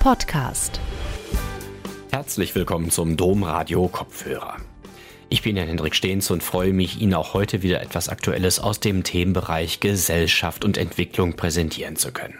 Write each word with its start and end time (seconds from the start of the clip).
Podcast. 0.00 0.80
Herzlich 2.10 2.54
willkommen 2.54 2.90
zum 2.90 3.18
Domradio 3.18 3.86
Kopfhörer. 3.86 4.56
Ich 5.28 5.42
bin 5.42 5.58
Jan 5.58 5.66
Hendrik 5.66 5.94
Stehns 5.94 6.30
und 6.30 6.42
freue 6.42 6.72
mich, 6.72 7.02
Ihnen 7.02 7.12
auch 7.12 7.34
heute 7.34 7.62
wieder 7.62 7.82
etwas 7.82 8.08
Aktuelles 8.08 8.60
aus 8.60 8.80
dem 8.80 9.04
Themenbereich 9.04 9.78
Gesellschaft 9.80 10.64
und 10.64 10.78
Entwicklung 10.78 11.34
präsentieren 11.34 11.96
zu 11.96 12.12
können. 12.12 12.38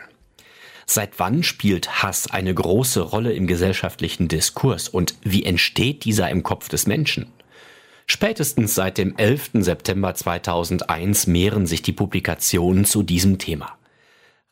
Seit 0.87 1.19
wann 1.19 1.43
spielt 1.43 2.03
Hass 2.03 2.31
eine 2.31 2.55
große 2.55 3.03
Rolle 3.03 3.35
im 3.35 3.47
gesellschaftlichen 3.47 4.27
Diskurs 4.27 4.89
und 4.89 5.17
wie 5.23 5.45
entsteht 5.45 6.07
dieser 6.07 6.31
im 6.31 6.43
Kopf 6.43 6.71
des 6.71 6.87
Menschen? 6.87 7.27
Spätestens 8.07 8.75
seit 8.75 8.97
dem 8.97 9.19
11. 9.19 9.51
September 9.57 10.15
2001 10.15 11.27
mehren 11.27 11.67
sich 11.67 11.83
die 11.83 11.93
Publikationen 11.93 12.87
zu 12.87 13.03
diesem 13.03 13.37
Thema. 13.37 13.77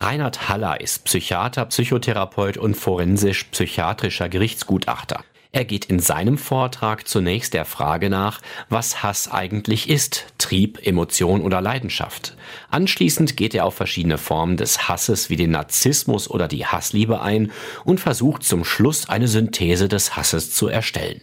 Reinhard 0.00 0.48
Haller 0.48 0.80
ist 0.80 1.04
Psychiater, 1.06 1.64
Psychotherapeut 1.64 2.56
und 2.56 2.76
forensisch-psychiatrischer 2.76 4.28
Gerichtsgutachter. 4.28 5.24
Er 5.50 5.64
geht 5.64 5.86
in 5.86 5.98
seinem 5.98 6.38
Vortrag 6.38 7.08
zunächst 7.08 7.52
der 7.52 7.64
Frage 7.64 8.08
nach, 8.08 8.40
was 8.68 9.02
Hass 9.02 9.28
eigentlich 9.28 9.88
ist, 9.88 10.26
Trieb, 10.38 10.86
Emotion 10.86 11.42
oder 11.42 11.60
Leidenschaft. 11.60 12.36
Anschließend 12.70 13.36
geht 13.36 13.56
er 13.56 13.64
auf 13.64 13.74
verschiedene 13.74 14.18
Formen 14.18 14.56
des 14.56 14.88
Hasses 14.88 15.30
wie 15.30 15.36
den 15.36 15.50
Narzissmus 15.50 16.30
oder 16.30 16.46
die 16.46 16.66
Hassliebe 16.66 17.20
ein 17.20 17.50
und 17.84 17.98
versucht 17.98 18.44
zum 18.44 18.64
Schluss 18.64 19.08
eine 19.08 19.26
Synthese 19.26 19.88
des 19.88 20.14
Hasses 20.14 20.52
zu 20.52 20.68
erstellen. 20.68 21.22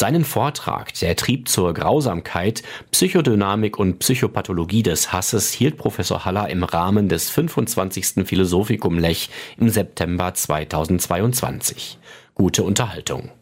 Seinen 0.00 0.24
Vortrag 0.24 0.94
Der 1.00 1.16
Trieb 1.16 1.48
zur 1.48 1.74
Grausamkeit, 1.74 2.62
Psychodynamik 2.92 3.80
und 3.80 3.98
Psychopathologie 3.98 4.84
des 4.84 5.12
Hasses 5.12 5.52
hielt 5.52 5.76
Professor 5.76 6.24
Haller 6.24 6.48
im 6.50 6.62
Rahmen 6.62 7.08
des 7.08 7.30
25. 7.30 8.24
Philosophikum 8.24 8.96
Lech 8.96 9.28
im 9.56 9.68
September 9.70 10.32
2022. 10.32 11.98
Gute 12.34 12.62
Unterhaltung. 12.62 13.32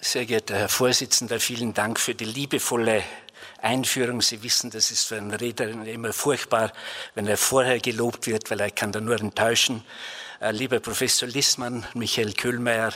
Sehr 0.00 0.24
geehrter 0.24 0.54
Herr 0.54 0.68
Vorsitzender, 0.70 1.38
vielen 1.38 1.74
Dank 1.74 2.00
für 2.00 2.14
die 2.14 2.24
liebevolle 2.24 3.02
Einführung. 3.60 4.22
Sie 4.22 4.42
wissen, 4.42 4.70
das 4.70 4.90
ist 4.90 5.04
für 5.04 5.18
einen 5.18 5.34
Redner 5.34 5.86
immer 5.86 6.14
furchtbar, 6.14 6.72
wenn 7.14 7.26
er 7.26 7.36
vorher 7.36 7.78
gelobt 7.78 8.26
wird, 8.26 8.50
weil 8.50 8.60
er 8.60 8.70
kann 8.70 8.90
da 8.90 9.02
nur 9.02 9.20
enttäuschen. 9.20 9.84
Äh, 10.40 10.52
lieber 10.52 10.80
Professor 10.80 11.28
Lissmann, 11.28 11.84
Michael 11.92 12.32
Köhlmeier, 12.32 12.94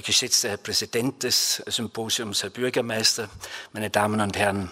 geschätzter 0.00 0.50
Herr 0.50 0.56
Präsident 0.56 1.22
des 1.22 1.62
Symposiums, 1.66 2.42
Herr 2.42 2.50
Bürgermeister, 2.50 3.28
meine 3.72 3.90
Damen 3.90 4.20
und 4.20 4.36
Herren. 4.38 4.70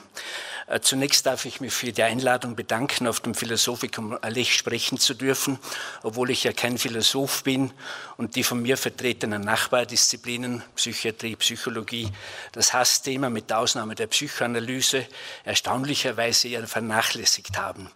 Äh, 0.70 0.80
zunächst 0.80 1.26
darf 1.26 1.46
ich 1.46 1.60
mich 1.60 1.72
für 1.72 1.90
die 1.90 2.02
Einladung 2.04 2.54
bedanken, 2.54 3.08
auf 3.08 3.18
dem 3.18 3.34
Philosophikum 3.34 4.16
Lech 4.28 4.54
sprechen 4.54 4.98
zu 4.98 5.14
dürfen, 5.14 5.58
obwohl 6.04 6.30
ich 6.30 6.44
ja 6.44 6.52
kein 6.52 6.78
Philosoph 6.78 7.42
bin 7.42 7.72
und 8.16 8.36
die 8.36 8.44
von 8.44 8.62
mir 8.62 8.76
vertretenen 8.76 9.42
Nachbardisziplinen, 9.42 10.62
Psychiatrie, 10.76 11.34
Psychologie, 11.34 12.08
das 12.52 12.72
Hassthema 12.72 13.30
mit 13.30 13.52
Ausnahme 13.52 13.96
der 13.96 14.06
Psychoanalyse 14.06 15.06
erstaunlicherweise 15.44 16.46
eher 16.46 16.68
vernachlässigt 16.68 17.58
haben. 17.58 17.90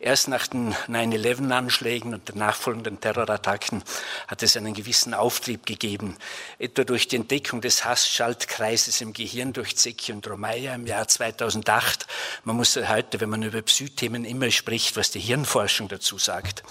Erst 0.00 0.28
nach 0.28 0.46
den 0.46 0.74
9-11-Anschlägen 0.88 2.14
und 2.14 2.30
den 2.30 2.38
nachfolgenden 2.38 3.00
Terrorattacken 3.00 3.84
hat 4.28 4.42
es 4.42 4.56
einen 4.56 4.72
gewissen 4.72 5.12
Auftrieb 5.12 5.66
gegeben, 5.66 6.16
etwa 6.58 6.84
durch 6.84 7.06
die 7.06 7.16
Entdeckung 7.16 7.60
des 7.60 7.84
Hassschaltkreises 7.84 9.02
im 9.02 9.12
Gehirn 9.12 9.52
durch 9.52 9.76
Zecchi 9.76 10.12
und 10.12 10.26
Romeyer 10.26 10.74
im 10.74 10.86
Jahr 10.86 11.06
2008 11.06 12.06
man 12.44 12.56
muss 12.56 12.76
heute, 12.76 13.20
wenn 13.20 13.30
man 13.30 13.42
über 13.42 13.62
Psythemen 13.62 14.24
immer 14.24 14.50
spricht, 14.50 14.96
was 14.96 15.10
die 15.10 15.20
Hirnforschung 15.20 15.88
dazu 15.88 16.18
sagt. 16.18 16.62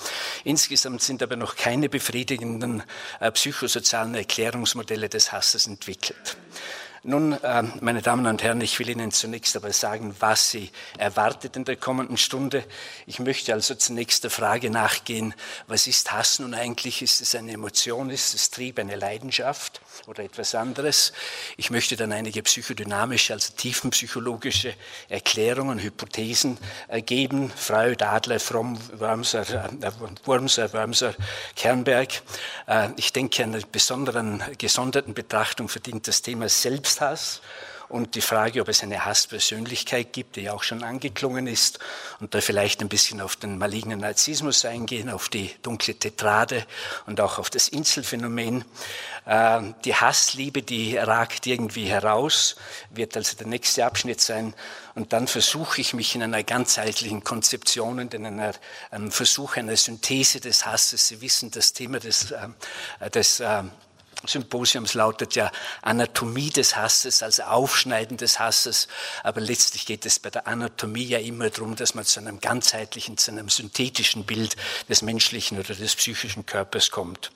Insgesamt 0.43 1.01
sind 1.01 1.23
aber 1.23 1.35
noch 1.35 1.55
keine 1.55 1.89
befriedigenden 1.89 2.83
äh, 3.19 3.31
psychosozialen 3.31 4.15
Erklärungsmodelle 4.15 5.09
des 5.09 5.31
Hasses 5.31 5.67
entwickelt. 5.67 6.37
Nun, 7.05 7.33
äh, 7.33 7.63
meine 7.81 8.01
Damen 8.01 8.25
und 8.27 8.43
Herren, 8.43 8.61
ich 8.61 8.79
will 8.79 8.87
Ihnen 8.87 9.11
zunächst 9.11 9.57
aber 9.57 9.73
sagen, 9.73 10.15
was 10.21 10.51
Sie 10.51 10.71
erwartet 10.97 11.57
in 11.57 11.65
der 11.65 11.75
kommenden 11.75 12.15
Stunde. 12.15 12.63
Ich 13.05 13.19
möchte 13.19 13.51
also 13.51 13.75
zunächst 13.75 14.23
der 14.23 14.31
Frage 14.31 14.69
nachgehen, 14.69 15.33
was 15.67 15.85
ist 15.85 16.13
Hass 16.13 16.39
nun 16.39 16.53
eigentlich? 16.53 17.01
Ist 17.01 17.19
es 17.19 17.35
eine 17.35 17.51
Emotion? 17.51 18.09
Ist 18.09 18.33
es 18.33 18.51
Trieb, 18.51 18.79
eine 18.79 18.95
Leidenschaft 18.95 19.81
oder 20.07 20.23
etwas 20.23 20.55
anderes? 20.55 21.11
Ich 21.57 21.71
möchte 21.71 21.97
dann 21.97 22.13
einige 22.13 22.41
psychodynamische, 22.41 23.33
also 23.33 23.51
tiefenpsychologische 23.53 24.73
Erklärungen, 25.09 25.79
Hypothesen 25.79 26.57
äh, 26.87 27.01
geben. 27.01 27.51
Freud, 27.53 28.01
Adler, 28.01 28.39
Fromm, 28.39 28.79
Wormser, 28.97 29.41
äh, 29.41 29.91
Wurmser, 30.23 30.71
Wurmser, 30.71 31.15
Kernberg. 31.57 32.21
Ich 32.95 33.11
denke, 33.11 33.43
einer 33.43 33.59
besonderen, 33.59 34.41
gesonderten 34.57 35.13
Betrachtung 35.13 35.67
verdient 35.67 36.07
das 36.07 36.21
Thema 36.21 36.47
selbst 36.47 36.92
Selbsthass 36.93 37.41
und 37.89 38.15
die 38.15 38.21
Frage, 38.21 38.61
ob 38.61 38.69
es 38.69 38.81
eine 38.81 39.05
Hasspersönlichkeit 39.05 40.13
gibt, 40.13 40.35
die 40.35 40.49
auch 40.49 40.63
schon 40.63 40.83
angeklungen 40.83 41.45
ist 41.45 41.79
und 42.19 42.33
da 42.33 42.41
vielleicht 42.41 42.81
ein 42.81 42.89
bisschen 42.89 43.21
auf 43.21 43.35
den 43.35 43.57
malignen 43.57 43.99
Narzissmus 43.99 44.65
eingehen, 44.65 45.09
auf 45.09 45.29
die 45.29 45.53
dunkle 45.61 45.93
Tetrade 45.93 46.65
und 47.05 47.21
auch 47.21 47.37
auf 47.37 47.49
das 47.49 47.67
Inselphänomen. 47.67 48.65
Ähm, 49.27 49.75
die 49.85 49.93
Hassliebe, 49.93 50.63
die 50.63 50.97
ragt 50.97 51.45
irgendwie 51.45 51.85
heraus, 51.85 52.55
wird 52.89 53.15
also 53.15 53.37
der 53.37 53.47
nächste 53.47 53.85
Abschnitt 53.85 54.21
sein. 54.21 54.55
Und 54.95 55.13
dann 55.13 55.27
versuche 55.27 55.81
ich 55.81 55.93
mich 55.93 56.15
in 56.15 56.23
einer 56.23 56.43
ganzheitlichen 56.43 57.23
Konzeption 57.23 57.99
und 57.99 58.13
in 58.13 58.25
einer 58.25 58.53
einem 58.89 59.11
Versuch 59.11 59.57
einer 59.57 59.77
Synthese 59.77 60.39
des 60.39 60.65
Hasses. 60.65 61.07
Sie 61.07 61.21
wissen, 61.21 61.51
das 61.51 61.73
Thema 61.73 61.99
des, 61.99 62.31
äh, 62.31 63.09
des 63.11 63.39
äh, 63.39 63.63
Symposiums 64.25 64.93
lautet 64.93 65.35
ja 65.35 65.51
Anatomie 65.81 66.49
des 66.49 66.75
Hasses, 66.75 67.23
also 67.23 67.43
Aufschneiden 67.43 68.17
des 68.17 68.39
Hasses. 68.39 68.87
Aber 69.23 69.41
letztlich 69.41 69.85
geht 69.85 70.05
es 70.05 70.19
bei 70.19 70.29
der 70.29 70.47
Anatomie 70.47 71.05
ja 71.05 71.19
immer 71.19 71.49
darum, 71.49 71.75
dass 71.75 71.93
man 71.95 72.05
zu 72.05 72.19
einem 72.19 72.39
ganzheitlichen, 72.39 73.17
zu 73.17 73.31
einem 73.31 73.49
synthetischen 73.49 74.25
Bild 74.25 74.55
des 74.89 75.01
menschlichen 75.01 75.59
oder 75.59 75.75
des 75.75 75.95
psychischen 75.95 76.45
Körpers 76.45 76.91
kommt. 76.91 77.31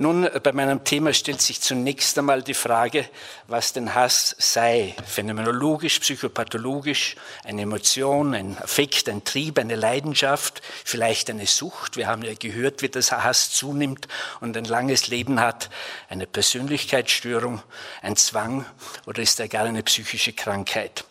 Nun, 0.00 0.28
bei 0.44 0.52
meinem 0.52 0.84
Thema 0.84 1.12
stellt 1.12 1.40
sich 1.40 1.60
zunächst 1.60 2.16
einmal 2.18 2.44
die 2.44 2.54
Frage, 2.54 3.08
was 3.48 3.72
denn 3.72 3.96
Hass 3.96 4.36
sei. 4.38 4.94
Phänomenologisch, 5.04 5.98
psychopathologisch, 5.98 7.16
eine 7.42 7.62
Emotion, 7.62 8.32
ein 8.32 8.56
Affekt, 8.58 9.08
ein 9.08 9.24
Trieb, 9.24 9.58
eine 9.58 9.74
Leidenschaft, 9.74 10.62
vielleicht 10.84 11.30
eine 11.30 11.46
Sucht. 11.46 11.96
Wir 11.96 12.06
haben 12.06 12.22
ja 12.22 12.34
gehört, 12.34 12.80
wie 12.82 12.88
das 12.88 13.10
Hass 13.10 13.50
zunimmt 13.50 14.06
und 14.40 14.56
ein 14.56 14.66
langes 14.66 15.08
Leben 15.08 15.40
hat. 15.40 15.68
Eine 16.08 16.26
Persönlichkeitsstörung, 16.26 17.62
ein 18.00 18.16
Zwang 18.16 18.64
oder 19.06 19.22
ist 19.22 19.38
er 19.40 19.48
gar 19.48 19.66
eine 19.66 19.82
psychische 19.82 20.32
Krankheit? 20.32 21.04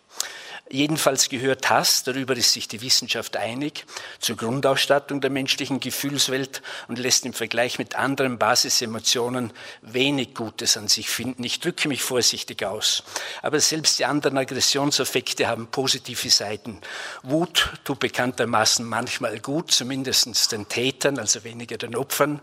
Jedenfalls 0.70 1.30
gehört 1.30 1.70
Hass, 1.70 2.04
darüber 2.04 2.36
ist 2.36 2.52
sich 2.52 2.68
die 2.68 2.82
Wissenschaft 2.82 3.38
einig, 3.38 3.86
zur 4.20 4.36
Grundausstattung 4.36 5.22
der 5.22 5.30
menschlichen 5.30 5.80
Gefühlswelt 5.80 6.62
und 6.88 7.00
lässt 7.00 7.26
im 7.26 7.34
Vergleich 7.34 7.80
mit 7.80 7.96
anderen 7.96 8.38
Basisemotionen 8.38 9.54
wenig 9.82 10.36
Gutes 10.36 10.76
an 10.76 10.90
sich 10.90 11.10
finden. 11.10 11.44
Ich 11.44 11.62
drücke 11.62 11.88
mich 11.88 12.02
vorsichtig 12.02 12.66
aus. 12.66 13.04
Aber 13.42 13.60
selbst 13.60 14.00
die 14.00 14.06
anderen 14.06 14.38
Aggressionsaffekte 14.38 15.48
haben 15.48 15.68
positive 15.68 16.30
Seiten. 16.30 16.82
Wut 17.24 17.72
tut 17.86 18.00
bekanntermaßen 18.00 18.86
manchmal 18.86 19.40
gut, 19.40 19.72
zumindest 19.72 20.52
den 20.52 20.68
Tätern, 20.68 21.18
also 21.18 21.44
weniger 21.46 21.78
den 21.78 21.96
Opfern, 21.96 22.42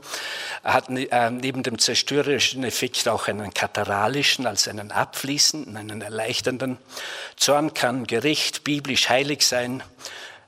hat 0.62 0.89
ne, 0.89 1.11
äh, 1.11 1.31
neben 1.31 1.62
dem 1.62 1.79
zerstörerischen 1.79 2.65
Effekt 2.65 3.06
auch 3.09 3.29
einen 3.29 3.53
kataralischen, 3.53 4.47
also 4.47 4.71
einen 4.71 4.91
abfließenden, 4.91 5.77
einen 5.77 6.01
erleichternden. 6.01 6.79
Zorn 7.37 7.75
kann 7.75 8.06
Gericht 8.14 8.62
biblisch 8.62 9.08
heilig 9.08 9.44
sein, 9.44 9.82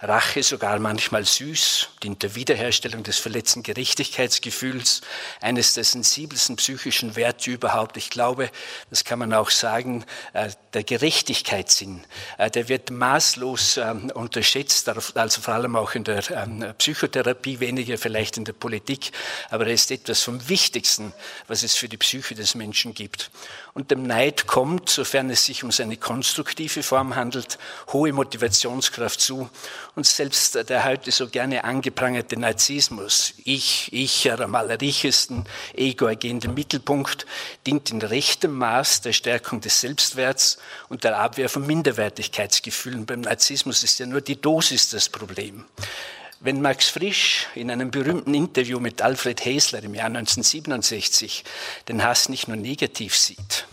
Rache 0.09 0.43
sogar 0.43 0.78
manchmal 0.78 1.25
süß, 1.25 1.89
dient 2.03 2.22
der 2.22 2.34
Wiederherstellung 2.34 3.03
des 3.03 3.19
verletzten 3.19 3.63
Gerechtigkeitsgefühls, 3.63 5.01
eines 5.41 5.75
der 5.75 5.84
sensibelsten 5.84 6.57
psychischen 6.57 7.16
Werte 7.16 7.51
überhaupt. 7.51 7.97
Ich 7.97 8.10
glaube, 8.10 8.51
das 8.91 9.04
kann 9.04 9.19
man 9.19 9.33
auch 9.33 9.51
sagen, 9.51 10.04
äh, 10.33 10.51
der 10.75 10.84
Gerechtigkeitssinn, 10.84 12.04
äh, 12.39 12.51
der 12.51 12.69
wird 12.69 12.91
maßlos 12.91 13.78
ähm, 13.78 14.10
unterschätzt, 14.15 14.89
also 14.89 15.41
vor 15.41 15.54
allem 15.54 15.77
auch 15.77 15.95
in 15.95 16.04
der 16.04 16.22
ähm, 16.31 16.75
Psychotherapie, 16.78 17.60
weniger 17.60 17.98
vielleicht 17.98 18.36
in 18.36 18.45
der 18.45 18.53
Politik, 18.53 19.13
aber 19.51 19.66
er 19.66 19.75
ist 19.75 19.91
etwas 19.91 20.22
vom 20.22 20.48
Wichtigsten, 20.48 21.13
was 21.48 21.63
es 21.63 21.77
für 21.77 21.89
die 21.89 21.97
Psyche 21.97 22.34
des 22.34 22.54
Menschen 22.54 22.95
gibt. 22.95 23.31
Und 23.75 23.91
dem 23.91 24.04
Neid 24.04 24.47
kommt, 24.47 24.89
sofern 24.89 25.28
es 25.28 25.45
sich 25.45 25.63
um 25.63 25.71
seine 25.71 25.97
konstruktive 25.97 26.83
Form 26.83 27.15
handelt, 27.15 27.59
hohe 27.92 28.13
Motivationskraft 28.13 29.21
zu 29.21 29.51
und 29.97 30.07
selbst 30.07 30.54
der 30.69 30.84
heute 30.84 31.10
so 31.10 31.27
gerne 31.27 31.65
angeprangerte 31.65 32.39
Narzissmus, 32.39 33.33
ich, 33.45 33.91
ich, 33.95 34.31
am 34.31 34.54
allerrichesten, 34.54 35.45
Ego 35.75 36.04
ergehenden 36.04 36.53
Mittelpunkt, 36.53 37.25
dient 37.66 37.91
in 37.91 38.03
rechtem 38.03 38.54
Maß 38.57 39.01
der 39.01 39.15
Stärkung 39.15 39.63
des 39.63 39.81
Selbstwerts 39.81 40.59
und 40.91 41.03
der 41.03 41.19
Abwehr 41.19 41.48
von 41.48 41.66
Minderwertigkeitsgefühlen. 41.66 43.07
Beim 43.07 43.22
Narzissmus 43.22 43.83
ist 43.83 43.98
ja 43.98 44.04
nur 44.04 44.21
die 44.21 44.39
Dosis 44.39 44.91
das 44.91 45.09
Problem. 45.09 45.65
Wenn 46.41 46.60
Max 46.60 46.91
Frisch 46.91 47.47
in 47.54 47.71
einem 47.71 47.91
berühmten 47.91 48.34
Interview 48.34 48.78
mit 48.78 49.01
Alfred 49.01 49.43
Häsler 49.47 49.83
im 49.83 49.95
Jahr 49.95 50.09
1967 50.09 51.43
den 51.89 52.04
Hass 52.04 52.28
nicht 52.28 52.48
nur 52.48 52.59
negativ 52.59 53.16
sieht, 53.16 53.66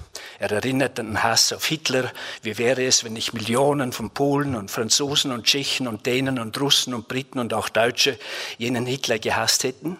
er 0.44 0.51
erinnert 0.51 1.00
an 1.00 1.07
den 1.07 1.24
Hass 1.24 1.54
auf 1.54 1.66
Hitler. 1.66 2.12
Wie 2.42 2.57
wäre 2.57 2.84
es, 2.84 3.06
wenn 3.06 3.16
ich 3.16 3.31
Millionen 3.31 3.94
von 3.94 4.10
Polen 4.10 4.56
und 4.56 4.69
Franzosen 4.69 5.31
und 5.31 5.45
Tschechen 5.45 5.88
und 5.88 6.06
Dänen 6.06 6.38
und 6.38 6.60
Russen 6.60 6.94
und 6.94 7.07
Briten 7.07 7.40
und 7.40 7.54
auch 7.54 7.69
Deutsche 7.69 8.19
jenen 8.57 8.86
Hitler 8.86 9.19
gehasst 9.19 9.63
hätten? 9.63 9.98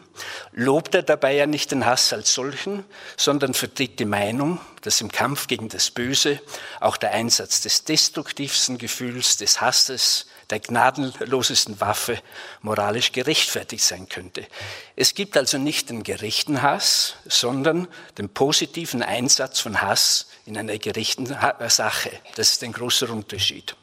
Lobt 0.52 0.96
er 0.96 1.04
dabei 1.04 1.34
ja 1.34 1.46
nicht 1.46 1.72
den 1.72 1.86
Hass 1.86 2.12
als 2.12 2.34
solchen, 2.34 2.84
sondern 3.16 3.54
vertritt 3.54 4.00
die 4.00 4.06
Meinung, 4.06 4.60
dass 4.82 5.00
im 5.00 5.14
Kampf 5.14 5.48
gegen 5.48 5.70
das 5.70 5.92
Böse 5.92 6.42
auch 6.82 6.98
der 6.98 7.14
Einsatz 7.14 7.62
des 7.62 7.86
destruktivsten 7.86 8.78
Gefühls, 8.78 9.38
des 9.38 9.62
Hasses, 9.62 10.26
der 10.54 10.60
gnadenlosesten 10.60 11.82
Waffe 11.82 12.22
moralisch 12.62 13.12
gerechtfertigt 13.12 13.84
sein 13.84 14.08
könnte. 14.08 14.46
Es 14.96 15.16
gibt 15.16 15.36
also 15.36 15.58
nicht 15.58 15.90
den 15.90 16.04
gerechten 16.04 16.62
Hass, 16.62 17.16
sondern 17.26 17.88
den 18.20 18.30
positiven 18.30 19.02
Einsatz 19.02 19.60
von 19.60 19.82
Hass 19.82 20.28
in 20.46 20.56
einer 20.56 20.78
gerechten 20.78 21.26
Sache. 21.26 22.12
Das 22.36 22.52
ist 22.52 22.64
ein 22.64 22.72
großer 22.72 23.10
Unterschied. 23.10 23.76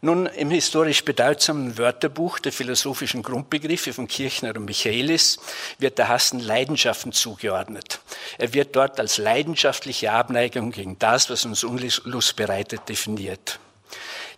Nun, 0.00 0.26
im 0.26 0.50
historisch 0.50 1.04
bedeutsamen 1.04 1.76
Wörterbuch 1.76 2.38
der 2.38 2.52
philosophischen 2.52 3.22
Grundbegriffe 3.22 3.92
von 3.92 4.06
Kirchner 4.06 4.54
und 4.54 4.66
Michaelis 4.66 5.38
wird 5.78 5.98
der 5.98 6.08
Hass 6.08 6.30
den 6.30 6.40
Leidenschaften 6.40 7.10
zugeordnet. 7.10 8.00
Er 8.38 8.52
wird 8.52 8.76
dort 8.76 9.00
als 9.00 9.16
leidenschaftliche 9.16 10.12
Abneigung 10.12 10.70
gegen 10.70 10.98
das, 10.98 11.30
was 11.30 11.46
uns 11.46 11.64
Unlust 11.64 12.36
bereitet, 12.36 12.88
definiert. 12.88 13.58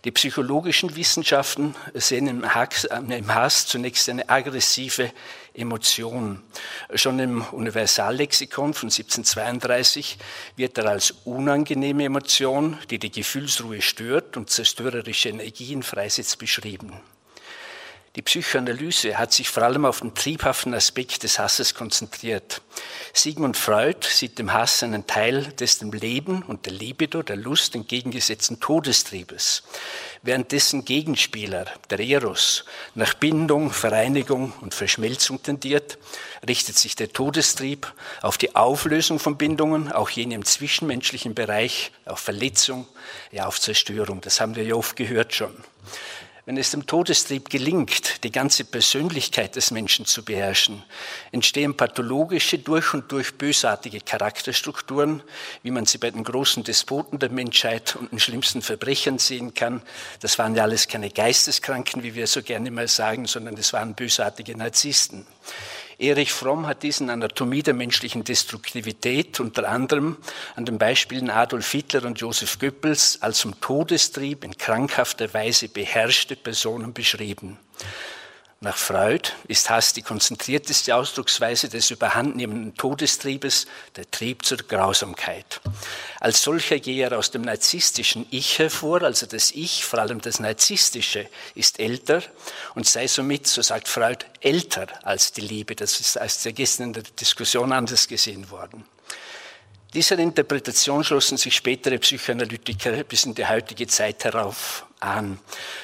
Die 0.07 0.11
psychologischen 0.13 0.95
Wissenschaften 0.95 1.75
sehen 1.93 2.27
im 2.27 2.55
Hass, 2.55 2.85
im 2.85 3.35
Hass 3.35 3.67
zunächst 3.67 4.07
eine 4.07 4.29
aggressive 4.29 5.11
Emotion. 5.53 6.41
Schon 6.95 7.19
im 7.19 7.41
Universallexikon 7.41 8.73
von 8.73 8.87
1732 8.87 10.17
wird 10.55 10.77
er 10.77 10.85
als 10.85 11.11
unangenehme 11.25 12.05
Emotion, 12.05 12.77
die 12.89 12.99
die 12.99 13.11
Gefühlsruhe 13.11 13.81
stört 13.81 14.37
und 14.37 14.49
zerstörerische 14.49 15.27
Energien 15.27 15.83
freisetzt, 15.83 16.39
beschrieben. 16.39 16.93
Die 18.17 18.23
Psychoanalyse 18.23 19.19
hat 19.19 19.31
sich 19.31 19.47
vor 19.47 19.61
allem 19.61 19.85
auf 19.85 19.99
den 19.99 20.15
triebhaften 20.15 20.73
Aspekt 20.73 21.21
des 21.21 21.37
Hasses 21.37 21.75
konzentriert. 21.75 22.63
Sigmund 23.13 23.55
Freud 23.55 24.07
sieht 24.09 24.39
dem 24.39 24.53
Hass 24.53 24.81
einen 24.81 25.05
Teil 25.05 25.43
des 25.59 25.77
dem 25.77 25.91
Leben 25.91 26.41
und 26.41 26.65
der 26.65 26.73
Libido, 26.73 27.21
der 27.21 27.35
Lust 27.35 27.75
entgegengesetzten 27.75 28.59
Todestriebes, 28.59 29.61
während 30.23 30.51
dessen 30.51 30.83
Gegenspieler, 30.83 31.67
der 31.91 31.99
Eros, 31.99 32.65
nach 32.95 33.13
Bindung, 33.13 33.69
Vereinigung 33.69 34.51
und 34.61 34.73
Verschmelzung 34.73 35.43
tendiert, 35.43 35.99
richtet 36.47 36.75
sich 36.75 36.95
der 36.95 37.13
Todestrieb 37.13 37.93
auf 38.23 38.39
die 38.39 38.55
Auflösung 38.55 39.19
von 39.19 39.37
Bindungen, 39.37 39.91
auch 39.91 40.09
jene 40.09 40.33
im 40.33 40.43
zwischenmenschlichen 40.43 41.35
Bereich, 41.35 41.91
auf 42.05 42.17
Verletzung, 42.17 42.87
ja 43.31 43.45
auf 43.45 43.61
Zerstörung. 43.61 44.21
Das 44.21 44.41
haben 44.41 44.55
wir 44.55 44.63
ja 44.63 44.73
oft 44.73 44.95
gehört 44.95 45.35
schon. 45.35 45.55
Wenn 46.47 46.55
es 46.55 46.71
dem 46.71 46.85
Todestrieb 46.87 47.49
gelingt, 47.49 48.23
die 48.23 48.31
ganze 48.31 48.63
Persönlichkeit 48.63 49.57
des 49.57 49.69
Menschen 49.71 50.05
zu 50.05 50.23
beherrschen, 50.23 50.81
entstehen 51.33 51.75
pathologische, 51.75 52.57
durch 52.57 52.93
und 52.93 53.11
durch 53.11 53.37
bösartige 53.37 53.99
Charakterstrukturen, 53.99 55.21
wie 55.61 55.71
man 55.71 55.85
sie 55.85 55.97
bei 55.97 56.09
den 56.09 56.23
großen 56.23 56.63
Despoten 56.63 57.19
der 57.19 57.31
Menschheit 57.31 57.97
und 57.97 58.13
den 58.13 58.19
schlimmsten 58.19 58.61
Verbrechern 58.61 59.19
sehen 59.19 59.55
kann. 59.55 59.81
Das 60.21 60.39
waren 60.39 60.55
ja 60.55 60.63
alles 60.63 60.87
keine 60.87 61.09
Geisteskranken, 61.09 62.01
wie 62.03 62.15
wir 62.15 62.27
so 62.27 62.41
gerne 62.41 62.71
mal 62.71 62.87
sagen, 62.87 63.25
sondern 63.25 63.57
das 63.57 63.73
waren 63.73 63.93
bösartige 63.93 64.55
Narzissten. 64.55 65.27
Erich 65.99 66.31
Fromm 66.31 66.67
hat 66.67 66.83
diesen 66.83 67.09
Anatomie 67.09 67.63
der 67.63 67.73
menschlichen 67.73 68.23
Destruktivität 68.23 69.39
unter 69.39 69.67
anderem 69.67 70.17
an 70.55 70.63
den 70.63 70.77
Beispielen 70.77 71.31
Adolf 71.31 71.71
Hitler 71.71 72.05
und 72.05 72.19
Joseph 72.19 72.59
Goebbels 72.59 73.19
als 73.21 73.39
zum 73.39 73.59
Todestrieb 73.59 74.43
in 74.43 74.55
krankhafter 74.55 75.33
Weise 75.33 75.69
beherrschte 75.69 76.35
Personen 76.35 76.93
beschrieben. 76.93 77.57
Nach 78.59 78.75
Freud 78.75 79.29
ist 79.47 79.69
Hass 79.69 79.93
die 79.93 80.01
konzentrierteste 80.01 80.95
Ausdrucksweise 80.95 81.69
des 81.69 81.91
überhandnehmenden 81.91 82.73
Todestriebes, 82.75 83.67
der 83.95 84.09
Trieb 84.09 84.45
zur 84.45 84.57
Grausamkeit. 84.57 85.61
Als 86.19 86.41
solcher 86.41 86.79
gehe 86.79 87.03
er 87.03 87.19
aus 87.19 87.29
dem 87.29 87.43
narzisstischen 87.43 88.25
Ich 88.31 88.57
hervor, 88.57 89.03
also 89.03 89.27
das 89.27 89.51
Ich, 89.51 89.85
vor 89.85 89.99
allem 89.99 90.21
das 90.21 90.39
narzisstische, 90.39 91.29
ist 91.53 91.79
älter 91.79 92.23
und 92.73 92.87
sei 92.87 93.05
somit, 93.05 93.45
so 93.45 93.61
sagt 93.61 93.87
Freud, 93.87 94.25
älter 94.41 94.87
als 95.05 95.33
die 95.33 95.41
Liebe. 95.41 95.75
Das 95.75 95.99
ist 95.99 96.17
als 96.17 96.41
gestern 96.55 96.87
in 96.87 96.93
der 96.93 97.03
Diskussion 97.03 97.71
anders 97.71 98.07
gesehen 98.07 98.49
worden. 98.49 98.83
Dieser 99.93 100.17
Interpretation 100.17 101.03
schlossen 101.03 101.37
sich 101.37 101.55
spätere 101.55 101.99
Psychoanalytiker 101.99 103.03
bis 103.03 103.25
in 103.25 103.35
die 103.35 103.47
heutige 103.47 103.85
Zeit 103.85 104.23
herauf 104.23 104.86
an. 104.99 105.39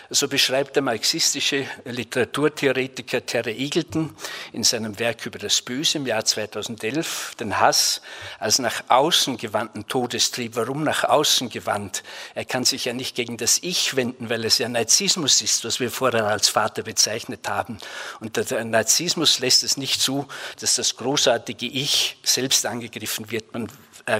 So 0.10 0.27
beschreibt 0.27 0.75
der 0.75 0.83
marxistische 0.83 1.68
Literaturtheoretiker 1.86 3.25
Terry 3.25 3.51
Eagleton 3.51 4.15
in 4.51 4.63
seinem 4.63 4.98
Werk 5.00 5.25
über 5.25 5.39
das 5.39 5.62
Böse 5.62 6.00
im 6.00 6.07
Jahr 6.07 6.25
2011 6.25 7.36
den 7.39 7.60
Hass 7.60 8.01
als 8.39 8.60
nach 8.60 8.83
außen 8.88 9.38
gewandten 9.38 9.88
Todestrieb. 9.88 10.56
Warum 10.56 10.83
nach 10.83 11.04
außen 11.04 11.50
gewandt? 11.50 12.04
Er 12.33 12.45
kann 12.45 12.65
sich 12.65 12.86
ja 12.86 12.94
nicht 12.94 13.15
gegen 13.15 13.38
das 13.38 13.60
Ich 13.62 13.95
wenden, 13.95 14.30
weil 14.30 14.45
es 14.45 14.57
ja 14.57 14.68
Narzissmus 14.68 15.42
ist, 15.42 15.63
was 15.63 15.80
wir 15.80 15.92
vorher 15.92 16.25
als 16.25 16.50
Vater 16.50 16.83
bezeichnet 16.83 17.48
haben. 17.48 17.77
Und 18.19 18.36
der 18.38 18.63
Narzissmus 18.65 19.39
lässt 19.39 19.63
es 19.63 19.77
nicht 19.77 20.01
zu, 20.01 20.27
dass 20.60 20.75
das 20.75 20.95
großartige 20.95 21.68
Ich 21.68 22.18
selbst 22.24 22.65
angegriffen 22.65 23.30
wird. 23.30 23.54
Man 23.54 23.69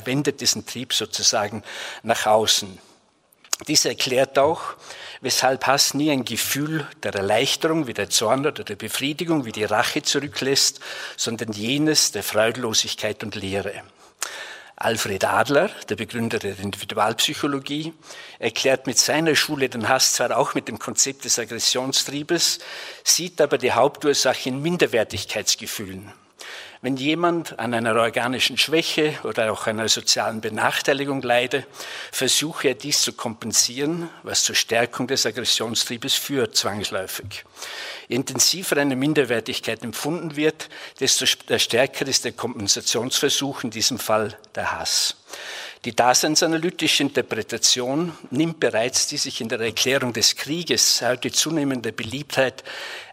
wendet 0.06 0.42
diesen 0.42 0.66
Trieb 0.66 0.94
sozusagen 0.94 1.64
nach 2.04 2.26
außen. 2.26 2.78
Dies 3.68 3.86
erklärt 3.86 4.38
auch, 4.38 4.76
weshalb 5.22 5.68
Hass 5.68 5.94
nie 5.94 6.12
ein 6.12 6.26
Gefühl 6.26 6.88
der 7.02 7.14
Erleichterung 7.14 7.88
wie 7.88 7.94
der 7.94 8.10
Zorn 8.10 8.46
oder 8.46 8.64
der 8.64 8.76
Befriedigung 8.76 9.46
wie 9.46 9.54
die 9.54 9.64
Rache 9.64 10.02
zurücklässt, 10.02 10.82
sondern 11.16 11.54
jenes 11.54 12.12
der 12.12 12.24
Freudlosigkeit 12.24 13.24
und 13.24 13.36
Leere. 13.36 13.84
Alfred 14.76 15.24
Adler, 15.24 15.70
der 15.88 15.96
Begründer 15.96 16.40
der 16.40 16.60
Individualpsychologie, 16.60 17.94
erklärt 18.40 18.86
mit 18.86 18.98
seiner 18.98 19.36
Schule 19.36 19.70
den 19.70 19.88
Hass 19.88 20.14
zwar 20.14 20.36
auch 20.36 20.56
mit 20.56 20.68
dem 20.68 20.78
Konzept 20.78 21.24
des 21.24 21.40
Aggressionstriebes, 21.40 22.60
sieht 23.04 23.40
aber 23.40 23.58
die 23.58 23.72
Hauptursache 23.72 24.50
in 24.50 24.62
Minderwertigkeitsgefühlen. 24.62 26.12
Wenn 26.84 26.98
jemand 26.98 27.58
an 27.60 27.74
einer 27.74 27.96
organischen 27.96 28.58
Schwäche 28.58 29.18
oder 29.24 29.54
auch 29.54 29.68
einer 29.68 29.88
sozialen 29.88 30.42
Benachteiligung 30.42 31.22
leide, 31.22 31.66
versuche 32.12 32.68
er 32.68 32.74
dies 32.74 33.02
zu 33.02 33.14
kompensieren, 33.14 34.10
was 34.24 34.44
zur 34.44 34.56
Stärkung 34.56 35.08
des 35.08 35.26
Aggressionstriebes 35.26 36.16
führt, 36.16 36.58
zwangsläufig. 36.58 37.46
Je 38.10 38.18
intensiver 38.18 38.76
eine 38.76 38.98
Minderwertigkeit 38.98 39.82
empfunden 39.82 40.36
wird, 40.36 40.68
desto 41.00 41.26
stärker 41.26 42.06
ist 42.06 42.26
der 42.26 42.34
Kompensationsversuch, 42.34 43.64
in 43.64 43.70
diesem 43.70 43.98
Fall 43.98 44.38
der 44.54 44.74
Hass. 44.78 45.16
Die 45.86 45.96
daseinsanalytische 45.96 47.04
Interpretation 47.04 48.14
nimmt 48.30 48.60
bereits 48.60 49.08
die 49.08 49.18
sich 49.18 49.42
in 49.42 49.50
der 49.50 49.60
Erklärung 49.60 50.14
des 50.14 50.36
Krieges 50.36 51.02
heute 51.02 51.32
zunehmende 51.32 51.92
Beliebtheit 51.92 52.64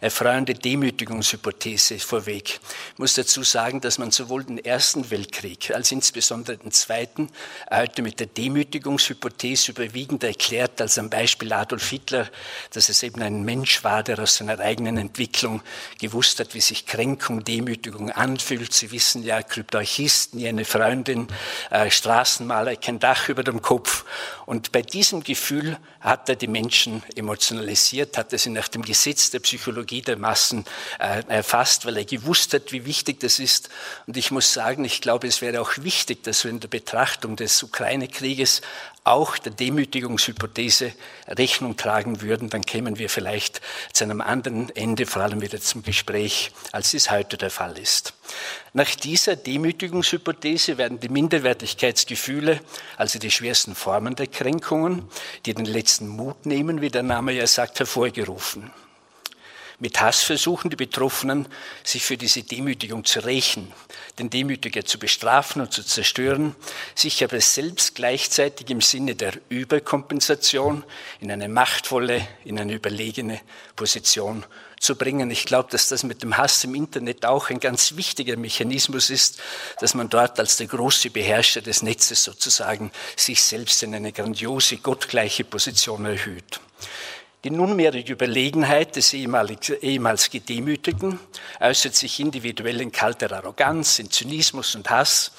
erfreuende 0.01 0.55
Demütigungshypothese 0.55 1.99
vorweg. 1.99 2.61
Ich 2.93 2.99
muss 2.99 3.15
dazu 3.15 3.43
sagen, 3.43 3.81
dass 3.81 3.99
man 3.99 4.11
sowohl 4.11 4.45
den 4.45 4.59
Ersten 4.59 5.11
Weltkrieg 5.11 5.73
als 5.75 5.93
insbesondere 5.93 6.57
den 6.57 6.73
Zweiten 6.73 7.31
heute 7.71 8.03
mit 8.03 8.21
der 8.21 8.29
Demütigungshypothese 8.29 9.73
überwiegend 9.73 10.25
erklärt, 10.25 10.81
als 10.81 10.99
am 10.99 11.11
Beispiel 11.11 11.53
Adolf 11.53 11.89
Hitler, 11.91 12.31
dass 12.73 12.89
es 12.89 13.03
eben 13.03 13.21
ein 13.21 13.43
Mensch 13.43 13.85
war, 13.85 14.03
der 14.03 14.19
aus 14.19 14.37
seiner 14.37 14.59
eigenen 14.59 14.97
Entwicklung 14.97 15.63
gewusst 15.99 16.41
hat, 16.41 16.55
wie 16.55 16.61
sich 16.61 16.87
Kränkung, 16.87 17.45
Demütigung 17.45 18.11
anfühlt. 18.11 18.73
Sie 18.73 18.91
wissen 18.93 19.23
ja, 19.23 19.43
Kryptarchisten, 19.43 20.45
eine 20.47 20.65
Freundin, 20.65 21.29
äh, 21.71 21.91
Straßenmaler, 21.91 22.61
Maler, 22.61 22.77
kein 22.77 22.99
Dach 22.99 23.29
über 23.29 23.43
dem 23.43 23.63
Kopf. 23.63 24.05
Und 24.47 24.73
bei 24.73 24.83
diesem 24.83 25.23
Gefühl 25.23 25.79
hat 26.01 26.29
er 26.29 26.37
die 26.37 26.47
Menschen 26.47 27.03
emotionalisiert, 27.15 28.19
hat 28.19 28.33
er 28.33 28.39
sie 28.39 28.51
nach 28.51 28.69
dem 28.69 28.83
Gesetz 28.83 29.31
der 29.31 29.41
Psychologie 29.41 29.90
der 29.91 30.17
Massen 30.17 30.65
äh, 30.99 31.23
erfasst, 31.29 31.85
weil 31.85 31.97
er 31.97 32.05
gewusst 32.05 32.55
hat, 32.55 32.73
wie 32.73 32.87
wichtig 32.87 33.21
das 33.21 33.39
ist. 33.39 33.69
Und 34.07 34.17
ich 34.17 34.31
muss 34.31 34.53
sagen, 34.53 34.85
ich 34.85 35.01
glaube, 35.01 35.27
es 35.27 35.43
wäre 35.43 35.61
auch 35.61 35.73
wichtig, 35.79 36.23
dass 36.23 36.45
wir 36.45 36.51
in 36.51 36.61
der 36.61 36.69
Betrachtung 36.69 37.37
des 37.37 37.63
Ukraine-Krieges 37.63 38.63
auch 39.05 39.39
der 39.39 39.53
Demütigungshypothese 39.53 40.93
Rechnung 41.27 41.77
tragen 41.77 42.21
würden, 42.21 42.51
dann 42.51 42.63
kämen 42.63 42.99
wir 42.99 43.09
vielleicht 43.09 43.61
zu 43.93 44.05
einem 44.05 44.21
anderen 44.21 44.75
Ende, 44.77 45.07
vor 45.07 45.23
allem 45.23 45.41
wieder 45.41 45.61
zum 45.61 45.83
Gespräch, 45.83 46.53
als 46.73 46.93
es 46.95 47.11
heute 47.11 47.37
der 47.37 47.51
Fall 47.51 47.79
ist. 47.79 48.15
Nach 48.73 48.95
dieser 48.95 49.37
Demütigungshypothese 49.37 50.79
werden 50.79 51.01
die 51.01 51.09
Minderwertigkeitsgefühle, 51.09 52.61
also 52.97 53.19
die 53.19 53.31
schwersten 53.31 53.75
Formen 53.75 54.17
der 54.17 54.27
Kränkungen, 54.27 55.09
die 55.47 55.55
den 55.55 55.65
letzten 55.65 56.07
Mut 56.07 56.47
nehmen, 56.47 56.81
wie 56.81 56.91
der 56.91 57.03
Name 57.03 57.33
ja 57.33 57.47
sagt, 57.47 57.79
hervorgerufen. 57.79 58.71
Mit 59.83 59.99
Hass 60.03 60.23
versuchen 60.23 60.69
die 60.69 60.77
Betroffenen, 60.77 61.49
sich 61.85 62.05
für 62.05 62.19
diese 62.19 62.43
Demütigung 62.43 63.07
zu 63.07 63.21
rächen, 63.21 63.73
den 64.19 64.29
Demütiger 64.29 64.85
zu 64.85 64.99
bestrafen 64.99 65.63
und 65.63 65.73
zu 65.73 65.83
zerstören, 65.83 66.55
sich 66.95 67.25
aber 67.25 67.41
selbst 67.41 67.95
gleichzeitig 67.95 68.69
im 68.69 68.83
Sinne 68.83 69.15
der 69.15 69.33
Überkompensation 69.49 70.85
in 71.21 71.33
eine 71.33 71.49
machtvolle, 71.49 72.29
in 72.45 72.61
eine 72.61 72.75
überlegene 72.75 73.41
Position 73.75 74.45
zu 74.79 74.97
bringen. 74.97 75.31
Ich 75.31 75.47
glaube, 75.47 75.71
dass 75.71 75.89
das 75.89 76.03
mit 76.03 76.23
dem 76.23 76.37
Hass 76.37 76.63
im 76.65 76.75
Internet 76.75 77.25
auch 77.25 77.49
ein 77.49 77.59
ganz 77.59 77.97
wichtiger 77.97 78.37
Mechanismus 78.37 79.09
ist, 79.09 79.41
dass 79.81 79.95
man 79.95 80.11
dort 80.11 80.39
als 80.39 80.59
der 80.59 80.67
große 80.67 81.09
Beherrscher 81.09 81.63
des 81.63 81.83
Netzes 81.83 82.23
sozusagen 82.23 82.93
sich 83.17 83.43
selbst 83.43 83.83
in 83.83 83.95
eine 83.95 84.13
grandiose, 84.13 84.77
gottgleiche 84.77 85.45
Position 85.45 86.05
erhöht. 86.05 86.61
Die 87.43 87.51
nunmehrige 87.51 88.13
Überlegenheit 88.13 88.97
des 88.97 89.15
ehemals 89.15 90.31
Gedemütigten 90.31 91.19
äußert 91.59 91.95
sich 91.95 92.21
individuell 92.21 92.83
in 92.83 92.93
kalter 92.93 93.33
Arroganz, 93.33 93.99
in 93.99 94.11
Zynismus 94.11 94.75
und 94.75 94.91
Hass, 94.91 95.33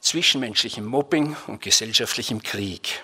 zwischenmenschlichem 0.00 0.84
Mobbing 0.84 1.36
und 1.48 1.60
gesellschaftlichem 1.60 2.44
Krieg. 2.44 3.02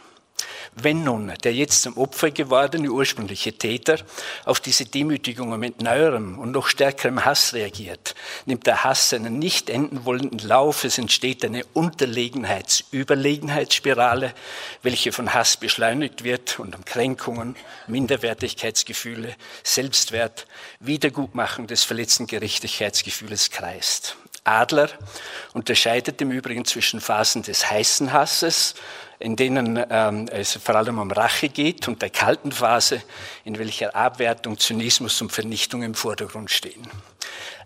Wenn 0.77 1.05
nun 1.05 1.33
der 1.45 1.55
jetzt 1.55 1.83
zum 1.83 1.97
Opfer 1.97 2.33
gewordene 2.33 2.91
ursprüngliche 2.91 3.53
Täter 3.53 3.99
auf 4.45 4.59
diese 4.59 4.85
Demütigungen 4.85 5.61
mit 5.61 5.81
neuerem 5.81 6.37
und 6.39 6.51
noch 6.51 6.67
stärkerem 6.67 7.25
Hass 7.25 7.55
reagiert, 7.55 8.17
nimmt 8.45 8.67
der 8.67 8.83
Hass 8.83 9.13
einen 9.13 9.39
nicht 9.39 9.71
enden 9.71 10.05
wollenden 10.05 10.41
Lauf. 10.41 10.83
Es 10.83 10.99
entsteht 10.99 11.45
eine 11.45 11.65
Unterlegenheits-Überlegenheitsspirale, 11.75 14.35
welche 14.83 15.13
von 15.13 15.33
Hass 15.33 15.57
beschleunigt 15.57 16.25
wird 16.25 16.59
und 16.59 16.75
um 16.75 16.85
Kränkungen, 16.85 17.55
Minderwertigkeitsgefühle, 17.87 19.37
Selbstwert, 19.63 20.49
Wiedergutmachung 20.81 21.69
des 21.69 21.85
verletzten 21.85 22.27
Gerechtigkeitsgefühles 22.27 23.51
kreist. 23.51 24.17
Adler 24.45 24.91
unterscheidet 25.55 26.21
im 26.21 26.31
Übrigen 26.31 26.65
zwischen 26.65 27.01
Phasen 27.01 27.43
des 27.43 27.71
heißen 27.71 28.13
Hasses, 28.13 28.75
in 29.19 29.37
denen 29.37 29.83
ähm, 29.91 30.29
es 30.29 30.59
vor 30.63 30.75
allem 30.75 30.99
um 30.99 31.11
Rache 31.11 31.49
geht, 31.49 31.89
und 31.89 32.03
der 32.03 32.11
kalten 32.11 32.53
Phase, 32.53 33.03
in 33.45 33.59
welcher 33.59 33.95
Abwertung, 33.97 34.59
Zynismus 34.59 35.21
und 35.23 35.33
Vernichtung 35.33 35.83
im 35.83 35.95
Vordergrund 35.95 36.51
stehen. 36.51 36.87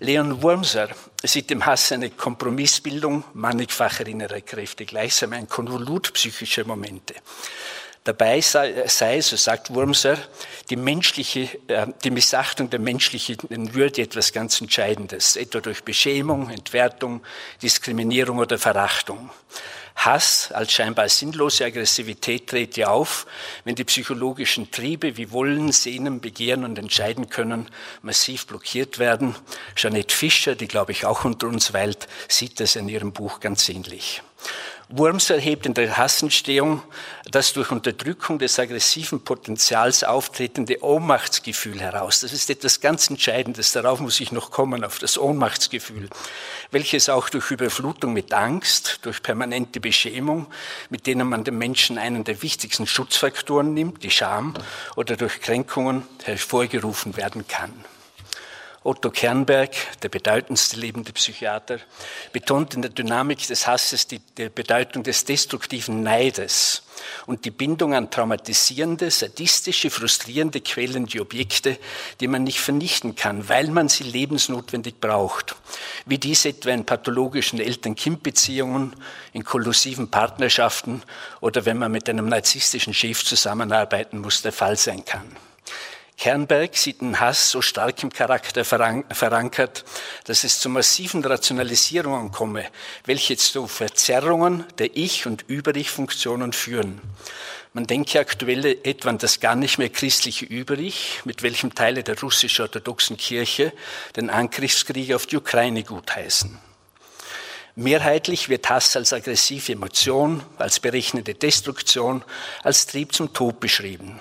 Leon 0.01 0.43
Wurmser 0.43 0.89
sieht 1.25 1.51
im 1.51 1.67
Hass 1.67 1.91
eine 1.91 2.11
Kompromissbildung 2.11 3.25
mannigfacher 3.35 4.07
innerer 4.07 4.41
Kräfte, 4.41 4.87
gleichsam 4.87 5.33
ein 5.33 5.49
Konvolut 5.49 6.13
psychischer 6.13 6.65
Momente. 6.65 7.15
Dabei 8.05 8.41
sei, 8.41 8.87
sei, 8.87 9.21
so 9.21 9.37
sagt 9.37 9.75
Wurmser, 9.75 10.17
die, 10.71 10.77
menschliche, 10.77 11.49
äh, 11.69 11.87
die 12.03 12.11
Missachtung 12.11 12.71
der 12.71 12.81
menschlichen 12.81 13.37
Würde 13.75 14.03
etwas 14.03 14.33
ganz 14.33 14.61
Entscheidendes, 14.61 15.37
etwa 15.37 15.61
durch 15.61 15.85
Beschämung, 15.85 16.51
Entwertung, 16.51 17.23
Diskriminierung 17.61 18.39
oder 18.39 18.59
Verachtung. 18.59 19.31
Hass 19.99 20.53
als 20.53 20.73
scheinbar 20.73 21.09
sinnlose 21.09 21.65
Aggressivität 21.65 22.47
tritt 22.47 22.77
ja 22.77 22.87
auf, 22.87 23.27
wenn 23.65 23.75
die 23.75 23.83
psychologischen 23.83 24.71
Triebe 24.71 25.17
wie 25.17 25.33
Wollen, 25.33 25.73
Sehnen, 25.73 26.21
Begehren 26.21 26.65
und 26.65 26.79
Entscheiden 26.79 27.29
können 27.29 27.69
massiv 28.03 28.47
blockiert 28.47 29.01
werden. 29.01 29.35
Jeanette 29.75 30.15
Fischer, 30.15 30.55
die 30.55 30.69
glaube 30.69 30.93
ich 30.93 31.05
auch 31.05 31.25
unter 31.25 31.49
uns 31.49 31.73
weilt, 31.73 32.07
sieht 32.29 32.61
das 32.61 32.77
in 32.77 32.89
ihrem 32.89 33.13
Buch 33.13 33.41
ganz 33.41 33.69
ähnlich. 33.69 34.23
Wurms 34.91 35.29
erhebt 35.29 35.67
in 35.67 35.75
der 35.75 35.99
Hassentstehung 35.99 36.83
das 37.31 37.53
durch 37.53 37.71
Unterdrückung 37.71 38.39
des 38.39 38.59
aggressiven 38.59 39.23
Potenzials 39.23 40.03
auftretende 40.03 40.83
Ohnmachtsgefühl 40.83 41.79
heraus. 41.79 42.21
Das 42.21 42.33
ist 42.33 42.49
etwas 42.49 42.81
ganz 42.81 43.11
Entscheidendes. 43.11 43.73
Darauf 43.73 44.01
muss 44.01 44.19
ich 44.19 44.33
noch 44.33 44.51
kommen, 44.51 44.85
auf 44.85 44.99
das 44.99 45.19
Ohnmachtsgefühl, 45.19 46.09
welches 46.71 47.11
auch 47.11 47.29
durch 47.29 47.51
Überflutung 47.51 48.15
mit 48.15 48.33
Angst, 48.33 49.01
durch 49.03 49.23
permanente 49.23 49.79
Beschämung, 49.79 50.47
mit 50.89 51.07
denen 51.07 51.29
man 51.29 51.45
dem 51.45 51.59
Menschen 51.59 51.99
einen 51.99 52.25
der 52.25 52.41
wichtigsten 52.41 52.87
Schutzfaktoren 52.87 53.75
nimmt, 53.75 54.03
die 54.05 54.11
Scham, 54.11 54.55
oder 54.97 55.19
durch 55.19 55.43
Kränkungen 55.43 56.05
hervorgerufen 56.25 57.15
werden 57.19 57.47
kann. 57.47 57.75
Otto 58.89 59.11
Kernberg, 59.11 59.73
der 60.01 60.09
bedeutendste 60.09 60.81
lebende 60.81 61.13
Psychiater, 61.13 61.79
betont 62.33 62.73
in 62.73 62.81
der 62.81 62.91
Dynamik 62.91 63.47
des 63.47 63.67
Hasses 63.67 64.07
die, 64.07 64.19
die 64.19 64.49
Bedeutung 64.49 65.03
des 65.03 65.27
destruktiven 65.27 66.03
Neides 66.03 66.85
und 67.27 67.45
die 67.45 67.51
Bindung 67.51 67.93
an 67.93 68.11
traumatisierende, 68.11 69.11
sadistische, 69.11 69.91
frustrierende, 69.91 70.63
quälende 70.63 71.21
Objekte, 71.21 71.79
die 72.21 72.29
man 72.29 72.45
nicht 72.45 72.61
vernichten 72.61 73.15
kann, 73.15 73.51
weil 73.51 73.69
man 73.69 73.91
sie 73.91 74.05
lebensnotwendig 74.05 75.01
braucht. 75.03 75.55
Wie 76.07 76.17
dies 76.17 76.47
etwa 76.47 76.71
in 76.71 76.87
pathologischen 76.87 77.61
Eltern-Kind-Beziehungen, 77.61 78.97
in 79.35 79.45
kollusiven 79.45 80.11
Partnerschaften 80.11 81.03
oder 81.43 81.67
wenn 81.67 81.77
man 81.77 81.93
mit 81.93 82.09
einem 82.09 82.27
narzisstischen 82.27 82.95
Chef 82.95 83.23
zusammenarbeiten 83.23 84.21
muss, 84.21 84.41
der 84.41 84.53
Fall 84.53 84.77
sein 84.77 85.05
kann. 85.05 85.37
Kernberg 86.19 86.77
sieht 86.77 87.01
den 87.01 87.21
Hass 87.21 87.51
so 87.53 87.63
stark 87.63 88.03
im 88.03 88.13
Charakter 88.13 88.65
verankert, 88.65 89.85
dass 90.25 90.43
es 90.43 90.59
zu 90.59 90.69
massiven 90.69 91.25
Rationalisierungen 91.25 92.33
komme, 92.33 92.67
welche 93.05 93.37
zu 93.37 93.69
Verzerrungen 93.69 94.65
der 94.79 94.97
Ich- 94.97 95.27
und 95.27 95.45
Über-Ich-Funktionen 95.47 96.53
führen. 96.53 97.01
Man 97.73 97.87
denke 97.87 98.19
aktuell 98.19 98.79
etwa 98.83 99.11
an 99.11 99.19
das 99.19 99.39
gar 99.39 99.55
nicht 99.55 99.79
mehr 99.79 99.91
christliche 99.91 100.45
Über-Ich, 100.45 101.21
mit 101.25 101.45
welchem 101.45 101.77
Teile 101.77 102.03
der 102.03 102.19
russisch-orthodoxen 102.19 103.17
Kirche 103.17 103.73
den 104.17 104.29
Angriffskrieg 104.29 105.15
auf 105.15 105.27
die 105.27 105.37
Ukraine 105.37 105.85
gutheißen. 105.85 106.59
Mehrheitlich 107.77 108.49
wird 108.49 108.69
Hass 108.69 108.97
als 108.97 109.13
aggressive 109.13 109.71
Emotion, 109.71 110.43
als 110.57 110.81
berechnende 110.81 111.35
Destruktion, 111.35 112.25
als 112.65 112.89
Trieb 112.89 113.15
zum 113.15 113.33
Tod 113.33 113.61
beschrieben. 113.61 114.19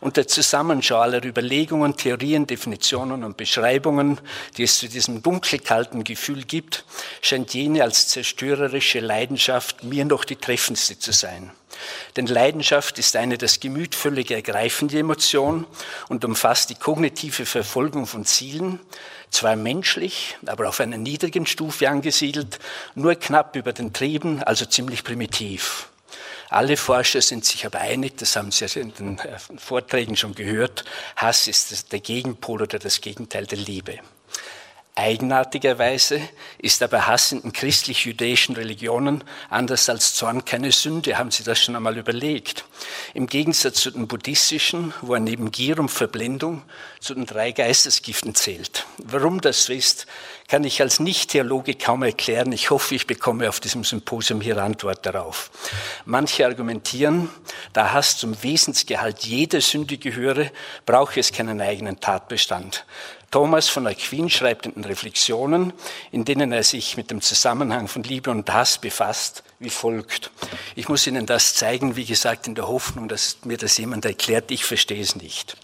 Und 0.00 0.16
der 0.16 0.26
Zusammenschau 0.26 0.98
aller 0.98 1.22
Überlegungen, 1.24 1.96
Theorien, 1.96 2.46
Definitionen 2.46 3.22
und 3.22 3.36
Beschreibungen, 3.36 4.18
die 4.56 4.62
es 4.62 4.78
zu 4.78 4.88
diesem 4.88 5.22
dunkelkalten 5.22 6.04
Gefühl 6.04 6.44
gibt, 6.44 6.84
scheint 7.20 7.52
jene 7.52 7.82
als 7.82 8.08
zerstörerische 8.08 9.00
Leidenschaft 9.00 9.84
mir 9.84 10.06
noch 10.06 10.24
die 10.24 10.36
treffendste 10.36 10.98
zu 10.98 11.12
sein. 11.12 11.50
Denn 12.16 12.26
Leidenschaft 12.26 12.98
ist 12.98 13.14
eine 13.16 13.38
das 13.38 13.60
Gemüt 13.60 13.94
völlig 13.94 14.30
ergreifende 14.30 14.98
Emotion 14.98 15.66
und 16.08 16.24
umfasst 16.24 16.70
die 16.70 16.74
kognitive 16.74 17.46
Verfolgung 17.46 18.06
von 18.06 18.24
Zielen, 18.24 18.80
zwar 19.30 19.54
menschlich, 19.56 20.36
aber 20.46 20.68
auf 20.68 20.80
einer 20.80 20.98
niedrigen 20.98 21.46
Stufe 21.46 21.88
angesiedelt, 21.88 22.58
nur 22.94 23.14
knapp 23.14 23.54
über 23.54 23.72
den 23.72 23.92
Trieben, 23.92 24.42
also 24.42 24.64
ziemlich 24.64 25.04
primitiv. 25.04 25.89
Alle 26.50 26.76
Forscher 26.76 27.22
sind 27.22 27.44
sich 27.44 27.64
aber 27.64 27.78
einig, 27.78 28.16
das 28.16 28.34
haben 28.34 28.50
Sie 28.50 28.64
in 28.78 28.92
den 28.94 29.18
äh, 29.20 29.38
Vorträgen 29.56 30.16
schon 30.16 30.34
gehört, 30.34 30.84
Hass 31.14 31.46
ist 31.46 31.92
der 31.92 32.00
Gegenpol 32.00 32.62
oder 32.62 32.80
das 32.80 33.00
Gegenteil 33.00 33.46
der 33.46 33.58
Liebe. 33.58 34.00
Eigenartigerweise 34.96 36.20
ist 36.58 36.82
aber 36.82 37.06
Hass 37.06 37.32
in 37.32 37.52
christlich-jüdischen 37.52 38.56
Religionen 38.56 39.24
anders 39.48 39.88
als 39.88 40.14
Zorn 40.14 40.44
keine 40.44 40.72
Sünde. 40.72 41.16
Haben 41.16 41.30
Sie 41.30 41.44
das 41.44 41.60
schon 41.60 41.76
einmal 41.76 41.96
überlegt? 41.96 42.64
Im 43.14 43.26
Gegensatz 43.26 43.80
zu 43.80 43.92
den 43.92 44.08
buddhistischen, 44.08 44.92
wo 45.00 45.14
er 45.14 45.20
neben 45.20 45.52
Gier 45.52 45.78
und 45.78 45.90
Verblendung 45.90 46.62
zu 46.98 47.14
den 47.14 47.24
drei 47.24 47.52
Geistesgiften 47.52 48.34
zählt. 48.34 48.84
Warum 48.98 49.40
das 49.40 49.64
so 49.64 49.72
ist, 49.72 50.06
kann 50.48 50.64
ich 50.64 50.80
als 50.82 50.98
Nicht-Theologe 50.98 51.74
kaum 51.76 52.02
erklären. 52.02 52.50
Ich 52.50 52.70
hoffe, 52.70 52.96
ich 52.96 53.06
bekomme 53.06 53.48
auf 53.48 53.60
diesem 53.60 53.84
Symposium 53.84 54.40
hier 54.40 54.58
Antwort 54.58 55.06
darauf. 55.06 55.50
Manche 56.04 56.44
argumentieren, 56.44 57.30
da 57.72 57.92
Hass 57.92 58.18
zum 58.18 58.42
Wesensgehalt 58.42 59.20
jeder 59.20 59.60
Sünde 59.60 59.96
gehöre, 59.96 60.50
brauche 60.84 61.20
es 61.20 61.30
keinen 61.30 61.60
eigenen 61.60 62.00
Tatbestand. 62.00 62.84
Thomas 63.30 63.68
von 63.68 63.86
Aquin 63.86 64.28
schreibt 64.28 64.66
in 64.66 64.74
den 64.74 64.84
Reflexionen, 64.84 65.72
in 66.10 66.24
denen 66.24 66.50
er 66.50 66.64
sich 66.64 66.96
mit 66.96 67.12
dem 67.12 67.20
Zusammenhang 67.20 67.86
von 67.86 68.02
Liebe 68.02 68.30
und 68.30 68.52
Hass 68.52 68.78
befasst, 68.78 69.44
wie 69.60 69.70
folgt. 69.70 70.32
Ich 70.74 70.88
muss 70.88 71.06
Ihnen 71.06 71.26
das 71.26 71.54
zeigen, 71.54 71.94
wie 71.94 72.04
gesagt, 72.04 72.48
in 72.48 72.56
der 72.56 72.66
Hoffnung, 72.66 73.06
dass 73.06 73.38
mir 73.44 73.56
das 73.56 73.78
jemand 73.78 74.04
erklärt. 74.04 74.50
Ich 74.50 74.64
verstehe 74.64 75.00
es 75.00 75.14
nicht. 75.14 75.56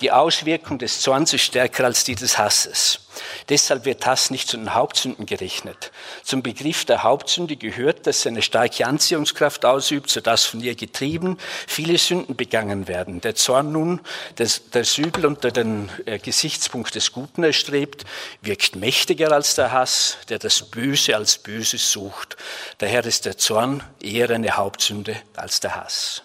Die 0.00 0.10
Auswirkung 0.10 0.78
des 0.78 1.00
Zorns 1.00 1.32
ist 1.32 1.42
stärker 1.42 1.84
als 1.84 2.04
die 2.04 2.14
des 2.14 2.38
Hasses. 2.38 3.00
Deshalb 3.48 3.84
wird 3.84 4.06
Hass 4.06 4.30
nicht 4.30 4.48
zu 4.48 4.56
den 4.56 4.74
Hauptsünden 4.74 5.26
gerechnet. 5.26 5.92
Zum 6.22 6.42
Begriff 6.42 6.84
der 6.84 7.02
Hauptsünde 7.02 7.56
gehört, 7.56 8.06
dass 8.06 8.22
sie 8.22 8.30
eine 8.30 8.42
starke 8.42 8.86
Anziehungskraft 8.86 9.64
ausübt, 9.64 10.10
sodass 10.10 10.44
von 10.44 10.60
ihr 10.60 10.74
getrieben 10.74 11.38
viele 11.66 11.98
Sünden 11.98 12.36
begangen 12.36 12.88
werden. 12.88 13.20
Der 13.20 13.34
Zorn 13.34 13.72
nun, 13.72 14.00
das, 14.36 14.62
das 14.70 14.96
Übel 14.98 15.26
unter 15.26 15.50
den 15.50 15.90
äh, 16.06 16.18
Gesichtspunkt 16.18 16.94
des 16.94 17.12
Guten 17.12 17.44
erstrebt, 17.44 18.04
wirkt 18.40 18.76
mächtiger 18.76 19.32
als 19.32 19.54
der 19.54 19.72
Hass, 19.72 20.18
der 20.28 20.38
das 20.38 20.62
Böse 20.62 21.16
als 21.16 21.38
Böses 21.38 21.92
sucht. 21.92 22.36
Daher 22.78 23.04
ist 23.04 23.26
der 23.26 23.36
Zorn 23.36 23.82
eher 24.00 24.30
eine 24.30 24.56
Hauptsünde 24.56 25.16
als 25.36 25.60
der 25.60 25.76
Hass. 25.76 26.22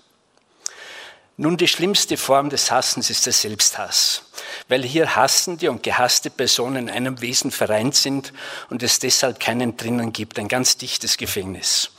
Nun, 1.39 1.55
die 1.55 1.67
schlimmste 1.67 2.17
Form 2.17 2.49
des 2.49 2.71
Hassens 2.71 3.11
ist 3.11 3.27
der 3.27 3.33
Selbsthass. 3.33 4.23
weil 4.67 4.83
hier 4.83 5.15
hassende 5.15 5.71
und 5.71 5.83
gehasste 5.83 6.29
Personen 6.29 6.87
in 6.87 6.89
einem 6.89 7.21
Wesen 7.21 7.51
vereint 7.51 7.95
sind 7.95 8.33
und 8.69 8.83
es 8.83 8.99
deshalb 8.99 9.39
keinen 9.39 9.77
drinnen 9.77 10.13
gibt, 10.13 10.39
ein 10.39 10.47
ganz 10.47 10.77
dichtes 10.77 11.17
Gefängnis. 11.17 11.91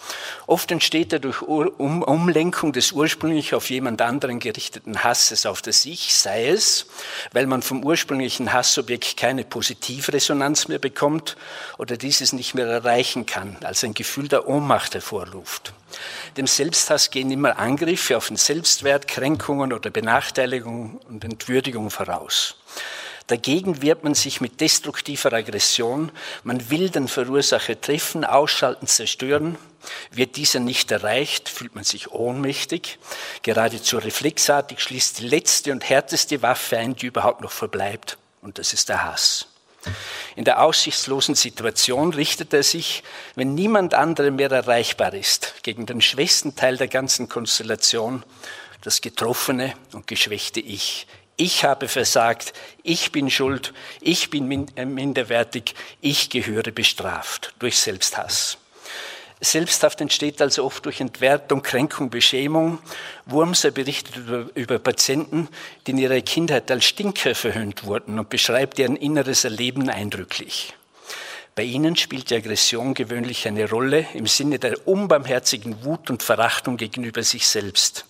Oft 0.46 0.70
entsteht 0.70 1.12
er 1.12 1.18
durch 1.18 1.42
um 1.42 2.02
Umlenkung 2.02 2.72
des 2.72 2.92
ursprünglich 2.92 3.54
auf 3.54 3.70
jemand 3.70 4.00
anderen 4.00 4.38
gerichteten 4.38 5.02
Hasses 5.04 5.46
auf 5.46 5.62
das 5.62 5.84
Ich, 5.84 6.14
sei 6.14 6.48
es, 6.48 6.86
weil 7.32 7.46
man 7.46 7.62
vom 7.62 7.84
ursprünglichen 7.84 8.52
Hassobjekt 8.52 9.16
keine 9.16 9.44
Positivresonanz 9.44 10.68
mehr 10.68 10.78
bekommt 10.78 11.36
oder 11.76 11.96
dieses 11.96 12.32
nicht 12.32 12.54
mehr 12.54 12.66
erreichen 12.66 13.26
kann, 13.26 13.56
als 13.62 13.84
ein 13.84 13.94
Gefühl 13.94 14.28
der 14.28 14.48
Ohnmacht 14.48 14.94
hervorruft. 14.94 15.72
Dem 16.36 16.46
Selbsthass 16.46 17.10
gehen 17.10 17.30
immer 17.30 17.58
Angriffe 17.58 18.16
auf 18.16 18.28
den 18.28 18.36
Selbstwert, 18.36 19.08
Kränkungen 19.08 19.72
oder 19.72 19.90
Benachteiligung 19.90 21.00
und 21.08 21.24
Entwürdigung 21.24 21.90
voraus. 21.90 22.56
Dagegen 23.28 23.82
wehrt 23.82 24.04
man 24.04 24.14
sich 24.14 24.40
mit 24.40 24.60
destruktiver 24.60 25.32
Aggression. 25.34 26.10
Man 26.44 26.70
will 26.70 26.88
den 26.88 27.08
Verursacher 27.08 27.78
treffen, 27.78 28.24
ausschalten, 28.24 28.86
zerstören. 28.86 29.58
Wird 30.10 30.36
dieser 30.36 30.60
nicht 30.60 30.90
erreicht, 30.90 31.50
fühlt 31.50 31.74
man 31.74 31.84
sich 31.84 32.10
ohnmächtig. 32.10 32.98
Geradezu 33.42 33.98
reflexartig 33.98 34.80
schließt 34.80 35.18
die 35.18 35.28
letzte 35.28 35.72
und 35.72 35.88
härteste 35.88 36.40
Waffe 36.40 36.78
ein, 36.78 36.96
die 36.96 37.06
überhaupt 37.06 37.42
noch 37.42 37.52
verbleibt. 37.52 38.16
Und 38.40 38.58
das 38.58 38.72
ist 38.72 38.88
der 38.88 39.04
Hass. 39.04 39.46
In 40.36 40.44
der 40.44 40.62
aussichtslosen 40.62 41.34
Situation 41.34 42.12
richtet 42.12 42.52
er 42.54 42.62
sich, 42.62 43.02
wenn 43.34 43.54
niemand 43.54 43.94
anderem 43.94 44.36
mehr 44.36 44.50
erreichbar 44.50 45.14
ist, 45.14 45.54
gegen 45.62 45.86
den 45.86 46.00
schwächsten 46.00 46.54
Teil 46.54 46.76
der 46.76 46.88
ganzen 46.88 47.28
Konstellation, 47.28 48.22
das 48.82 49.00
getroffene 49.00 49.74
und 49.92 50.06
geschwächte 50.06 50.60
Ich. 50.60 51.06
Ich 51.36 51.64
habe 51.64 51.86
versagt, 51.86 52.52
ich 52.82 53.12
bin 53.12 53.30
schuld, 53.30 53.72
ich 54.00 54.30
bin 54.30 54.66
äh, 54.76 54.84
minderwertig, 54.84 55.74
ich 56.00 56.30
gehöre 56.30 56.72
bestraft 56.72 57.54
durch 57.60 57.78
Selbsthass. 57.78 58.58
Selbsthaft 59.40 60.00
entsteht 60.00 60.42
also 60.42 60.64
oft 60.64 60.84
durch 60.84 61.00
Entwertung, 61.00 61.62
Kränkung, 61.62 62.10
Beschämung. 62.10 62.78
Wurmser 63.26 63.70
berichtet 63.70 64.16
über, 64.16 64.46
über, 64.54 64.78
Patienten, 64.78 65.48
die 65.86 65.92
in 65.92 65.98
ihrer 65.98 66.20
Kindheit 66.20 66.70
als 66.70 66.86
Stinker 66.86 67.34
verhöhnt 67.34 67.84
wurden 67.84 68.18
und 68.18 68.30
beschreibt 68.30 68.78
deren 68.78 68.96
inneres 68.96 69.44
Erleben 69.44 69.88
eindrücklich. 69.90 70.74
Bei 71.54 71.62
ihnen 71.62 71.96
spielt 71.96 72.30
die 72.30 72.36
Aggression 72.36 72.94
gewöhnlich 72.94 73.46
eine 73.46 73.68
Rolle 73.68 74.06
im 74.14 74.26
Sinne 74.26 74.58
der 74.58 74.86
unbarmherzigen 74.86 75.84
Wut 75.84 76.10
und 76.10 76.22
Verachtung 76.22 76.76
gegenüber 76.76 77.22
sich 77.22 77.46
selbst. 77.46 78.07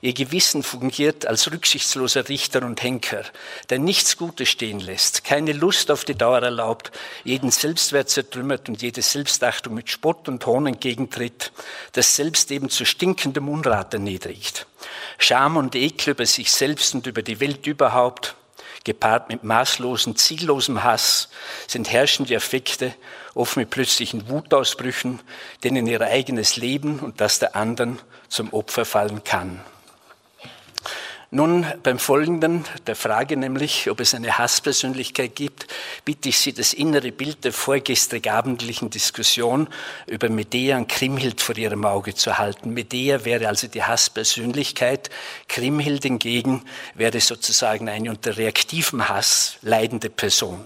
Ihr 0.00 0.12
Gewissen 0.12 0.62
fungiert 0.62 1.26
als 1.26 1.50
rücksichtsloser 1.50 2.28
Richter 2.28 2.62
und 2.62 2.82
Henker, 2.82 3.24
der 3.68 3.80
nichts 3.80 4.16
Gutes 4.16 4.48
stehen 4.48 4.78
lässt, 4.78 5.24
keine 5.24 5.52
Lust 5.52 5.90
auf 5.90 6.04
die 6.04 6.14
Dauer 6.14 6.40
erlaubt, 6.40 6.92
jeden 7.24 7.50
Selbstwert 7.50 8.08
zertrümmert 8.08 8.68
und 8.68 8.80
jede 8.80 9.02
Selbstachtung 9.02 9.74
mit 9.74 9.90
Spott 9.90 10.28
und 10.28 10.46
Hohn 10.46 10.66
entgegentritt, 10.66 11.50
das 11.92 12.14
Selbst 12.14 12.52
eben 12.52 12.70
zu 12.70 12.84
stinkendem 12.84 13.48
Unrat 13.48 13.92
erniedrigt. 13.92 14.66
Scham 15.18 15.56
und 15.56 15.74
Ekel 15.74 16.12
über 16.12 16.26
sich 16.26 16.52
selbst 16.52 16.94
und 16.94 17.06
über 17.08 17.22
die 17.22 17.40
Welt 17.40 17.66
überhaupt, 17.66 18.36
gepaart 18.84 19.28
mit 19.28 19.42
maßlosen, 19.42 20.14
ziellosem 20.14 20.84
Hass, 20.84 21.28
sind 21.66 21.90
herrschende 21.90 22.36
Affekte, 22.36 22.94
oft 23.34 23.56
mit 23.56 23.70
plötzlichen 23.70 24.28
Wutausbrüchen, 24.28 25.20
denen 25.64 25.88
ihr 25.88 26.00
eigenes 26.00 26.56
Leben 26.56 27.00
und 27.00 27.20
das 27.20 27.40
der 27.40 27.56
anderen 27.56 27.98
zum 28.28 28.52
Opfer 28.52 28.84
fallen 28.84 29.24
kann. 29.24 29.60
Nun, 31.30 31.66
beim 31.82 31.98
Folgenden, 31.98 32.64
der 32.86 32.96
Frage 32.96 33.36
nämlich, 33.36 33.90
ob 33.90 34.00
es 34.00 34.14
eine 34.14 34.38
Hasspersönlichkeit 34.38 35.36
gibt, 35.36 35.66
bitte 36.06 36.30
ich 36.30 36.38
Sie, 36.38 36.54
das 36.54 36.72
innere 36.72 37.12
Bild 37.12 37.44
der 37.44 37.52
vorgestrig 37.52 38.30
abendlichen 38.30 38.88
Diskussion 38.88 39.68
über 40.06 40.30
Medea 40.30 40.78
und 40.78 40.88
Krimhild 40.88 41.42
vor 41.42 41.54
Ihrem 41.58 41.84
Auge 41.84 42.14
zu 42.14 42.38
halten. 42.38 42.72
Medea 42.72 43.26
wäre 43.26 43.46
also 43.46 43.66
die 43.66 43.82
Hasspersönlichkeit, 43.82 45.10
Krimhild 45.48 46.04
hingegen 46.04 46.62
wäre 46.94 47.20
sozusagen 47.20 47.90
eine 47.90 48.08
unter 48.08 48.38
reaktivem 48.38 49.10
Hass 49.10 49.58
leidende 49.60 50.08
Person. 50.08 50.64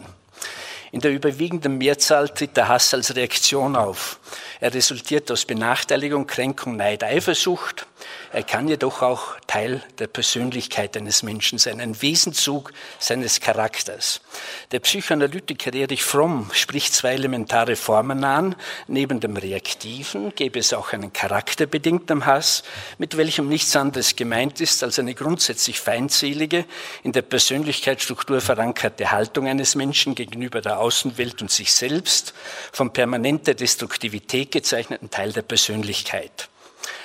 In 0.93 1.01
der 1.01 1.11
überwiegenden 1.11 1.79
Mehrzahl 1.79 2.29
tritt 2.29 2.57
der 2.57 2.69
Hass 2.69 2.95
als 2.95 3.17
Reaktion 3.17 3.75
auf. 3.75 4.21
Er 4.61 4.73
resultiert 4.73 5.29
aus 5.33 5.45
Benachteiligung, 5.45 6.29
Kränkung, 6.29 6.77
Neid, 6.77 7.03
Eifersucht, 7.03 7.87
er 8.33 8.43
kann 8.43 8.67
jedoch 8.67 9.03
auch 9.03 9.37
Teil 9.47 9.83
der 9.99 10.07
Persönlichkeit 10.07 10.97
eines 10.97 11.23
Menschen 11.23 11.59
sein, 11.59 11.81
ein 11.81 12.01
Wesenzug 12.01 12.73
seines 12.99 13.41
Charakters. 13.41 14.23
Der 14.71 14.81
Psychoanalytiker 14.81 15.75
Erich 15.75 16.03
Fromm 16.03 16.51
spricht 16.55 16.95
zwei 16.95 17.13
elementare 17.13 17.77
Formen 17.77 18.25
an. 18.25 18.57
Neben 18.87 19.21
dem 19.21 19.37
Reaktiven 19.37 20.35
gäbe 20.35 20.61
es 20.61 20.73
auch 20.73 20.95
einen 20.95 21.13
charakterbedingten 21.13 22.25
Hass, 22.25 22.63
mit 22.97 23.19
welchem 23.19 23.49
nichts 23.49 23.77
anderes 23.77 24.17
gemeint 24.17 24.63
ist 24.63 24.83
als 24.83 24.99
eine 24.99 25.15
grundsätzlich 25.15 25.79
feindselige, 25.79 26.65
in 27.03 27.13
der 27.13 27.23
Persönlichkeitsstruktur 27.23 28.41
verankerte 28.41 29.11
Haltung 29.11 29.47
eines 29.47 29.75
Menschen 29.75 30.15
gegenüber 30.15 30.63
der 30.63 30.79
Außenwelt 30.79 31.43
und 31.43 31.51
sich 31.51 31.73
selbst, 31.73 32.33
von 32.73 32.95
permanenter 32.95 33.53
Destruktivität 33.53 34.53
gezeichneten 34.53 35.11
Teil 35.11 35.33
der 35.33 35.43
Persönlichkeit 35.43 36.49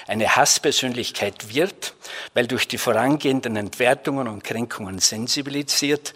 eine 0.08 0.36
Hasspersönlichkeit 0.36 1.54
wird, 1.54 1.94
weil 2.34 2.48
durch 2.48 2.68
die 2.68 2.78
vorangehenden 2.78 3.56
Entwertungen 3.56 4.28
und 4.28 4.44
Kränkungen 4.44 5.00
sensibilisiert, 5.00 6.14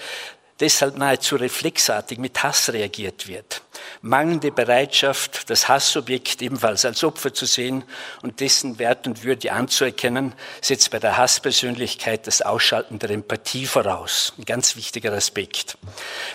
deshalb 0.62 0.98
nahezu 0.98 1.36
reflexartig 1.36 2.20
mit 2.20 2.42
Hass 2.44 2.72
reagiert 2.72 3.28
wird. 3.28 3.62
Mangelnde 4.04 4.52
Bereitschaft, 4.52 5.50
das 5.50 5.68
Hassobjekt 5.68 6.42
ebenfalls 6.42 6.86
als 6.86 7.04
Opfer 7.04 7.34
zu 7.34 7.46
sehen 7.46 7.84
und 8.22 8.40
dessen 8.40 8.80
Wert 8.80 9.08
und 9.08 9.24
Würde 9.24 9.52
anzuerkennen, 9.52 10.34
setzt 10.62 10.92
bei 10.92 11.00
der 11.00 11.18
Hasspersönlichkeit 11.18 12.28
das 12.28 12.42
Ausschalten 12.42 13.00
der 13.00 13.10
Empathie 13.10 13.66
voraus. 13.66 14.34
Ein 14.38 14.46
ganz 14.46 14.76
wichtiger 14.76 15.14
Aspekt. 15.14 15.78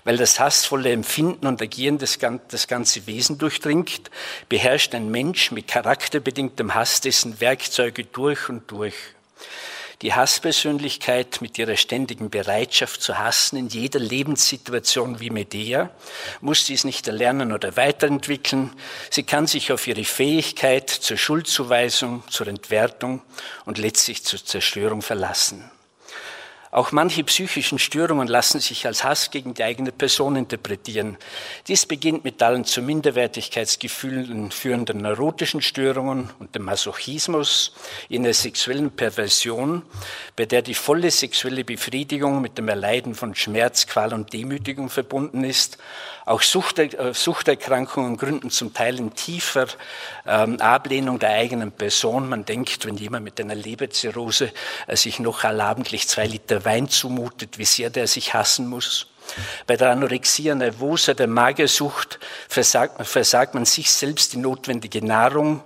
Weil 0.05 0.17
das 0.17 0.39
hassvolle 0.41 0.91
Empfinden 0.93 1.47
und 1.47 1.63
Agieren 1.63 1.99
das, 1.99 2.19
das 2.49 2.67
ganze 2.69 3.07
Wesen 3.07 3.39
durchdringt, 3.39 4.11
beherrscht 4.49 4.95
ein 4.95 5.11
Mensch 5.11 5.51
mit 5.53 5.69
charakterbedingtem 5.69 6.75
Hass 6.75 7.01
dessen 7.01 7.41
Werkzeuge 7.41 8.05
durch 8.05 8.49
und 8.49 8.71
durch 8.71 8.95
die 10.03 10.13
Hasspersönlichkeit 10.13 11.41
mit 11.41 11.59
ihrer 11.59 11.77
ständigen 11.77 12.29
Bereitschaft 12.29 13.01
zu 13.01 13.19
hassen 13.19 13.57
in 13.57 13.69
jeder 13.69 13.99
Lebenssituation 13.99 15.21
wie 15.21 15.31
Medea 15.31 15.91
muss 16.41 16.65
dies 16.65 16.85
nicht 16.85 17.09
erlernen 17.09 17.53
oder 17.53 17.77
weiterentwickeln. 17.77 18.73
Sie 19.11 19.23
kann 19.23 19.47
sich 19.47 19.73
auf 19.73 19.87
ihre 19.87 20.05
Fähigkeit 20.05 20.91
zur 20.91 21.17
Schuldzuweisung, 21.17 22.23
zur 22.29 22.49
Entwertung 22.49 23.23
und 23.65 23.79
letztlich 23.79 24.25
zur 24.25 24.45
Zerstörung 24.45 25.01
verlassen. 25.01 25.71
Auch 26.77 26.93
manche 26.93 27.25
psychischen 27.25 27.79
Störungen 27.79 28.29
lassen 28.29 28.61
sich 28.61 28.85
als 28.85 29.03
Hass 29.03 29.31
gegen 29.31 29.55
die 29.55 29.65
eigene 29.65 29.93
Person 29.93 30.37
interpretieren. 30.37 31.17
Dies 31.69 31.87
beginnt 31.87 32.23
mit 32.23 32.43
allen 32.43 32.67
zu 32.67 32.83
Minderwertigkeitsgefühlen 32.83 34.51
führenden 34.51 34.99
neurotischen 34.99 35.63
Störungen 35.63 36.29
und 36.39 36.55
dem 36.55 36.65
Masochismus 36.65 37.73
in 38.11 38.25
der 38.25 38.35
sexuellen 38.35 38.91
Perversion, 38.91 39.85
bei 40.37 40.45
der 40.45 40.61
die 40.61 40.75
volle 40.75 41.11
sexuelle 41.11 41.65
Befriedigung 41.65 42.43
mit 42.43 42.59
dem 42.59 42.69
Erleiden 42.69 43.15
von 43.15 43.35
Schmerz, 43.35 43.87
Qual 43.87 44.13
und 44.13 44.35
Demütigung 44.35 44.91
verbunden 44.91 45.45
ist. 45.45 45.79
Auch 46.27 46.43
äh, 46.43 47.15
Suchterkrankungen 47.15 48.17
gründen 48.17 48.51
zum 48.51 48.75
Teil 48.75 48.99
in 48.99 49.15
tiefer 49.15 49.69
ähm, 50.27 50.61
Ablehnung 50.61 51.21
der 51.21 51.31
eigenen 51.31 51.71
Person. 51.71 52.29
Man 52.29 52.45
denkt, 52.45 52.85
wenn 52.85 52.97
jemand 52.97 53.25
mit 53.25 53.41
einer 53.41 53.55
Leberzirrhose 53.55 54.53
äh, 54.89 54.97
sich 54.97 55.21
noch 55.21 55.45
allabendlich 55.45 56.09
zwei 56.09 56.27
Liter 56.27 56.66
Wein 56.67 56.91
zumutet, 56.91 57.57
wie 57.57 57.65
sehr 57.65 57.89
der 57.89 58.07
sich 58.07 58.35
hassen 58.35 58.67
muss. 58.69 59.07
Bei 59.67 59.77
der 59.77 59.91
Anorexia 59.91 60.55
nervosa, 60.55 61.15
der 61.15 61.27
Magersucht, 61.27 62.21
versagt, 62.49 63.07
versagt 63.07 63.55
man 63.55 63.65
sich 63.65 63.91
selbst 63.91 64.35
die 64.35 64.37
notwendige 64.37 65.05
Nahrung 65.05 65.63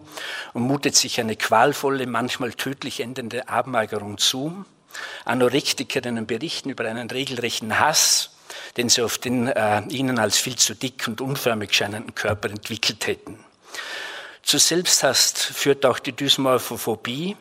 und 0.54 0.62
mutet 0.62 0.96
sich 0.96 1.20
eine 1.20 1.36
qualvolle, 1.36 2.06
manchmal 2.06 2.52
tödlich 2.52 3.00
endende 3.00 3.48
Abmagerung 3.48 4.18
zu. 4.18 4.64
Anorektikerinnen 5.24 6.26
berichten 6.26 6.70
über 6.70 6.84
einen 6.84 7.10
regelrechten 7.10 7.78
Hass, 7.78 8.30
den 8.76 8.88
sie 8.88 9.02
auf 9.02 9.18
den 9.18 9.48
äh, 9.48 9.82
ihnen 9.88 10.18
als 10.18 10.38
viel 10.38 10.56
zu 10.56 10.74
dick 10.74 11.06
und 11.06 11.20
unförmig 11.20 11.72
scheinenden 11.72 12.14
Körper 12.14 12.50
entwickelt 12.50 13.06
hätten. 13.06 13.44
Zu 14.42 14.58
Selbsthass 14.58 15.32
führt 15.32 15.84
auch 15.86 15.98
die 15.98 16.12
Dysmorphophobie, 16.12 17.36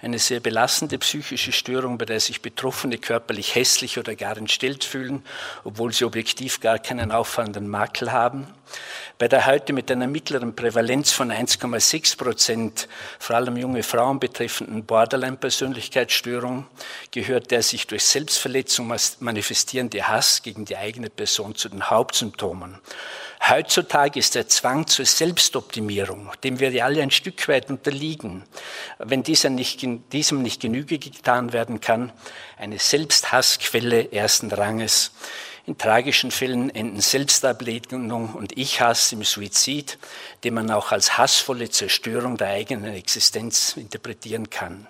eine 0.00 0.18
sehr 0.18 0.40
belastende 0.40 0.98
psychische 0.98 1.52
Störung, 1.52 1.98
bei 1.98 2.04
der 2.04 2.20
sich 2.20 2.42
Betroffene 2.42 2.98
körperlich 2.98 3.54
hässlich 3.54 3.98
oder 3.98 4.14
gar 4.14 4.36
entstellt 4.36 4.84
fühlen, 4.84 5.24
obwohl 5.64 5.92
sie 5.92 6.04
objektiv 6.04 6.60
gar 6.60 6.78
keinen 6.78 7.10
auffallenden 7.10 7.68
Makel 7.68 8.12
haben. 8.12 8.46
Bei 9.16 9.28
der 9.28 9.46
heute 9.46 9.72
mit 9.72 9.92
einer 9.92 10.08
mittleren 10.08 10.56
Prävalenz 10.56 11.12
von 11.12 11.30
1,6 11.30 12.18
Prozent, 12.18 12.88
vor 13.20 13.36
allem 13.36 13.56
junge 13.56 13.84
Frauen 13.84 14.18
betreffenden 14.18 14.84
Borderline-Persönlichkeitsstörung, 14.84 16.66
gehört 17.12 17.52
der 17.52 17.62
sich 17.62 17.86
durch 17.86 18.02
Selbstverletzung 18.04 18.92
manifestierende 19.20 20.08
Hass 20.08 20.42
gegen 20.42 20.64
die 20.64 20.76
eigene 20.76 21.10
Person 21.10 21.54
zu 21.54 21.68
den 21.68 21.88
Hauptsymptomen. 21.88 22.80
Heutzutage 23.48 24.18
ist 24.18 24.34
der 24.34 24.48
Zwang 24.48 24.88
zur 24.88 25.04
Selbstoptimierung, 25.04 26.32
dem 26.42 26.58
wir 26.58 26.84
alle 26.84 27.00
ein 27.00 27.12
Stück 27.12 27.46
weit 27.46 27.70
unterliegen, 27.70 28.42
wenn 28.98 29.22
dieser 29.22 29.50
nicht, 29.50 29.86
diesem 30.12 30.42
nicht 30.42 30.60
Genüge 30.60 30.98
getan 30.98 31.52
werden 31.52 31.80
kann, 31.80 32.10
eine 32.56 32.80
Selbsthassquelle 32.80 34.10
ersten 34.10 34.50
Ranges. 34.50 35.12
In 35.66 35.78
tragischen 35.78 36.30
Fällen 36.30 36.68
enden 36.68 37.00
Selbstablehnung 37.00 38.34
und 38.34 38.56
Ich-Hass 38.58 39.12
im 39.12 39.24
Suizid, 39.24 39.98
den 40.44 40.54
man 40.54 40.70
auch 40.70 40.92
als 40.92 41.16
hassvolle 41.16 41.70
Zerstörung 41.70 42.36
der 42.36 42.48
eigenen 42.48 42.92
Existenz 42.92 43.74
interpretieren 43.78 44.50
kann. 44.50 44.86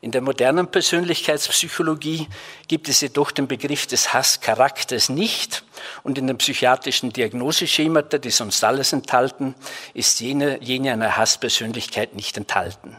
In 0.00 0.10
der 0.10 0.20
modernen 0.20 0.68
Persönlichkeitspsychologie 0.68 2.28
gibt 2.66 2.88
es 2.88 3.00
jedoch 3.00 3.30
den 3.30 3.46
Begriff 3.46 3.86
des 3.86 4.12
Hasscharakters 4.12 5.08
nicht 5.08 5.64
und 6.02 6.18
in 6.18 6.26
den 6.26 6.38
psychiatrischen 6.38 7.12
Diagnoseschemata, 7.12 8.18
die 8.18 8.30
sonst 8.30 8.62
alles 8.64 8.92
enthalten, 8.92 9.54
ist 9.94 10.20
jene, 10.20 10.60
jene 10.62 10.92
einer 10.92 11.16
Hasspersönlichkeit 11.16 12.14
nicht 12.14 12.36
enthalten. 12.36 12.96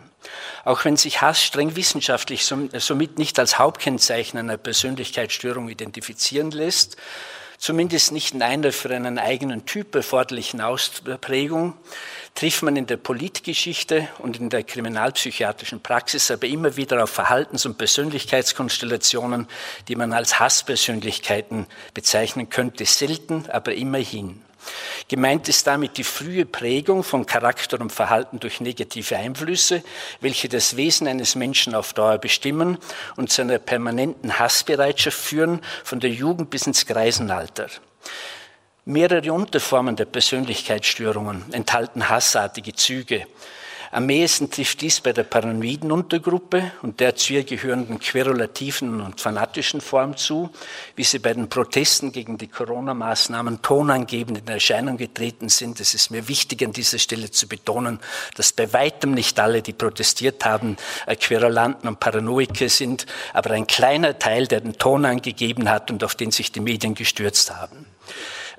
Auch 0.65 0.83
wenn 0.85 0.97
sich 0.97 1.21
Hass 1.21 1.43
streng 1.43 1.75
wissenschaftlich 1.75 2.45
somit 2.45 3.17
nicht 3.17 3.39
als 3.39 3.57
Hauptkennzeichen 3.57 4.37
einer 4.39 4.57
Persönlichkeitsstörung 4.57 5.69
identifizieren 5.69 6.51
lässt, 6.51 6.97
zumindest 7.57 8.11
nicht 8.11 8.33
in 8.33 8.41
einer 8.41 8.71
für 8.71 8.89
einen 8.89 9.19
eigenen 9.19 9.65
Typ 9.65 9.93
erforderlichen 9.95 10.61
Ausprägung, 10.61 11.77
trifft 12.35 12.63
man 12.63 12.75
in 12.75 12.87
der 12.87 12.97
Politgeschichte 12.97 14.07
und 14.19 14.39
in 14.39 14.49
der 14.49 14.63
kriminalpsychiatrischen 14.63 15.81
Praxis 15.81 16.31
aber 16.31 16.47
immer 16.47 16.77
wieder 16.77 17.03
auf 17.03 17.09
Verhaltens- 17.09 17.65
und 17.65 17.77
Persönlichkeitskonstellationen, 17.77 19.47
die 19.87 19.95
man 19.95 20.13
als 20.13 20.39
Hasspersönlichkeiten 20.39 21.67
bezeichnen 21.93 22.49
könnte, 22.49 22.85
selten, 22.85 23.45
aber 23.49 23.73
immerhin. 23.73 24.41
Gemeint 25.07 25.49
ist 25.49 25.65
damit 25.67 25.97
die 25.97 26.03
frühe 26.03 26.45
Prägung 26.45 27.03
von 27.03 27.25
Charakter 27.25 27.79
und 27.81 27.91
Verhalten 27.91 28.39
durch 28.39 28.61
negative 28.61 29.17
Einflüsse, 29.17 29.83
welche 30.21 30.49
das 30.49 30.77
Wesen 30.77 31.07
eines 31.07 31.35
Menschen 31.35 31.75
auf 31.75 31.93
Dauer 31.93 32.17
bestimmen 32.17 32.77
und 33.15 33.31
zu 33.31 33.41
einer 33.41 33.59
permanenten 33.59 34.37
Hassbereitschaft 34.37 35.17
führen, 35.17 35.61
von 35.83 35.99
der 35.99 36.11
Jugend 36.11 36.49
bis 36.49 36.67
ins 36.67 36.85
Greisenalter. 36.85 37.67
Mehrere 38.85 39.33
Unterformen 39.33 39.95
der 39.95 40.05
Persönlichkeitsstörungen 40.05 41.53
enthalten 41.53 42.09
hassartige 42.09 42.73
Züge. 42.73 43.27
Am 43.91 44.07
ehesten 44.07 44.51
trifft 44.51 44.81
dies 44.81 45.01
bei 45.01 45.13
der 45.13 45.23
paranoiden 45.23 45.91
Untergruppe 45.91 46.71
und 46.83 46.99
der 46.99 47.15
zu 47.15 47.33
ihr 47.33 47.43
gehörenden 47.43 47.97
querulativen 47.99 49.01
und 49.01 49.19
fanatischen 49.19 49.81
Form 49.81 50.15
zu, 50.15 50.51
wie 50.95 51.03
sie 51.03 51.17
bei 51.17 51.33
den 51.33 51.49
Protesten 51.49 52.11
gegen 52.11 52.37
die 52.37 52.49
Corona-Maßnahmen 52.49 53.63
tonangebend 53.63 54.37
in 54.37 54.47
Erscheinung 54.47 54.97
getreten 54.97 55.49
sind. 55.49 55.79
Es 55.79 55.95
ist 55.95 56.11
mir 56.11 56.27
wichtig, 56.27 56.63
an 56.63 56.71
dieser 56.71 56.99
Stelle 56.99 57.31
zu 57.31 57.47
betonen, 57.47 57.99
dass 58.35 58.53
bei 58.53 58.71
weitem 58.73 59.15
nicht 59.15 59.39
alle, 59.39 59.63
die 59.63 59.73
protestiert 59.73 60.45
haben, 60.45 60.77
äh, 61.07 61.15
Querulanten 61.15 61.89
und 61.89 61.99
Paranoiker 61.99 62.69
sind, 62.69 63.07
aber 63.33 63.51
ein 63.51 63.65
kleiner 63.65 64.19
Teil, 64.19 64.45
der 64.45 64.61
den 64.61 64.77
Ton 64.77 65.03
angegeben 65.03 65.67
hat 65.67 65.89
und 65.89 66.03
auf 66.03 66.13
den 66.13 66.29
sich 66.29 66.51
die 66.51 66.59
Medien 66.59 66.93
gestürzt 66.93 67.55
haben. 67.55 67.87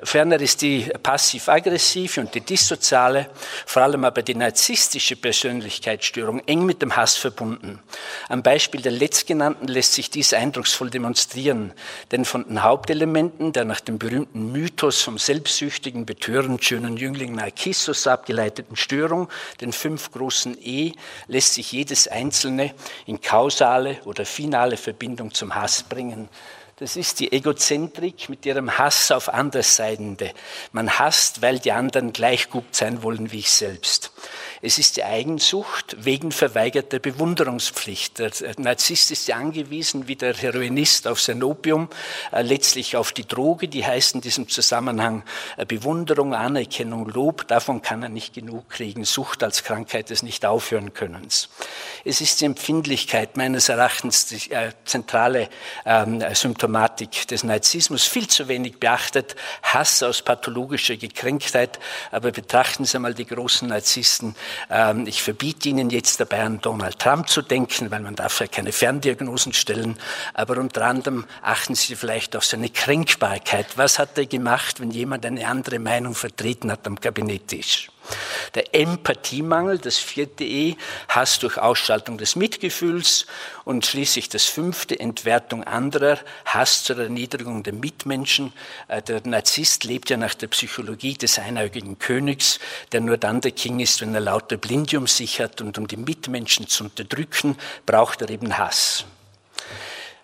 Ferner 0.02 0.40
ist 0.40 0.62
die 0.62 0.90
passiv-aggressive 1.02 2.22
und 2.22 2.34
die 2.34 2.40
dissoziale, 2.40 3.28
vor 3.66 3.82
allem 3.82 4.04
aber 4.04 4.22
die 4.22 4.34
narzisstische 4.34 5.16
Persönlichkeitsstörung 5.16 6.40
eng 6.46 6.64
mit 6.64 6.80
dem 6.80 6.96
Hass 6.96 7.16
verbunden. 7.16 7.80
Am 8.28 8.42
Beispiel 8.42 8.80
der 8.80 8.92
letztgenannten 8.92 9.68
lässt 9.68 9.92
sich 9.92 10.08
dies 10.08 10.32
eindrucksvoll 10.32 10.88
demonstrieren, 10.88 11.72
denn 12.12 12.24
von 12.24 12.44
den 12.44 12.62
Hauptelementen 12.62 13.52
der 13.52 13.66
nach 13.66 13.80
dem 13.80 13.98
berühmten 13.98 14.52
Mythos 14.52 15.02
vom 15.02 15.18
selbstsüchtigen, 15.18 16.06
betörend 16.06 16.64
schönen 16.64 16.96
Jüngling 16.96 17.34
Narcissus 17.34 18.06
abgeleiteten 18.06 18.76
Störung, 18.76 19.28
den 19.60 19.72
fünf 19.72 20.12
großen 20.12 20.56
E, 20.62 20.92
lässt 21.26 21.54
sich 21.54 21.72
jedes 21.72 22.08
einzelne 22.08 22.74
in 23.06 23.20
kausale 23.20 23.98
oder 24.04 24.24
finale 24.24 24.78
Verbindung 24.78 25.34
zum 25.34 25.54
Hass 25.54 25.82
bringen. 25.82 26.28
Das 26.80 26.96
ist 26.96 27.20
die 27.20 27.30
Egozentrik 27.30 28.30
mit 28.30 28.46
ihrem 28.46 28.78
Hass 28.78 29.10
auf 29.10 29.28
Andersseidende. 29.28 30.32
Man 30.72 30.98
hasst, 30.98 31.42
weil 31.42 31.58
die 31.58 31.72
anderen 31.72 32.14
gleich 32.14 32.48
gut 32.48 32.74
sein 32.74 33.02
wollen 33.02 33.32
wie 33.32 33.40
ich 33.40 33.52
selbst. 33.52 34.12
Es 34.62 34.76
ist 34.76 34.98
die 34.98 35.04
Eigensucht 35.04 36.04
wegen 36.04 36.32
verweigerter 36.32 36.98
Bewunderungspflicht. 36.98 38.18
Der 38.18 38.30
Narzisst 38.58 39.10
ist 39.10 39.26
ja 39.26 39.36
angewiesen, 39.36 40.06
wie 40.06 40.16
der 40.16 40.34
Heroinist 40.34 41.08
auf 41.08 41.18
sein 41.18 41.42
Opium, 41.42 41.88
äh, 42.30 42.42
letztlich 42.42 42.94
auf 42.94 43.12
die 43.12 43.26
Droge, 43.26 43.68
die 43.68 43.86
heißt 43.86 44.16
in 44.16 44.20
diesem 44.20 44.50
Zusammenhang 44.50 45.22
äh, 45.56 45.64
Bewunderung, 45.64 46.34
Anerkennung, 46.34 47.08
Lob. 47.08 47.48
Davon 47.48 47.80
kann 47.80 48.02
er 48.02 48.10
nicht 48.10 48.34
genug 48.34 48.68
kriegen. 48.68 49.04
Sucht 49.06 49.42
als 49.42 49.64
Krankheit 49.64 50.10
des 50.10 50.22
nicht 50.22 50.44
aufhören 50.44 50.92
Könnens. 50.92 51.48
Es 52.04 52.20
ist 52.20 52.42
die 52.42 52.44
Empfindlichkeit 52.44 53.38
meines 53.38 53.70
Erachtens 53.70 54.26
die 54.26 54.50
äh, 54.50 54.72
zentrale 54.84 55.48
ähm, 55.86 56.22
Symptomatik 56.34 57.26
des 57.28 57.44
Narzissmus, 57.44 58.04
viel 58.04 58.28
zu 58.28 58.48
wenig 58.48 58.78
beachtet. 58.78 59.36
Hass 59.62 60.02
aus 60.02 60.20
pathologischer 60.20 60.98
Gekränktheit. 60.98 61.78
Aber 62.10 62.30
betrachten 62.30 62.84
Sie 62.84 62.98
mal 62.98 63.14
die 63.14 63.24
großen 63.24 63.66
Narzissten, 63.66 64.34
ich 65.06 65.22
verbiete 65.22 65.68
Ihnen 65.68 65.90
jetzt 65.90 66.20
dabei 66.20 66.42
an 66.42 66.60
Donald 66.60 66.98
Trump 66.98 67.28
zu 67.28 67.42
denken, 67.42 67.90
weil 67.90 68.00
man 68.00 68.16
darf 68.16 68.40
ja 68.40 68.46
keine 68.46 68.72
Ferndiagnosen 68.72 69.52
stellen. 69.52 69.98
Aber 70.34 70.58
unter 70.58 70.86
anderem 70.86 71.26
achten 71.42 71.74
Sie 71.74 71.96
vielleicht 71.96 72.36
auf 72.36 72.44
seine 72.44 72.70
Kränkbarkeit. 72.70 73.66
Was 73.76 73.98
hat 73.98 74.16
er 74.18 74.26
gemacht, 74.26 74.80
wenn 74.80 74.90
jemand 74.90 75.26
eine 75.26 75.46
andere 75.46 75.78
Meinung 75.78 76.14
vertreten 76.14 76.70
hat 76.70 76.86
am 76.86 77.00
Kabinetttisch? 77.00 77.90
Der 78.54 78.74
Empathiemangel, 78.74 79.78
das 79.78 79.98
vierte 79.98 80.44
E, 80.44 80.76
Hass 81.08 81.38
durch 81.38 81.58
Ausschaltung 81.58 82.18
des 82.18 82.36
Mitgefühls 82.36 83.26
und 83.64 83.86
schließlich 83.86 84.28
das 84.28 84.44
fünfte, 84.44 84.98
Entwertung 84.98 85.64
anderer, 85.64 86.18
Hass 86.44 86.84
zur 86.84 86.98
Erniedrigung 86.98 87.62
der 87.62 87.72
Mitmenschen. 87.72 88.52
Äh, 88.88 89.02
der 89.02 89.20
Narzisst 89.24 89.84
lebt 89.84 90.10
ja 90.10 90.16
nach 90.16 90.34
der 90.34 90.48
Psychologie 90.48 91.14
des 91.14 91.38
einäugigen 91.38 91.98
Königs, 91.98 92.58
der 92.92 93.00
nur 93.00 93.18
dann 93.18 93.40
der 93.40 93.52
King 93.52 93.80
ist, 93.80 94.00
wenn 94.00 94.14
er 94.14 94.20
lauter 94.20 94.56
Blinde 94.56 94.98
um 94.98 95.06
sich 95.06 95.40
hat 95.40 95.60
und 95.60 95.78
um 95.78 95.86
die 95.86 95.96
Mitmenschen 95.96 96.66
zu 96.66 96.84
unterdrücken, 96.84 97.56
braucht 97.86 98.22
er 98.22 98.30
eben 98.30 98.58
Hass. 98.58 99.04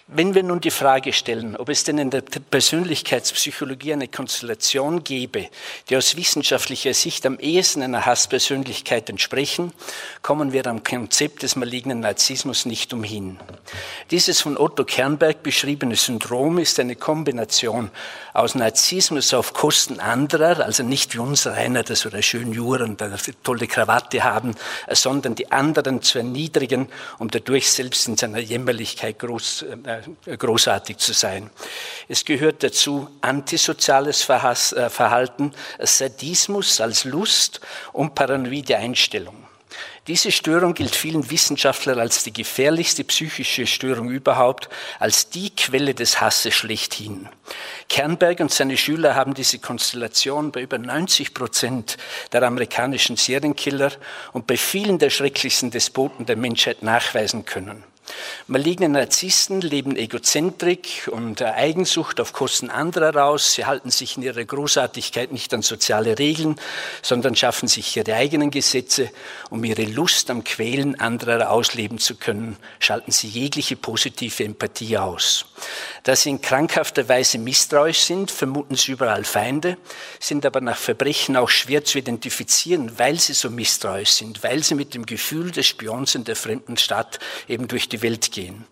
Wenn 0.09 0.37
wir 0.37 0.45
nun 0.45 0.61
die 0.61 0.71
Frage 0.71 1.12
stellen, 1.12 1.57
ob 1.57 1.69
es 1.69 1.83
denn 1.83 1.99
in 1.99 2.11
der 2.11 2.21
Persönlichkeitspsychologie 2.21 3.92
eine 3.92 4.07
Konstellation 4.07 5.03
gäbe, 5.03 5.49
die 5.88 5.97
aus 5.97 6.16
wissenschaftlicher 6.16 6.95
Sicht 6.95 7.27
am 7.27 7.40
ehesten 7.40 7.83
einer 7.83 8.07
Hasspersönlichkeit 8.07 9.11
entsprechen, 9.11 9.73
kommen 10.23 10.53
wir 10.53 10.64
am 10.69 10.85
Konzept 10.85 11.42
des 11.42 11.57
malignen 11.57 11.99
Narzissmus 11.99 12.66
nicht 12.66 12.92
umhin. 12.92 13.40
Dieses 14.12 14.40
von 14.40 14.57
Otto 14.57 14.85
Kernberg 14.85 15.42
beschriebene 15.42 15.97
Syndrom 15.97 16.59
ist 16.59 16.79
eine 16.79 16.95
Kombination 16.95 17.90
aus 18.33 18.55
Narzissmus 18.55 19.35
auf 19.35 19.55
Kosten 19.55 19.99
anderer, 19.99 20.64
also 20.64 20.85
nicht 20.85 21.14
wie 21.14 21.19
unser 21.19 21.55
einer, 21.55 21.83
dass 21.83 22.05
wir 22.05 22.12
da 22.12 22.23
schön 22.23 22.53
juren 22.53 22.97
eine 23.01 23.16
tolle 23.42 23.66
Krawatte 23.66 24.23
haben, 24.23 24.55
sondern 24.88 25.35
die 25.35 25.51
anderen 25.51 26.01
zu 26.01 26.19
erniedrigen, 26.19 26.88
um 27.19 27.29
dadurch 27.29 27.73
selbst 27.73 28.07
in 28.07 28.16
seiner 28.16 28.38
Jämmerlichkeit 28.38 29.19
groß, 29.19 29.62
äh, 29.62 29.96
großartig 30.27 30.99
zu 30.99 31.13
sein. 31.13 31.51
Es 32.09 32.25
gehört 32.25 32.63
dazu 32.63 33.09
antisoziales 33.21 34.29
äh, 34.29 34.91
Verhalten, 34.91 35.53
Sadismus 35.81 36.81
als 36.81 37.05
Lust 37.05 37.61
und 37.93 38.15
paranoide 38.15 38.77
Einstellung. 38.77 39.47
Diese 40.07 40.31
Störung 40.31 40.75
gilt 40.75 40.95
vielen 40.95 41.31
Wissenschaftlern 41.31 41.99
als 41.99 42.23
die 42.23 42.33
gefährlichste 42.33 43.03
psychische 43.03 43.67
Störung 43.67 44.09
überhaupt, 44.09 44.69
als 45.01 45.31
die 45.31 45.51
Quelle 45.51 45.95
des 45.95 46.21
Hasses 46.21 46.55
schlechthin. 46.55 47.29
Kernberg 47.89 48.39
und 48.39 48.53
seine 48.53 48.77
Schüler 48.77 49.17
haben 49.17 49.35
diese 49.35 49.59
Konstellation 49.59 50.53
bei 50.53 50.63
über 50.63 50.79
90 50.79 51.35
Prozent 51.35 51.97
der 52.31 52.45
amerikanischen 52.45 53.17
Serienkiller 53.17 53.91
und 54.33 54.47
bei 54.47 54.57
vielen 54.57 55.01
der 55.01 55.11
schrecklichsten 55.11 55.73
Despoten 55.73 56.25
der 56.25 56.37
Menschheit 56.37 56.85
nachweisen 56.85 57.45
können. 57.45 57.83
Maligne 58.47 58.88
Narzissten 58.88 59.61
leben 59.61 59.97
Egozentrik 59.97 61.09
und 61.11 61.42
Eigensucht 61.42 62.21
auf 62.21 62.33
Kosten 62.33 62.71
anderer 62.71 63.14
raus. 63.14 63.55
Sie 63.55 63.66
halten 63.66 63.90
sich 63.90 64.16
in 64.16 64.23
ihrer 64.23 64.45
Großartigkeit 64.45 65.33
nicht 65.33 65.53
an 65.53 65.62
soziale 65.62 66.19
Regeln, 66.19 66.57
sondern 67.03 67.35
schaffen 67.35 67.69
sich 67.69 67.97
ihre 67.97 68.14
eigenen 68.14 68.51
Gesetze, 68.51 69.11
um 69.51 69.64
ihre 69.64 69.85
Lust 69.85 70.31
am 70.31 70.45
Quälen 70.45 70.99
anderer 71.01 71.51
ausleben 71.51 71.99
zu 71.99 72.14
können, 72.16 72.57
schalten 72.79 73.11
sie 73.11 73.29
jegliche 73.29 73.77
positive 73.77 74.45
Empathie 74.45 74.99
aus. 74.99 75.47
Da 76.07 76.14
sie 76.14 76.31
in 76.31 76.40
krankhafter 76.40 77.09
Weise 77.09 77.37
misstrauisch 77.37 78.05
sind, 78.05 78.31
vermuten 78.31 78.77
sie 78.77 78.92
überall 78.92 79.25
Feinde, 79.25 79.77
sind 80.21 80.47
aber 80.47 80.61
nach 80.61 80.77
Verbrechen 80.77 81.37
auch 81.37 81.49
schwer 81.49 81.85
zu 81.85 81.99
identifizieren, 81.99 82.97
weil 82.97 83.19
sie 83.19 83.33
so 83.33 83.51
misstrauisch 83.51 84.11
sind, 84.11 84.45
weil 84.45 84.62
sie 84.62 84.77
mit 84.77 84.95
dem 84.95 85.05
Gefühl 85.05 85.51
des 85.51 85.66
Spions 85.66 86.14
in 86.14 86.23
der 86.23 86.37
fremden 86.37 86.77
Stadt 86.77 87.19
eben 87.49 87.66
durch 87.66 87.88
die 87.88 88.03
Welt 88.03 88.31
gehen. 88.31 88.66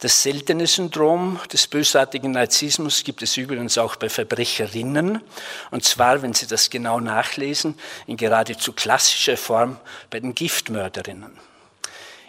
Das 0.00 0.22
seltene 0.22 0.66
Syndrom 0.66 1.40
des 1.50 1.68
bösartigen 1.68 2.32
Narzissmus 2.32 3.02
gibt 3.02 3.22
es 3.22 3.38
übrigens 3.38 3.78
auch 3.78 3.96
bei 3.96 4.10
Verbrecherinnen, 4.10 5.22
und 5.70 5.84
zwar, 5.86 6.20
wenn 6.20 6.34
Sie 6.34 6.46
das 6.46 6.68
genau 6.68 7.00
nachlesen, 7.00 7.78
in 8.06 8.18
geradezu 8.18 8.74
klassischer 8.74 9.38
Form 9.38 9.78
bei 10.10 10.20
den 10.20 10.34
Giftmörderinnen. 10.34 11.53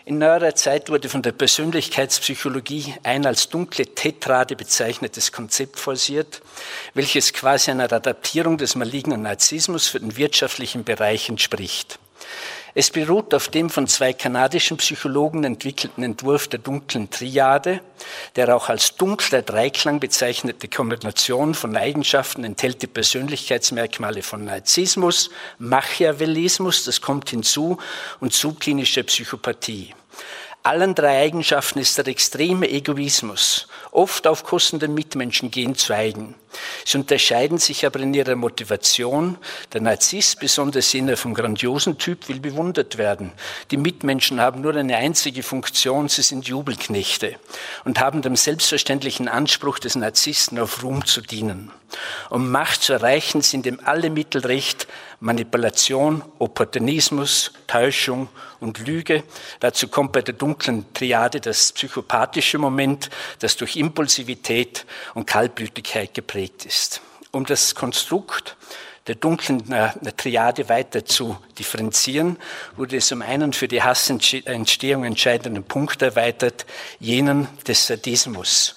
In 0.07 0.19
neuerer 0.19 0.53
Zeit 0.53 0.91
wurde 0.91 1.09
von 1.09 1.23
der 1.23 1.31
Persönlichkeitspsychologie 1.31 2.93
ein 3.01 3.25
als 3.25 3.49
dunkle 3.49 3.87
Tetrade 3.87 4.55
bezeichnetes 4.55 5.31
Konzept 5.31 5.79
forciert, 5.79 6.43
welches 6.93 7.33
quasi 7.33 7.71
einer 7.71 7.91
Adaptierung 7.91 8.59
des 8.59 8.75
malignen 8.75 9.23
Narzissmus 9.23 9.87
für 9.87 9.99
den 9.99 10.15
wirtschaftlichen 10.15 10.83
Bereich 10.83 11.27
entspricht. 11.27 11.97
Es 12.77 12.91
beruht 12.91 13.33
auf 13.33 13.47
dem 13.47 13.69
von 13.69 13.87
zwei 13.87 14.11
kanadischen 14.11 14.75
Psychologen 14.75 15.45
entwickelten 15.45 16.03
Entwurf 16.03 16.49
der 16.49 16.59
dunklen 16.59 17.09
Triade, 17.09 17.79
der 18.35 18.53
auch 18.53 18.67
als 18.67 18.97
dunkler 18.97 19.43
Dreiklang 19.43 20.01
bezeichnete 20.01 20.67
Kombination 20.67 21.53
von 21.53 21.77
Eigenschaften 21.77 22.43
enthält 22.43 22.81
die 22.81 22.87
Persönlichkeitsmerkmale 22.87 24.23
von 24.23 24.43
Narzissmus, 24.43 25.29
Machiavellismus, 25.57 26.83
das 26.83 26.99
kommt 26.99 27.29
hinzu, 27.29 27.77
und 28.19 28.33
subklinischer 28.33 29.03
Psychopathie. 29.03 29.93
Allen 30.63 30.95
drei 30.95 31.21
Eigenschaften 31.21 31.79
ist 31.79 31.97
der 31.97 32.07
extreme 32.07 32.69
Egoismus, 32.69 33.69
oft 33.95 34.27
auf 34.27 34.43
Kosten 34.43 34.79
der 34.79 34.89
Mitmenschen 34.89 35.51
gehen 35.51 35.75
zu 35.75 35.93
eigen. 35.93 36.35
Sie 36.85 36.97
unterscheiden 36.97 37.57
sich 37.57 37.85
aber 37.85 37.99
in 37.99 38.13
ihrer 38.13 38.35
Motivation. 38.35 39.37
Der 39.73 39.81
Narzisst, 39.81 40.39
besonders 40.39 40.91
jener 40.93 41.17
vom 41.17 41.33
grandiosen 41.33 41.97
Typ, 41.97 42.29
will 42.29 42.39
bewundert 42.39 42.97
werden. 42.97 43.31
Die 43.71 43.77
Mitmenschen 43.77 44.39
haben 44.39 44.61
nur 44.61 44.75
eine 44.75 44.97
einzige 44.97 45.43
Funktion, 45.43 46.09
sie 46.09 46.21
sind 46.21 46.47
Jubelknechte 46.47 47.35
und 47.83 47.99
haben 47.99 48.21
dem 48.21 48.35
selbstverständlichen 48.35 49.27
Anspruch 49.27 49.79
des 49.79 49.95
Narzissten 49.95 50.59
auf 50.59 50.83
Ruhm 50.83 51.05
zu 51.05 51.21
dienen. 51.21 51.71
Um 52.29 52.51
Macht 52.51 52.83
zu 52.83 52.93
erreichen, 52.93 53.41
sind 53.41 53.65
ihm 53.65 53.79
alle 53.83 54.09
Mittel 54.09 54.45
recht, 54.45 54.87
Manipulation, 55.19 56.23
Opportunismus, 56.39 57.51
Täuschung 57.67 58.27
und 58.59 58.79
Lüge. 58.79 59.23
Dazu 59.59 59.87
kommt 59.87 60.11
bei 60.11 60.21
der 60.21 60.33
dunklen 60.33 60.85
Triade 60.93 61.39
das 61.39 61.71
psychopathische 61.71 62.57
Moment, 62.57 63.09
das 63.39 63.55
durch 63.55 63.77
Impulsivität 63.85 64.85
und 65.13 65.27
Kaltblütigkeit 65.27 66.13
geprägt 66.13 66.65
ist. 66.65 67.01
Um 67.31 67.45
das 67.45 67.75
Konstrukt 67.75 68.57
der 69.07 69.15
dunklen 69.15 69.71
äh, 69.71 69.91
Triade 70.17 70.67
weiter 70.67 71.05
zu 71.05 71.37
differenzieren, 71.59 72.37
wurde 72.75 72.97
es 72.97 73.11
um 73.11 73.21
einen 73.21 73.53
für 73.53 73.67
die 73.67 73.83
Hassentstehung 73.83 75.03
entscheidenden 75.03 75.63
Punkt 75.63 76.01
erweitert, 76.01 76.65
jenen 76.99 77.47
des 77.67 77.85
Sadismus. 77.85 78.75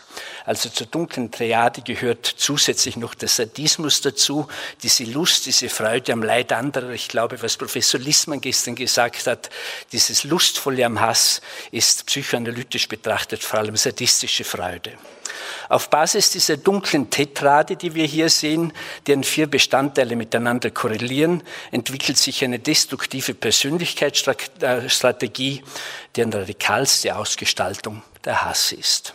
Also 0.49 0.69
zur 0.71 0.87
dunklen 0.87 1.31
Triade 1.31 1.83
gehört 1.83 2.25
zusätzlich 2.25 2.97
noch 2.97 3.15
der 3.15 3.29
Sadismus 3.29 4.01
dazu, 4.01 4.49
diese 4.83 5.05
Lust, 5.05 5.45
diese 5.45 5.69
Freude 5.69 6.15
am 6.15 6.23
Leid 6.23 6.53
anderer. 6.53 6.89
Ich 6.89 7.09
glaube, 7.09 7.43
was 7.43 7.59
Professor 7.59 8.01
Lissmann 8.01 8.41
gestern 8.41 8.75
gesagt 8.75 9.27
hat, 9.27 9.51
dieses 9.93 10.25
Lustvolle 10.25 10.87
am 10.87 11.03
Hass 11.03 11.43
ist 11.71 12.07
psychoanalytisch 12.07 12.89
betrachtet 12.89 13.43
vor 13.43 13.59
allem 13.59 13.77
sadistische 13.77 14.43
Freude. 14.43 14.95
Auf 15.69 15.91
Basis 15.91 16.31
dieser 16.31 16.57
dunklen 16.57 17.11
Tetrade, 17.11 17.77
die 17.77 17.95
wir 17.95 18.07
hier 18.07 18.31
sehen, 18.31 18.73
deren 19.07 19.25
vier 19.25 19.49
Bestandteile 19.49 20.17
miteinander 20.17 20.71
korrelieren, 20.71 21.43
entwickelt 21.73 22.17
sich 22.17 22.43
eine 22.43 22.59
destruktive 22.59 23.35
Persönlichkeitsstrategie, 23.35 25.63
deren 26.17 26.33
radikalste 26.33 27.17
Ausgestaltung 27.17 28.03
der 28.25 28.47
Hass 28.47 28.73
ist. 28.73 29.13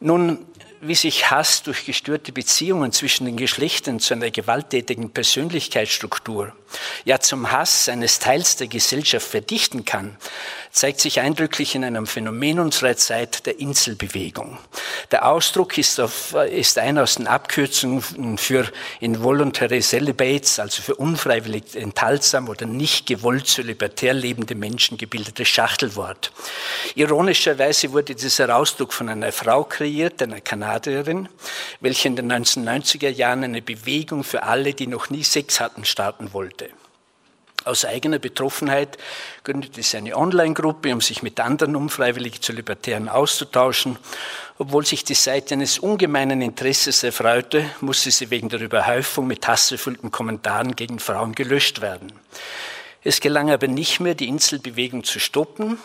Nun, 0.00 0.46
wie 0.80 0.94
sich 0.94 1.30
Hass 1.30 1.62
durch 1.62 1.84
gestörte 1.84 2.32
Beziehungen 2.32 2.92
zwischen 2.92 3.26
den 3.26 3.36
Geschlechtern 3.36 4.00
zu 4.00 4.14
einer 4.14 4.30
gewalttätigen 4.30 5.10
Persönlichkeitsstruktur, 5.10 6.52
ja 7.04 7.20
zum 7.20 7.50
Hass 7.50 7.88
eines 7.88 8.18
Teils 8.18 8.56
der 8.56 8.68
Gesellschaft 8.68 9.26
verdichten 9.26 9.84
kann, 9.84 10.16
zeigt 10.76 11.00
sich 11.00 11.20
eindrücklich 11.20 11.74
in 11.74 11.84
einem 11.84 12.06
Phänomen 12.06 12.60
unserer 12.60 12.96
Zeit, 12.96 13.46
der 13.46 13.58
Inselbewegung. 13.58 14.58
Der 15.10 15.26
Ausdruck 15.26 15.78
ist, 15.78 15.98
auf, 15.98 16.34
ist 16.34 16.76
ein 16.78 16.98
aus 16.98 17.14
den 17.14 17.26
Abkürzungen 17.26 18.36
für 18.36 18.70
involuntary 19.00 19.80
celibates, 19.80 20.58
also 20.58 20.82
für 20.82 20.94
unfreiwillig 20.96 21.76
enthaltsam 21.76 22.48
oder 22.48 22.66
nicht 22.66 23.06
gewollt 23.06 23.46
zölibatär 23.46 24.12
lebende 24.12 24.54
Menschen 24.54 24.98
gebildetes 24.98 25.48
Schachtelwort. 25.48 26.30
Ironischerweise 26.94 27.92
wurde 27.92 28.14
dieser 28.14 28.54
Ausdruck 28.54 28.92
von 28.92 29.08
einer 29.08 29.32
Frau 29.32 29.64
kreiert, 29.64 30.20
einer 30.22 30.42
Kanadierin, 30.42 30.65
welche 31.80 32.08
in 32.08 32.16
den 32.16 32.32
1990er 32.32 33.08
Jahren 33.08 33.44
eine 33.44 33.62
Bewegung 33.62 34.24
für 34.24 34.42
alle, 34.42 34.74
die 34.74 34.86
noch 34.86 35.10
nie 35.10 35.24
Sex 35.24 35.60
hatten, 35.60 35.84
starten 35.84 36.32
wollte. 36.32 36.70
Aus 37.66 37.84
eigener 37.84 38.20
Betroffenheit 38.20 38.96
gründete 39.42 39.82
sie 39.82 39.96
eine 39.96 40.16
Online-Gruppe, 40.16 40.92
um 40.92 41.00
sich 41.00 41.24
mit 41.24 41.40
anderen 41.40 41.74
unfreiwillig 41.74 42.40
zu 42.40 42.52
Libertären 42.52 43.08
auszutauschen. 43.08 43.98
Obwohl 44.56 44.86
sich 44.86 45.02
die 45.02 45.14
Seite 45.14 45.54
eines 45.54 45.80
ungemeinen 45.80 46.42
Interesses 46.42 47.02
erfreute, 47.02 47.68
musste 47.80 48.12
sie 48.12 48.30
wegen 48.30 48.50
der 48.50 48.60
Überhäufung 48.60 49.26
mit 49.26 49.48
hasserfüllten 49.48 50.12
Kommentaren 50.12 50.76
gegen 50.76 51.00
Frauen 51.00 51.34
gelöscht 51.34 51.80
werden. 51.80 52.12
Es 53.06 53.20
gelang 53.20 53.52
aber 53.52 53.68
nicht 53.68 54.00
mehr, 54.00 54.16
die 54.16 54.26
Inselbewegung 54.26 55.04
zu 55.04 55.20
stoppen, 55.20 55.78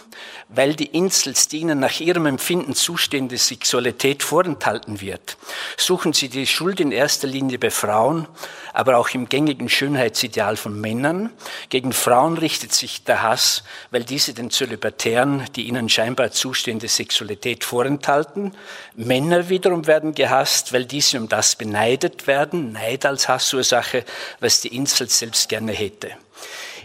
weil 0.50 0.74
die 0.74 0.88
Insels, 0.88 1.48
die 1.48 1.60
ihnen 1.60 1.80
nach 1.80 2.00
ihrem 2.00 2.26
Empfinden 2.26 2.74
zustehende 2.74 3.38
Sexualität 3.38 4.24
vorenthalten 4.24 5.02
wird, 5.02 5.38
suchen 5.78 6.14
sie 6.14 6.30
die 6.30 6.48
Schuld 6.48 6.80
in 6.80 6.92
erster 6.92 7.28
Linie 7.28 7.60
bei 7.60 7.70
Frauen, 7.70 8.28
aber 8.74 8.98
auch 8.98 9.10
im 9.10 9.30
gängigen 9.30 9.70
Schönheitsideal 9.70 10.58
von 10.58 10.82
Männern. 10.82 11.30
Gegen 11.70 11.94
Frauen 11.94 12.40
richtet 12.40 12.74
sich 12.74 13.04
der 13.04 13.22
Hass, 13.22 13.64
weil 13.92 14.04
diese 14.04 14.34
den 14.34 14.50
Zölibatären 14.50 15.46
die 15.56 15.68
ihnen 15.68 15.90
scheinbar 15.90 16.32
zustehende 16.32 16.88
Sexualität 16.88 17.64
vorenthalten. 17.64 18.56
Männer 18.96 19.48
wiederum 19.48 19.86
werden 19.86 20.16
gehasst, 20.16 20.74
weil 20.74 20.86
diese 20.86 21.20
um 21.20 21.30
das 21.30 21.56
beneidet 21.56 22.26
werden, 22.26 22.72
Neid 22.72 23.06
als 23.06 23.30
Hassursache, 23.30 24.06
was 24.40 24.62
die 24.62 24.76
Insel 24.76 25.08
selbst 25.08 25.50
gerne 25.50 25.72
hätte. 25.72 26.14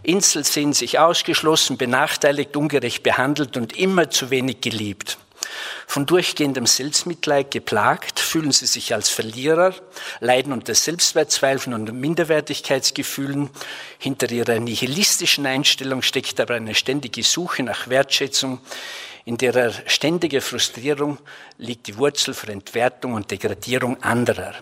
Insel 0.07 0.45
sehen 0.45 0.73
sich 0.73 0.99
ausgeschlossen, 0.99 1.77
benachteiligt, 1.77 2.57
ungerecht 2.57 3.03
behandelt 3.03 3.57
und 3.57 3.77
immer 3.77 4.09
zu 4.09 4.31
wenig 4.31 4.61
geliebt. 4.61 5.19
Von 5.87 6.07
durchgehendem 6.07 6.66
Selbstmitleid 6.66 7.51
geplagt, 7.51 8.21
fühlen 8.21 8.53
sie 8.53 8.66
sich 8.66 8.95
als 8.95 9.09
Verlierer, 9.09 9.75
leiden 10.21 10.53
unter 10.53 10.75
Selbstwertzweifeln 10.75 11.75
und 11.75 11.92
Minderwertigkeitsgefühlen. 11.92 13.51
Hinter 13.99 14.31
ihrer 14.31 14.59
nihilistischen 14.61 15.47
Einstellung 15.47 16.03
steckt 16.03 16.38
aber 16.40 16.55
eine 16.55 16.75
ständige 16.75 17.23
Suche 17.23 17.62
nach 17.62 17.88
Wertschätzung. 17.88 18.61
In 19.25 19.38
der 19.38 19.73
ständigen 19.87 20.40
Frustrierung 20.40 21.19
liegt 21.59 21.88
die 21.88 21.97
Wurzel 21.97 22.33
für 22.33 22.53
Entwertung 22.53 23.14
und 23.14 23.31
Degradierung 23.31 24.01
anderer. 24.03 24.55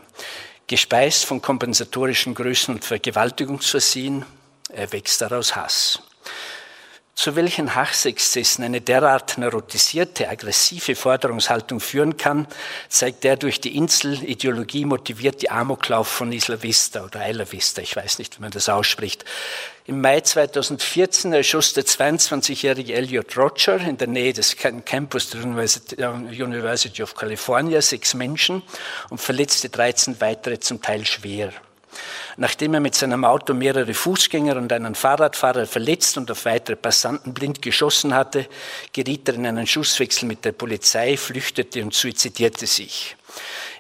Gespeist 0.67 1.27
von 1.27 1.43
kompensatorischen 1.43 2.35
Größen 2.35 2.75
und 2.75 2.85
Vergewaltigungsversehen, 2.85 4.25
wächst 4.91 5.21
daraus 5.21 5.57
Hass. 5.57 6.01
Zu 7.17 7.37
welchen 7.37 7.77
Hassexzessen 7.77 8.65
eine 8.65 8.81
derart 8.81 9.39
neurotisierte, 9.39 10.29
aggressive 10.29 10.97
Forderungshaltung 10.97 11.79
führen 11.79 12.17
kann, 12.17 12.49
zeigt 12.89 13.23
der 13.23 13.37
durch 13.37 13.61
die 13.61 13.77
Inselideologie 13.77 14.85
motivierte 14.85 15.49
Amoklauf 15.49 16.09
von 16.09 16.33
Isla 16.33 16.61
Vista 16.61 17.05
oder 17.05 17.29
Isla 17.29 17.51
Vista, 17.53 17.83
ich 17.83 17.95
weiß 17.95 18.19
nicht, 18.19 18.37
wie 18.37 18.43
man 18.43 18.51
das 18.51 18.69
ausspricht. 18.69 19.25
Im 19.87 20.01
Mai 20.01 20.23
2014 20.23 21.33
erschoss 21.33 21.73
der 21.73 21.85
22-jährige 21.85 22.95
Elliot 22.95 23.37
Roger 23.39 23.77
in 23.79 23.97
der 23.97 24.09
Nähe 24.09 24.33
des 24.33 24.57
Campus 24.57 25.31
der 25.31 25.45
University 25.45 27.03
of 27.03 27.15
California 27.15 27.81
sechs 27.81 28.15
Menschen 28.15 28.63
und 29.09 29.21
verletzte 29.21 29.69
13 29.69 30.21
weitere 30.21 30.59
zum 30.59 30.83
Teil 30.83 31.07
schwer. 31.07 31.53
Nachdem 32.37 32.75
er 32.75 32.81
mit 32.81 32.95
seinem 32.95 33.25
Auto 33.25 33.55
mehrere 33.55 33.95
Fußgänger 33.95 34.57
und 34.57 34.73
einen 34.73 34.95
Fahrradfahrer 34.95 35.67
verletzt 35.67 36.17
und 36.17 36.31
auf 36.31 36.45
weitere 36.45 36.77
Passanten 36.77 37.33
blind 37.33 37.63
geschossen 37.63 38.15
hatte, 38.15 38.47
geriet 38.93 39.29
er 39.29 39.35
in 39.35 39.47
einen 39.47 39.67
Schusswechsel 39.67 40.27
mit 40.27 40.45
der 40.45 40.53
Polizei, 40.53 41.17
flüchtete 41.17 41.83
und 41.83 41.95
suizidierte 41.95 42.67
sich. 42.67 43.17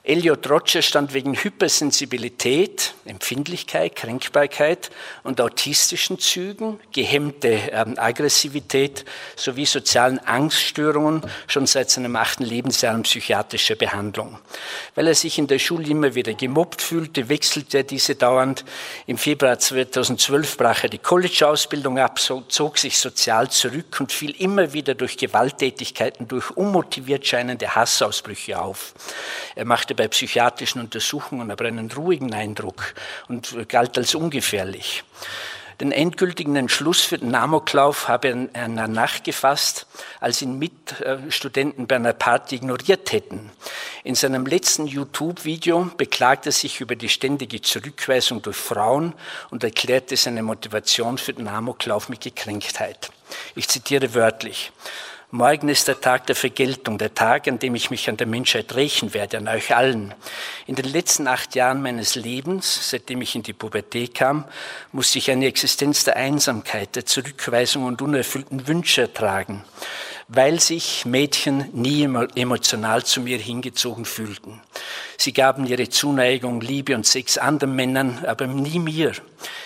Elliot 0.06 0.50
Roger 0.50 0.82
stand 0.82 1.14
wegen 1.14 1.34
Hypersensibilität, 1.34 2.92
Empfindlichkeit, 3.06 3.96
Kränkbarkeit 3.96 4.90
und 5.22 5.40
autistischen 5.40 6.18
Zügen, 6.18 6.78
gehemmte 6.92 7.48
ähm, 7.72 7.94
Aggressivität 7.96 9.06
sowie 9.34 9.64
sozialen 9.64 10.18
Angststörungen 10.18 11.22
schon 11.46 11.64
seit 11.64 11.88
seinem 11.88 12.16
achten 12.16 12.44
Lebensjahr 12.44 12.94
in 12.94 13.04
psychiatrischer 13.04 13.76
Behandlung. 13.76 14.38
Weil 14.94 15.06
er 15.06 15.14
sich 15.14 15.38
in 15.38 15.46
der 15.46 15.58
Schule 15.58 15.86
immer 15.86 16.14
wieder 16.14 16.34
gemobbt 16.34 16.82
fühlte, 16.82 17.30
wechselte 17.30 17.78
er 17.78 17.84
diese 17.84 18.14
dauernd. 18.14 18.66
Im 19.06 19.16
Februar 19.16 19.58
2012 19.58 20.58
brach 20.58 20.82
er 20.82 20.90
die 20.90 20.98
College-Ausbildung 20.98 21.98
ab, 21.98 22.20
zog 22.20 22.76
sich 22.76 22.98
sozial 22.98 23.50
zurück 23.50 23.96
und 24.00 24.12
fiel 24.12 24.32
immer 24.38 24.74
wieder 24.74 24.94
durch 24.94 25.16
Gewalttätigkeiten, 25.16 26.28
durch 26.28 26.50
unmotiviert 26.50 27.26
scheinende 27.26 27.74
Hassausbrüche 27.74 28.60
auf. 28.60 28.92
Er 29.54 29.64
machte 29.64 29.93
machte 29.94 30.02
bei 30.02 30.08
psychiatrischen 30.08 30.80
Untersuchungen 30.80 31.50
aber 31.50 31.66
einen 31.66 31.90
ruhigen 31.90 32.34
Eindruck 32.34 32.94
und 33.28 33.68
galt 33.68 33.96
als 33.96 34.14
ungefährlich. 34.14 35.04
Den 35.80 35.90
endgültigen 35.90 36.54
Entschluss 36.54 37.00
für 37.00 37.18
den 37.18 37.34
Amoklauf 37.34 38.06
habe 38.06 38.28
er 38.28 38.34
in 38.34 38.54
einer 38.54 38.86
Nacht 38.86 39.24
gefasst, 39.24 39.86
als 40.20 40.40
ihn 40.40 40.58
Mitstudenten 40.58 41.88
bei 41.88 41.96
einer 41.96 42.12
Party 42.12 42.56
ignoriert 42.56 43.10
hätten. 43.10 43.50
In 44.04 44.14
seinem 44.14 44.46
letzten 44.46 44.86
YouTube-Video 44.86 45.90
beklagte 45.96 46.50
er 46.50 46.52
sich 46.52 46.80
über 46.80 46.94
die 46.94 47.08
ständige 47.08 47.60
Zurückweisung 47.60 48.40
durch 48.40 48.56
Frauen 48.56 49.14
und 49.50 49.64
erklärte 49.64 50.16
seine 50.16 50.44
Motivation 50.44 51.18
für 51.18 51.32
den 51.32 51.48
Amoklauf 51.48 52.08
mit 52.08 52.20
Gekränktheit. 52.20 53.10
Ich 53.56 53.66
zitiere 53.68 54.14
wörtlich. 54.14 54.70
Morgen 55.34 55.68
ist 55.68 55.88
der 55.88 56.00
Tag 56.00 56.28
der 56.28 56.36
Vergeltung, 56.36 56.96
der 56.96 57.12
Tag, 57.12 57.48
an 57.48 57.58
dem 57.58 57.74
ich 57.74 57.90
mich 57.90 58.08
an 58.08 58.16
der 58.16 58.28
Menschheit 58.28 58.72
rächen 58.76 59.14
werde, 59.14 59.38
an 59.38 59.48
euch 59.48 59.74
allen. 59.74 60.14
In 60.68 60.76
den 60.76 60.84
letzten 60.84 61.26
acht 61.26 61.56
Jahren 61.56 61.82
meines 61.82 62.14
Lebens, 62.14 62.88
seitdem 62.90 63.20
ich 63.20 63.34
in 63.34 63.42
die 63.42 63.52
Pubertät 63.52 64.14
kam, 64.14 64.44
musste 64.92 65.18
ich 65.18 65.32
eine 65.32 65.46
Existenz 65.46 66.04
der 66.04 66.14
Einsamkeit, 66.14 66.94
der 66.94 67.04
Zurückweisung 67.04 67.82
und 67.82 68.00
unerfüllten 68.00 68.68
Wünsche 68.68 69.00
ertragen, 69.02 69.64
weil 70.28 70.60
sich 70.60 71.04
Mädchen 71.04 71.68
nie 71.72 72.04
emotional 72.36 73.02
zu 73.02 73.20
mir 73.20 73.38
hingezogen 73.38 74.04
fühlten. 74.04 74.60
Sie 75.16 75.32
gaben 75.32 75.66
ihre 75.66 75.88
Zuneigung, 75.88 76.60
Liebe 76.60 76.94
und 76.94 77.06
Sex 77.06 77.38
anderen 77.38 77.74
Männern, 77.74 78.24
aber 78.24 78.46
nie 78.46 78.78
mir. 78.78 79.10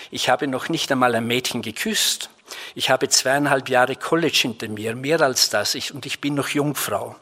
Ich 0.09 0.29
habe 0.29 0.47
noch 0.47 0.67
nicht 0.67 0.91
einmal 0.91 1.13
ein 1.13 1.27
Mädchen 1.27 1.61
geküsst. 1.61 2.31
Ich 2.75 2.89
habe 2.89 3.09
zweieinhalb 3.09 3.69
Jahre 3.69 3.95
College 3.95 4.39
hinter 4.41 4.67
mir, 4.67 4.95
mehr 4.95 5.21
als 5.21 5.49
das, 5.49 5.75
ich, 5.75 5.93
und 5.93 6.05
ich 6.05 6.19
bin 6.19 6.35
noch 6.35 6.49
Jungfrau. 6.49 7.15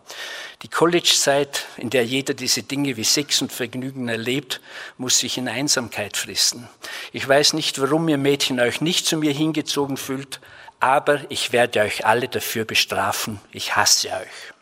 Die 0.64 0.70
College-Zeit, 0.70 1.66
in 1.78 1.92
der 1.92 2.04
jeder 2.06 2.34
diese 2.34 2.64
Dinge 2.64 2.98
wie 2.98 3.04
Sex 3.04 3.42
und 3.44 3.52
Vergnügen 3.52 4.08
erlebt, 4.08 4.60
muss 4.98 5.20
sich 5.20 5.38
in 5.38 5.48
Einsamkeit 5.48 6.18
fristen. 6.18 6.68
Ich 7.14 7.28
weiß 7.28 7.54
nicht, 7.54 7.80
warum 7.80 8.08
ihr 8.10 8.18
Mädchen 8.18 8.60
euch 8.60 8.82
nicht 8.82 9.06
zu 9.06 9.18
mir 9.18 9.32
hingezogen 9.32 9.98
fühlt, 9.98 10.40
aber 10.80 11.22
ich 11.30 11.52
werde 11.52 11.82
euch 11.82 12.06
alle 12.06 12.28
dafür 12.28 12.66
bestrafen. 12.66 13.40
Ich 13.52 13.76
hasse 13.76 14.10
euch. 14.10 14.54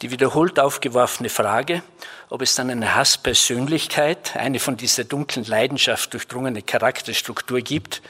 Die 0.00 0.10
wiederholt 0.10 0.58
aufgeworfene 0.58 1.28
Frage, 1.28 1.82
ob 2.28 2.40
es 2.40 2.54
dann 2.54 2.70
eine 2.70 2.94
Hasspersönlichkeit, 2.94 4.34
eine 4.36 4.58
von 4.58 4.78
dieser 4.78 5.04
dunklen 5.04 5.44
Leidenschaft 5.44 6.14
durchdrungene 6.14 6.62
Charakterstruktur 6.62 7.60
gibt, 7.60 8.00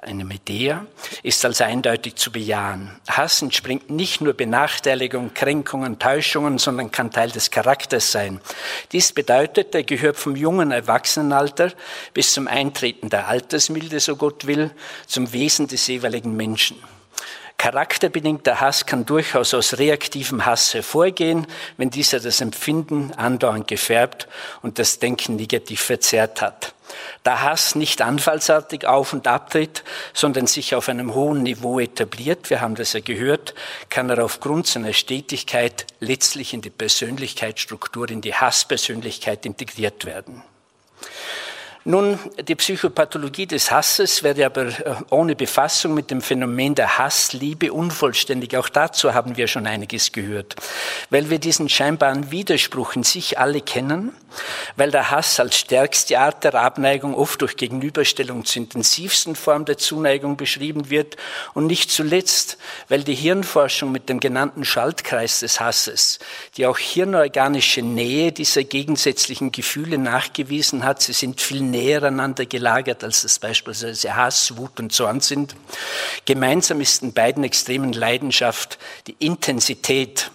eine 0.00 0.24
Medea, 0.24 0.86
ist 1.24 1.44
als 1.44 1.60
eindeutig 1.60 2.14
zu 2.14 2.30
bejahen. 2.30 2.90
Hass 3.08 3.42
entspringt 3.42 3.90
nicht 3.90 4.20
nur 4.20 4.32
Benachteiligung, 4.32 5.34
Kränkungen, 5.34 5.98
Täuschungen, 5.98 6.58
sondern 6.58 6.92
kann 6.92 7.10
Teil 7.10 7.30
des 7.30 7.50
Charakters 7.50 8.12
sein. 8.12 8.40
Dies 8.92 9.12
bedeutet, 9.12 9.74
er 9.74 9.82
gehört 9.82 10.16
vom 10.16 10.36
jungen 10.36 10.70
Erwachsenenalter 10.70 11.72
bis 12.14 12.32
zum 12.32 12.46
Eintreten 12.46 13.10
der 13.10 13.26
Altersmilde, 13.26 13.98
so 13.98 14.14
Gott 14.14 14.46
will, 14.46 14.70
zum 15.06 15.32
Wesen 15.32 15.66
des 15.66 15.88
jeweiligen 15.88 16.36
Menschen. 16.36 16.76
Charakterbedingter 17.58 18.60
Hass 18.60 18.86
kann 18.86 19.04
durchaus 19.04 19.52
aus 19.52 19.78
reaktivem 19.78 20.46
Hass 20.46 20.74
hervorgehen, 20.74 21.46
wenn 21.76 21.90
dieser 21.90 22.20
das 22.20 22.40
Empfinden 22.40 23.12
andauernd 23.16 23.66
gefärbt 23.66 24.28
und 24.62 24.78
das 24.78 25.00
Denken 25.00 25.34
negativ 25.34 25.80
verzerrt 25.80 26.40
hat. 26.40 26.72
Da 27.24 27.40
Hass 27.40 27.74
nicht 27.74 28.00
anfallsartig 28.00 28.86
auf 28.86 29.12
und 29.12 29.26
abtritt, 29.26 29.82
sondern 30.14 30.46
sich 30.46 30.76
auf 30.76 30.88
einem 30.88 31.14
hohen 31.14 31.42
Niveau 31.42 31.80
etabliert, 31.80 32.48
wir 32.48 32.60
haben 32.60 32.76
das 32.76 32.92
ja 32.92 33.00
gehört, 33.00 33.54
kann 33.88 34.08
er 34.08 34.24
aufgrund 34.24 34.68
seiner 34.68 34.92
Stetigkeit 34.92 35.84
letztlich 35.98 36.54
in 36.54 36.62
die 36.62 36.70
Persönlichkeitsstruktur, 36.70 38.08
in 38.08 38.20
die 38.20 38.34
Hasspersönlichkeit 38.34 39.44
integriert 39.44 40.04
werden. 40.04 40.44
Nun, 41.90 42.18
die 42.46 42.54
Psychopathologie 42.54 43.46
des 43.46 43.70
Hasses 43.70 44.22
wäre 44.22 44.44
aber 44.44 44.66
äh, 44.66 44.94
ohne 45.08 45.34
Befassung 45.34 45.94
mit 45.94 46.10
dem 46.10 46.20
Phänomen 46.20 46.74
der 46.74 46.98
Hassliebe 46.98 47.72
unvollständig. 47.72 48.58
Auch 48.58 48.68
dazu 48.68 49.14
haben 49.14 49.38
wir 49.38 49.46
schon 49.46 49.66
einiges 49.66 50.12
gehört. 50.12 50.56
Weil 51.08 51.30
wir 51.30 51.38
diesen 51.38 51.70
scheinbaren 51.70 52.30
Widerspruch 52.30 52.94
in 52.94 53.04
sich 53.04 53.38
alle 53.38 53.62
kennen, 53.62 54.12
weil 54.76 54.90
der 54.90 55.10
Hass 55.10 55.40
als 55.40 55.56
stärkste 55.56 56.18
Art 56.18 56.44
der 56.44 56.56
Abneigung 56.56 57.14
oft 57.14 57.40
durch 57.40 57.56
Gegenüberstellung 57.56 58.44
zur 58.44 58.64
intensivsten 58.64 59.34
Form 59.34 59.64
der 59.64 59.78
Zuneigung 59.78 60.36
beschrieben 60.36 60.90
wird 60.90 61.16
und 61.54 61.68
nicht 61.68 61.90
zuletzt, 61.90 62.58
weil 62.90 63.02
die 63.02 63.14
Hirnforschung 63.14 63.90
mit 63.90 64.10
dem 64.10 64.20
genannten 64.20 64.66
Schaltkreis 64.66 65.40
des 65.40 65.58
Hasses, 65.58 66.18
die 66.58 66.66
auch 66.66 66.76
hirnorganische 66.76 67.80
Nähe 67.80 68.30
dieser 68.30 68.64
gegensätzlichen 68.64 69.52
Gefühle 69.52 69.96
nachgewiesen 69.96 70.84
hat, 70.84 71.00
sie 71.00 71.14
sind 71.14 71.40
viel 71.40 71.62
näher 71.62 71.77
näher 71.78 72.02
aneinander 72.02 72.46
gelagert, 72.46 73.04
als 73.04 73.24
es 73.24 73.38
beispielsweise 73.38 74.16
Hass, 74.16 74.56
Wut 74.56 74.80
und 74.80 74.92
Zorn 74.92 75.20
sind. 75.20 75.54
Gemeinsam 76.24 76.80
ist 76.80 77.02
in 77.02 77.12
beiden 77.12 77.44
extremen 77.44 77.92
Leidenschaft 77.92 78.78
die 79.06 79.16
Intensität. 79.18 80.30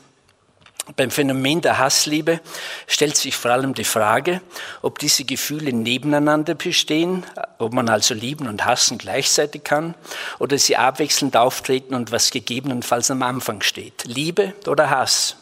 Beim 0.98 1.12
Phänomen 1.12 1.62
der 1.62 1.78
Hassliebe 1.78 2.42
stellt 2.88 3.16
sich 3.16 3.38
vor 3.38 3.52
allem 3.52 3.74
die 3.74 3.86
Frage, 3.86 4.42
ob 4.82 5.00
diese 5.00 5.24
Gefühle 5.24 5.72
nebeneinander 5.72 6.56
bestehen, 6.56 7.26
ob 7.58 7.72
man 7.72 7.88
also 7.88 8.14
lieben 8.14 8.48
und 8.48 8.66
hassen 8.66 8.98
gleichzeitig 8.98 9.64
kann, 9.64 9.96
oder 10.40 10.58
sie 10.58 10.76
abwechselnd 10.76 11.38
auftreten 11.38 11.94
und 11.94 12.12
was 12.12 12.32
gegebenenfalls 12.32 13.10
am 13.12 13.24
Anfang 13.24 13.62
steht. 13.62 14.04
Liebe 14.06 14.54
oder 14.68 14.90
Hass? 14.90 15.38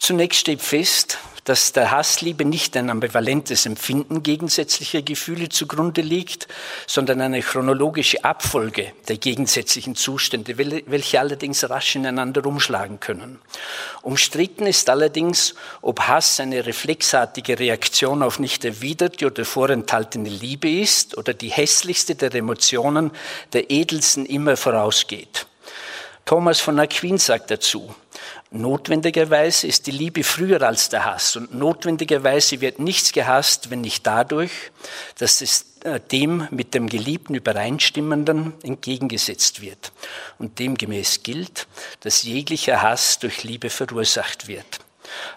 Zunächst 0.00 0.40
steht 0.40 0.60
fest, 0.60 1.18
dass 1.48 1.72
der 1.72 1.90
Hassliebe 1.90 2.44
nicht 2.44 2.76
ein 2.76 2.90
ambivalentes 2.90 3.64
Empfinden 3.64 4.22
gegensätzlicher 4.22 5.00
Gefühle 5.00 5.48
zugrunde 5.48 6.02
liegt, 6.02 6.46
sondern 6.86 7.22
eine 7.22 7.40
chronologische 7.40 8.22
Abfolge 8.22 8.92
der 9.08 9.16
gegensätzlichen 9.16 9.96
Zustände, 9.96 10.58
welche 10.58 11.18
allerdings 11.18 11.68
rasch 11.70 11.96
ineinander 11.96 12.44
umschlagen 12.44 13.00
können. 13.00 13.38
Umstritten 14.02 14.66
ist 14.66 14.90
allerdings, 14.90 15.54
ob 15.80 16.00
Hass 16.00 16.38
eine 16.38 16.66
reflexartige 16.66 17.58
Reaktion 17.58 18.22
auf 18.22 18.38
nicht 18.38 18.66
erwiderte 18.66 19.24
oder 19.24 19.46
vorenthaltene 19.46 20.28
Liebe 20.28 20.70
ist 20.70 21.16
oder 21.16 21.32
die 21.32 21.48
hässlichste 21.48 22.14
der 22.14 22.34
Emotionen 22.34 23.10
der 23.54 23.70
edelsten 23.70 24.26
immer 24.26 24.58
vorausgeht. 24.58 25.46
Thomas 26.26 26.60
von 26.60 26.78
Aquin 26.78 27.16
sagt 27.16 27.50
dazu, 27.50 27.94
Notwendigerweise 28.50 29.66
ist 29.66 29.86
die 29.86 29.90
Liebe 29.90 30.24
früher 30.24 30.62
als 30.62 30.88
der 30.88 31.04
Hass 31.04 31.36
und 31.36 31.54
notwendigerweise 31.54 32.62
wird 32.62 32.78
nichts 32.78 33.12
gehasst, 33.12 33.70
wenn 33.70 33.82
nicht 33.82 34.06
dadurch, 34.06 34.50
dass 35.18 35.42
es 35.42 35.66
äh, 35.84 36.00
dem 36.00 36.48
mit 36.50 36.72
dem 36.72 36.88
Geliebten 36.88 37.34
übereinstimmenden 37.34 38.54
entgegengesetzt 38.62 39.60
wird. 39.60 39.92
Und 40.38 40.58
demgemäß 40.58 41.22
gilt, 41.22 41.66
dass 42.00 42.22
jeglicher 42.22 42.80
Hass 42.80 43.18
durch 43.18 43.44
Liebe 43.44 43.68
verursacht 43.68 44.48
wird. 44.48 44.80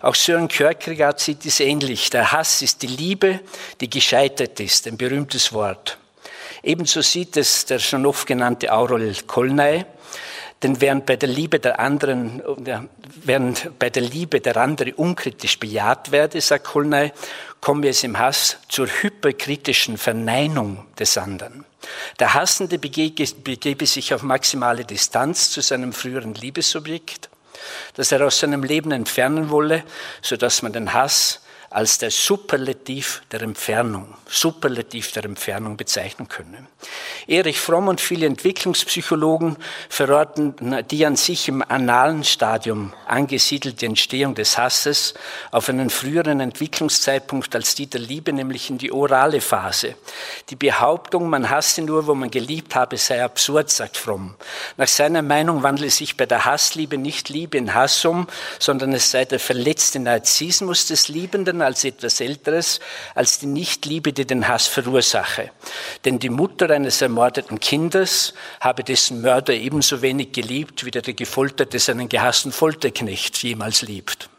Auch 0.02 0.15
Sören 0.15 0.47
Kierkegaard 0.47 1.19
sieht 1.19 1.45
es 1.45 1.60
ähnlich. 1.60 2.10
Der 2.12 2.32
Hass 2.32 2.62
ist 2.62 2.82
die 2.82 2.88
Liebe, 2.88 3.41
die 3.82 3.89
gescheitert 3.89 4.60
ist, 4.62 4.88
ein 4.88 4.95
berühmtes 4.95 5.52
Wort. 5.52 5.97
Ebenso 6.63 7.02
sieht 7.02 7.36
es 7.36 7.65
der 7.65 7.80
schon 7.80 8.06
oft 8.06 8.26
genannte 8.26 8.71
Aurel 8.71 9.15
Kolnay, 9.28 9.86
denn 10.63 10.80
während 10.80 11.06
bei 11.06 11.15
der 11.15 11.30
Liebe 11.30 11.60
der 11.60 11.80
anderen, 11.80 12.41
während 13.24 13.78
bei 13.80 13.89
der 13.89 14.04
Liebe 14.04 14.41
der 14.41 14.58
andere 14.58 14.93
unkritisch 14.95 15.60
bejaht 15.60 16.12
werde, 16.12 16.39
sagt 16.39 16.65
Kolnay, 16.65 17.12
komme 17.60 17.89
es 17.89 18.04
im 18.04 18.19
Hass 18.19 18.58
zur 18.67 18.88
hyperkritischen 18.88 19.97
Verneinung 19.97 20.86
des 21.00 21.17
anderen. 21.17 21.65
Der 22.19 22.34
Hassende 22.34 22.78
begebe 22.78 23.86
sich 23.86 24.13
auf 24.13 24.21
maximale 24.21 24.86
Distanz 24.86 25.49
zu 25.49 25.62
seinem 25.62 25.93
früheren 25.93 26.36
Liebessobjekt, 26.36 27.30
das 27.95 28.12
er 28.12 28.26
aus 28.26 28.39
seinem 28.39 28.64
Leben 28.64 28.91
entfernen 28.91 29.49
wolle, 29.49 29.84
so 30.22 30.38
dass 30.38 30.62
man 30.62 30.74
den 30.74 30.93
Hass 30.93 31.41
als 31.72 31.97
der 31.97 32.11
Superlativ 32.11 33.24
der 33.32 33.41
Entfernung, 33.43 34.13
Superlativ 34.30 35.13
der 35.13 35.24
Entfernung 35.24 35.78
bezeichnen 35.78 36.28
können. 36.28 36.67
Erich 37.28 37.61
Fromm 37.61 37.88
und 37.88 38.01
viele 38.01 38.26
Entwicklungspsychologen 38.26 39.55
verorten 39.88 40.53
die 40.89 41.05
an 41.05 41.15
sich 41.15 41.47
im 41.47 41.63
analen 41.65 42.26
Stadium 42.26 42.91
angesiedelte 43.07 43.86
Entstehung 43.86 44.36
des 44.36 44.57
Hasses 44.57 45.13
auf 45.51 45.69
einen 45.69 45.89
früheren 45.89 46.41
Entwicklungszeitpunkt 46.41 47.55
als 47.55 47.74
die 47.74 47.88
der 47.88 48.01
Liebe, 48.01 48.34
nämlich 48.34 48.69
in 48.69 48.78
die 48.78 48.91
orale 48.91 49.39
Phase. 49.39 49.95
Die 50.49 50.57
Behauptung, 50.57 51.30
man 51.30 51.49
hasse 51.49 51.84
nur, 51.84 52.05
wo 52.05 52.15
man 52.15 52.32
geliebt 52.32 52.76
habe, 52.76 52.97
sei 52.97 53.24
absurd, 53.24 53.69
sagt 53.69 53.95
Fromm. 53.95 54.36
Nach 54.76 54.89
seiner 54.89 55.22
Meinung 55.22 55.63
wandle 55.63 55.89
sich 55.89 56.17
bei 56.17 56.26
der 56.26 56.43
Hassliebe 56.43 56.97
nicht 56.97 57.30
Liebe 57.30 57.57
in 57.57 57.74
Hass 57.74 58.03
um, 58.03 58.28
sondern 58.59 58.91
es 58.91 59.11
sei 59.11 59.24
der 59.24 59.39
verletzte 59.39 59.99
Narzissmus 60.01 60.88
des 60.88 61.07
Liebenden 61.07 61.61
als 61.62 61.84
etwas 61.84 62.20
Älteres, 62.20 62.80
als 63.16 63.39
die 63.39 63.47
Nichtliebe, 63.47 64.14
die 64.14 64.26
den 64.26 64.47
Hass 64.47 64.68
verursache. 64.68 65.51
Denn 66.05 66.20
die 66.20 66.30
Mutter 66.30 66.70
eines 66.70 67.01
ermordeten 67.01 67.59
Kindes 67.59 68.34
habe 68.59 68.84
dessen 68.84 69.22
Mörder 69.22 69.53
ebenso 69.53 70.01
wenig 70.01 70.32
geliebt, 70.32 70.86
wie 70.86 70.91
der 70.91 71.01
Gefolterte 71.01 71.80
seinen 71.80 72.09
gehassten 72.09 72.51
Folterknecht 72.51 73.41
jemals 73.43 73.82
liebt. 73.82 74.30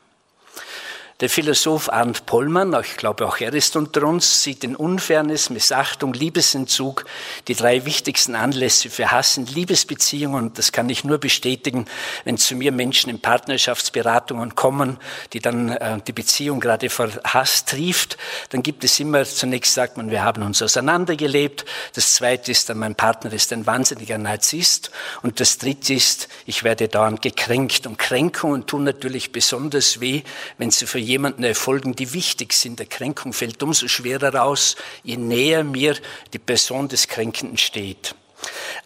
Der 1.20 1.28
Philosoph 1.28 1.92
Arndt 1.92 2.26
Pollmann, 2.26 2.74
ich 2.82 2.96
glaube 2.96 3.26
auch 3.26 3.38
er 3.38 3.52
ist 3.52 3.76
unter 3.76 4.02
uns, 4.04 4.42
sieht 4.42 4.64
in 4.64 4.74
Unfairness, 4.74 5.50
Missachtung, 5.50 6.14
Liebesentzug 6.14 7.04
die 7.48 7.54
drei 7.54 7.84
wichtigsten 7.84 8.34
Anlässe 8.34 8.90
für 8.90 9.10
Hass 9.10 9.36
in 9.36 9.46
Liebesbeziehungen. 9.46 10.52
Das 10.54 10.72
kann 10.72 10.88
ich 10.88 11.04
nur 11.04 11.18
bestätigen, 11.18 11.84
wenn 12.24 12.38
zu 12.38 12.56
mir 12.56 12.72
Menschen 12.72 13.10
in 13.10 13.20
Partnerschaftsberatungen 13.20 14.54
kommen, 14.54 14.98
die 15.32 15.40
dann 15.40 15.68
äh, 15.68 16.00
die 16.06 16.12
Beziehung 16.12 16.60
gerade 16.60 16.90
vor 16.90 17.10
Hass 17.24 17.66
trieft. 17.66 18.16
Dann 18.50 18.62
gibt 18.62 18.82
es 18.82 18.98
immer, 18.98 19.24
zunächst 19.24 19.74
sagt 19.74 19.96
man, 19.96 20.10
wir 20.10 20.24
haben 20.24 20.42
uns 20.42 20.62
auseinandergelebt. 20.62 21.64
Das 21.94 22.14
zweite 22.14 22.50
ist 22.50 22.68
dann, 22.68 22.78
mein 22.78 22.94
Partner 22.94 23.32
ist 23.32 23.52
ein 23.52 23.66
wahnsinniger 23.66 24.18
Narzisst. 24.18 24.90
Und 25.22 25.40
das 25.40 25.58
dritte 25.58 25.94
ist, 25.94 26.28
ich 26.46 26.64
werde 26.64 26.88
dauernd 26.88 27.22
gekränkt. 27.22 27.86
Und 27.86 27.98
Kränkungen 27.98 28.66
tun 28.66 28.84
natürlich 28.84 29.30
besonders 29.30 30.00
weh, 30.00 30.22
wenn 30.58 30.70
sie 30.70 30.86
für 30.86 30.98
jemanden 31.12 31.44
erfolgen, 31.44 31.94
die 31.94 32.12
wichtig 32.12 32.52
sind. 32.54 32.78
Der 32.78 32.86
Kränkung 32.86 33.32
fällt 33.32 33.62
umso 33.62 33.86
schwerer 33.86 34.42
aus, 34.42 34.76
je 35.04 35.16
näher 35.16 35.62
mir 35.62 35.96
die 36.32 36.38
Person 36.38 36.88
des 36.88 37.06
Kränkenden 37.06 37.58
steht. 37.58 38.14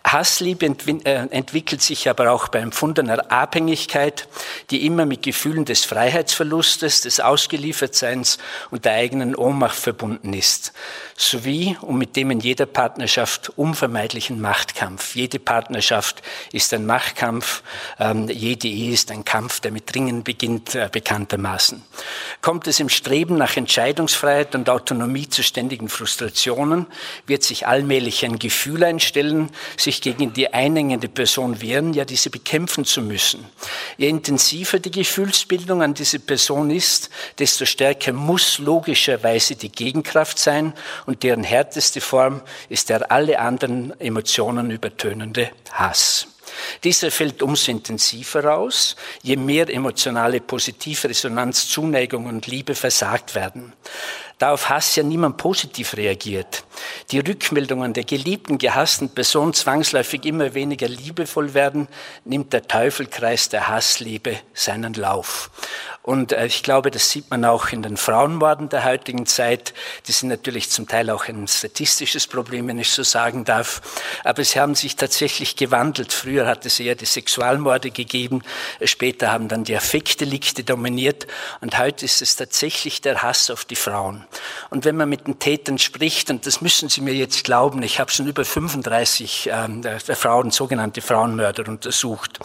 Hassliebe 0.04 0.66
äh, 1.04 1.26
entwickelt 1.30 1.82
sich 1.82 2.09
aber 2.09 2.30
auch 2.30 2.48
bei 2.48 2.61
empfundener 2.61 3.30
Abhängigkeit, 3.32 4.28
die 4.70 4.86
immer 4.86 5.04
mit 5.04 5.22
Gefühlen 5.22 5.64
des 5.64 5.84
Freiheitsverlustes, 5.84 7.00
des 7.00 7.18
Ausgeliefertseins 7.18 8.38
und 8.70 8.84
der 8.84 8.92
eigenen 8.92 9.34
Ohnmacht 9.34 9.76
verbunden 9.76 10.32
ist, 10.32 10.72
sowie 11.16 11.76
und 11.80 11.98
mit 11.98 12.14
dem 12.14 12.30
in 12.30 12.40
jeder 12.40 12.66
Partnerschaft 12.66 13.50
unvermeidlichen 13.57 14.40
Machtkampf. 14.40 15.16
Jede 15.16 15.40
Partnerschaft 15.40 16.22
ist 16.52 16.72
ein 16.72 16.86
Machtkampf, 16.86 17.62
ähm, 17.98 18.28
jede 18.28 18.68
Ehe 18.68 18.92
ist 18.92 19.11
ein 19.11 19.24
Kampf, 19.24 19.61
der 19.61 19.72
mit 19.72 19.92
Dringen 19.92 20.22
beginnt, 20.22 20.76
äh, 20.76 20.88
bekanntermaßen. 20.90 21.82
Kommt 22.42 22.68
es 22.68 22.78
im 22.78 22.88
Streben 22.88 23.36
nach 23.36 23.57
Entscheidungsfreiheit 23.57 24.54
und 24.54 24.70
Autonomie 24.70 25.28
zu 25.28 25.42
ständigen 25.42 25.88
Frustrationen, 25.88 26.86
wird 27.26 27.42
sich 27.42 27.66
allmählich 27.66 28.24
ein 28.24 28.38
Gefühl 28.38 28.84
einstellen, 28.84 29.45
sich 29.76 30.01
gegen 30.01 30.32
die 30.32 30.53
einengende 30.53 31.09
Person 31.09 31.61
wehren, 31.61 31.92
ja 31.92 32.05
diese 32.05 32.30
bekämpfen 32.30 32.84
zu 32.84 33.03
müssen. 33.03 33.44
Je 33.97 34.09
intensiver 34.09 34.78
die 34.78 34.90
Gefühlsbildung 34.90 35.82
an 35.82 35.94
diese 35.94 36.18
Person 36.18 36.70
ist, 36.70 37.11
desto 37.38 37.64
stärker 37.64 38.12
muss 38.12 38.59
logischerweise 38.59 39.57
die 39.57 39.70
Gegenkraft 39.70 40.38
sein 40.38 40.72
und 41.07 41.22
deren 41.22 41.44
härteste 41.44 42.01
Form 42.01 42.42
ist 42.68 42.88
der 42.88 43.11
alle 43.11 43.38
anderen 43.38 43.99
Emotionen 44.01 44.70
übertönende 44.70 45.51
Hass. 45.72 46.28
Dieser 46.84 47.11
fällt 47.11 47.42
umso 47.42 47.70
intensiver 47.70 48.57
aus, 48.57 48.97
je 49.22 49.36
mehr 49.36 49.68
emotionale 49.68 50.40
Positivresonanz, 50.40 51.68
Zuneigung 51.68 52.26
und 52.26 52.47
Liebe 52.47 52.74
versagt 52.74 53.34
werden. 53.34 53.72
Da 54.39 54.53
auf 54.53 54.68
Hass 54.68 54.95
ja 54.97 55.03
niemand 55.03 55.39
positiv 55.39 55.97
reagiert, 55.97 56.64
die 57.11 57.20
Rückmeldungen 57.20 57.95
der 57.95 58.05
geliebten, 58.05 58.59
gehassten 58.59 59.09
Person 59.09 59.55
zwangsläufig 59.55 60.26
immer 60.26 60.53
weniger 60.53 60.89
liebevoll 60.89 61.55
werden, 61.55 61.89
nimmt 62.26 62.53
der 62.53 62.68
Teufelkreis 62.68 63.49
der 63.49 63.68
Hassliebe 63.68 64.37
seinen 64.53 64.93
Lauf. 64.93 65.51
Und 66.07 66.30
äh, 66.32 66.47
ich 66.47 66.62
glaube, 66.62 66.93
das 66.93 67.11
sieht 67.11 67.30
man 67.30 67.45
auch 67.45 67.70
in 67.70 67.82
den 67.82 67.97
Frauenmorden 67.97 68.68
der 68.68 68.84
heutigen 68.84 69.26
Zeit. 69.26 69.74
Die 70.07 70.12
sind 70.12 70.28
natürlich 70.28 70.70
zum 70.70 70.87
Teil 70.87 71.11
auch 71.11 71.26
ein 71.26 71.49
statistisches 71.49 72.28
Problem, 72.28 72.68
wenn 72.68 72.78
ich 72.78 72.91
so 72.91 73.03
sagen 73.03 73.45
darf. 73.45 73.82
Aber 74.22 74.45
sie 74.45 74.61
haben 74.61 74.76
sich 74.76 74.95
tatsächlich 74.95 75.57
gewandelt. 75.57 76.12
Früher 76.12 76.47
hat 76.47 76.64
es 76.64 76.78
eher 76.78 76.95
die 76.95 77.07
Sexualmorde 77.07 77.91
gegeben. 77.91 78.43
Später 78.84 79.32
haben 79.32 79.49
dann 79.49 79.64
die 79.64 79.74
Affektdelikte 79.74 80.62
dominiert. 80.62 81.26
Und 81.61 81.76
heute 81.76 82.05
ist 82.05 82.22
es 82.22 82.37
tatsächlich 82.37 83.01
der 83.01 83.22
Hass 83.22 83.51
auf 83.51 83.64
die 83.64 83.74
Frauen. 83.74 84.26
Und 84.70 84.85
wenn 84.85 84.97
man 84.97 85.09
mit 85.09 85.27
den 85.27 85.39
Tätern 85.39 85.79
spricht, 85.79 86.31
und 86.31 86.47
das 86.47 86.61
müssen 86.61 86.89
Sie 86.89 87.01
mir 87.01 87.14
jetzt 87.14 87.45
glauben, 87.45 87.83
ich 87.83 88.01
habe 88.01 88.11
schon 88.11 88.27
über 88.27 88.45
35 88.45 89.51
ähm, 89.53 89.85
äh, 89.85 89.99
Frauen, 89.99 90.51
sogenannte 90.51 91.01
Frauenmörder 91.01 91.68
untersucht, 91.68 92.39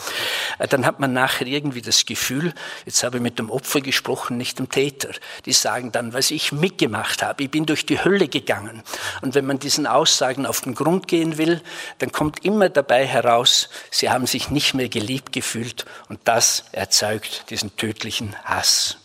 äh, 0.59 0.67
dann 0.67 0.85
hat 0.85 0.99
man 0.99 1.13
nachher 1.13 1.47
irgendwie 1.47 1.81
das 1.81 2.05
Gefühl, 2.05 2.53
jetzt 2.85 3.03
habe 3.03 3.17
ich 3.17 3.23
mit 3.23 3.39
dem 3.39 3.49
Opfer 3.49 3.81
gesprochen, 3.81 4.37
nicht 4.37 4.59
dem 4.59 4.69
Täter. 4.69 5.09
Die 5.45 5.53
sagen 5.53 5.91
dann, 5.91 6.13
was 6.13 6.31
ich 6.31 6.51
mitgemacht 6.51 7.23
habe. 7.23 7.43
Ich 7.43 7.51
bin 7.51 7.65
durch 7.65 7.85
die 7.85 8.03
Hölle 8.03 8.27
gegangen. 8.27 8.83
Und 9.21 9.35
wenn 9.35 9.45
man 9.45 9.59
diesen 9.59 9.87
Aussagen 9.87 10.45
auf 10.45 10.61
den 10.61 10.75
Grund 10.75 11.07
gehen 11.07 11.37
will, 11.37 11.61
dann 11.99 12.11
kommt 12.11 12.45
immer 12.45 12.69
dabei 12.69 13.05
heraus, 13.05 13.69
sie 13.89 14.09
haben 14.09 14.27
sich 14.27 14.49
nicht 14.49 14.73
mehr 14.73 14.89
geliebt 14.89 15.31
gefühlt 15.31 15.85
und 16.09 16.19
das 16.25 16.65
erzeugt 16.71 17.49
diesen 17.49 17.75
tödlichen 17.75 18.35
Hass. 18.43 18.97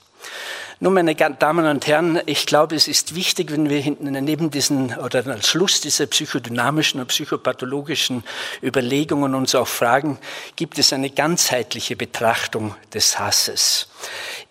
Nun, 0.79 0.93
meine 0.93 1.15
Damen 1.15 1.65
und 1.65 1.87
Herren, 1.87 2.21
ich 2.27 2.45
glaube, 2.45 2.75
es 2.75 2.87
ist 2.87 3.15
wichtig, 3.15 3.51
wenn 3.51 3.71
wir 3.71 3.97
neben 3.99 4.51
diesen 4.51 4.95
oder 4.99 5.27
als 5.27 5.49
Schluss 5.49 5.81
dieser 5.81 6.07
psychodynamischen 6.07 7.01
und 7.01 7.07
psychopathologischen 7.07 8.25
Überlegungen 8.63 9.35
uns 9.35 9.55
auch 9.55 9.69
fragen, 9.69 10.19
gibt 10.55 10.79
es 10.79 10.93
eine 10.93 11.09
ganzheitliche 11.09 11.97
Betrachtung 11.97 12.75
des 12.93 13.19
Hasses? 13.19 13.89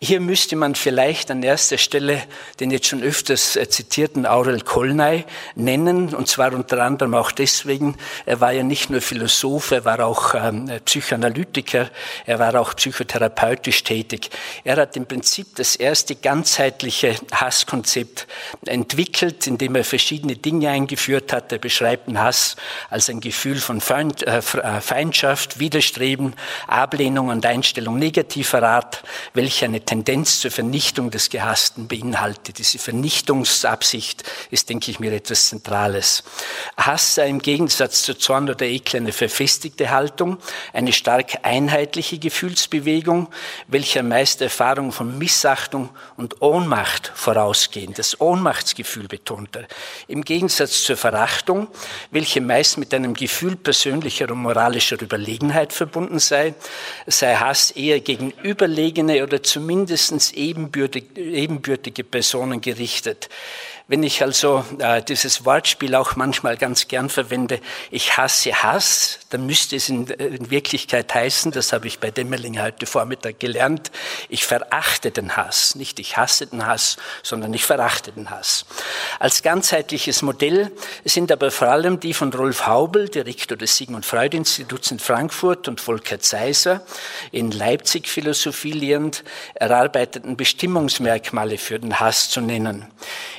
Hier 0.01 0.19
müsste 0.19 0.55
man 0.55 0.75
vielleicht 0.75 1.31
an 1.31 1.41
erster 1.41 1.77
Stelle 1.77 2.21
den 2.59 2.71
jetzt 2.71 2.87
schon 2.87 3.01
öfters 3.01 3.55
äh, 3.55 3.67
zitierten 3.69 4.25
Aurel 4.25 4.61
Kolnay 4.61 5.25
nennen, 5.55 6.13
und 6.13 6.27
zwar 6.27 6.53
unter 6.53 6.83
anderem 6.83 7.13
auch 7.13 7.31
deswegen, 7.31 7.97
er 8.25 8.41
war 8.41 8.51
ja 8.51 8.63
nicht 8.63 8.89
nur 8.89 9.01
Philosoph, 9.01 9.71
er 9.71 9.85
war 9.85 10.05
auch 10.05 10.35
ähm, 10.35 10.69
Psychoanalytiker, 10.85 11.89
er 12.25 12.39
war 12.39 12.59
auch 12.59 12.75
psychotherapeutisch 12.75 13.83
tätig. 13.83 14.29
Er 14.63 14.77
hat 14.77 14.95
im 14.97 15.05
Prinzip 15.05 15.55
das 15.55 15.75
erste 15.75 16.15
ganzheitliche 16.15 17.15
Hasskonzept 17.31 18.27
entwickelt, 18.65 19.47
indem 19.47 19.75
er 19.75 19.83
verschiedene 19.83 20.35
Dinge 20.35 20.69
eingeführt 20.69 21.33
hat. 21.33 21.51
Er 21.51 21.59
beschreibt 21.59 22.07
den 22.07 22.19
Hass 22.19 22.55
als 22.89 23.09
ein 23.09 23.21
Gefühl 23.21 23.57
von 23.57 23.81
äh, 23.89 24.37
äh 24.37 24.41
Feindschaft, 24.81 25.59
Widerstreben, 25.59 26.33
Ablehnung 26.67 27.29
und 27.29 27.45
Einstellung 27.45 27.97
negativer 27.97 28.63
Art, 28.63 29.03
welche 29.45 29.65
eine 29.65 29.81
Tendenz 29.81 30.39
zur 30.39 30.49
Vernichtung 30.49 31.11
des 31.11 31.29
Gehassten 31.29 31.87
beinhaltet. 31.87 32.57
Diese 32.57 32.79
Vernichtungsabsicht 32.79 34.23
ist, 34.49 34.69
denke 34.69 34.89
ich 34.89 34.99
mir, 34.99 35.13
etwas 35.13 35.49
Zentrales. 35.49 36.23
Hass 36.77 37.13
sei 37.13 37.29
im 37.29 37.37
Gegensatz 37.37 38.01
zu 38.01 38.17
Zorn 38.17 38.49
oder 38.49 38.65
Ekel 38.65 39.01
eine 39.01 39.11
verfestigte 39.11 39.91
Haltung, 39.91 40.39
eine 40.73 40.91
stark 40.93 41.37
einheitliche 41.43 42.17
Gefühlsbewegung, 42.17 43.27
welcher 43.67 44.01
meist 44.01 44.41
Erfahrung 44.41 44.91
von 44.91 45.15
Missachtung 45.19 45.89
und 46.17 46.41
Ohnmacht 46.41 47.11
vorausgehen. 47.13 47.93
Das 47.93 48.19
Ohnmachtsgefühl 48.19 49.07
betont 49.07 49.55
er. 49.57 49.67
Im 50.07 50.23
Gegensatz 50.23 50.83
zur 50.83 50.97
Verachtung, 50.97 51.67
welche 52.09 52.41
meist 52.41 52.79
mit 52.79 52.95
einem 52.95 53.13
Gefühl 53.13 53.57
persönlicher 53.57 54.31
und 54.31 54.39
moralischer 54.39 54.99
Überlegenheit 54.99 55.71
verbunden 55.71 56.17
sei, 56.17 56.55
sei 57.05 57.35
Hass 57.35 57.69
eher 57.69 57.99
gegen 57.99 58.31
überlegene 58.41 59.19
oder 59.25 59.43
zumindest 59.43 60.33
ebenbürtige, 60.33 61.19
ebenbürtige 61.21 62.03
Personen 62.03 62.61
gerichtet. 62.61 63.29
Wenn 63.87 64.03
ich 64.03 64.21
also 64.21 64.65
äh, 64.79 65.01
dieses 65.01 65.45
Wortspiel 65.45 65.95
auch 65.95 66.15
manchmal 66.15 66.57
ganz 66.57 66.87
gern 66.87 67.09
verwende, 67.09 67.59
ich 67.89 68.17
hasse 68.17 68.51
Hass, 68.51 69.19
dann 69.29 69.45
müsste 69.45 69.75
es 69.75 69.89
in, 69.89 70.09
äh, 70.09 70.25
in 70.25 70.51
Wirklichkeit 70.51 71.13
heißen, 71.13 71.51
das 71.51 71.71
habe 71.71 71.87
ich 71.87 71.99
bei 71.99 72.11
Demmerling 72.11 72.61
heute 72.61 72.85
Vormittag 72.85 73.39
gelernt, 73.39 73.91
ich 74.29 74.45
verachte 74.45 75.11
den 75.11 75.37
Hass. 75.37 75.75
Nicht 75.75 75.99
ich 75.99 76.17
hasse 76.17 76.47
den 76.47 76.65
Hass, 76.65 76.97
sondern 77.23 77.53
ich 77.53 77.63
verachte 77.63 78.11
den 78.11 78.29
Hass. 78.29 78.65
Als 79.19 79.43
ganzheitliches 79.43 80.21
Modell 80.21 80.71
sind 81.05 81.31
aber 81.31 81.51
vor 81.51 81.69
allem 81.69 81.99
die 81.99 82.13
von 82.13 82.33
Rolf 82.33 82.67
Haubel, 82.67 83.09
Direktor 83.09 83.57
des 83.57 83.77
Sigmund 83.77 84.05
Freud 84.05 84.35
Instituts 84.35 84.91
in 84.91 84.99
Frankfurt 84.99 85.67
und 85.67 85.79
Volker 85.79 86.19
Zeiser 86.19 86.85
in 87.31 87.51
Leipzig 87.51 88.07
Philosophie 88.07 88.71
lehrend, 88.71 89.05
England 89.05 89.23
erarbeiteten 89.55 90.35
Bestimmungsmerkmale 90.35 91.57
für 91.57 91.79
den 91.79 91.99
Hass 91.99 92.29
zu 92.29 92.41
nennen. 92.41 92.87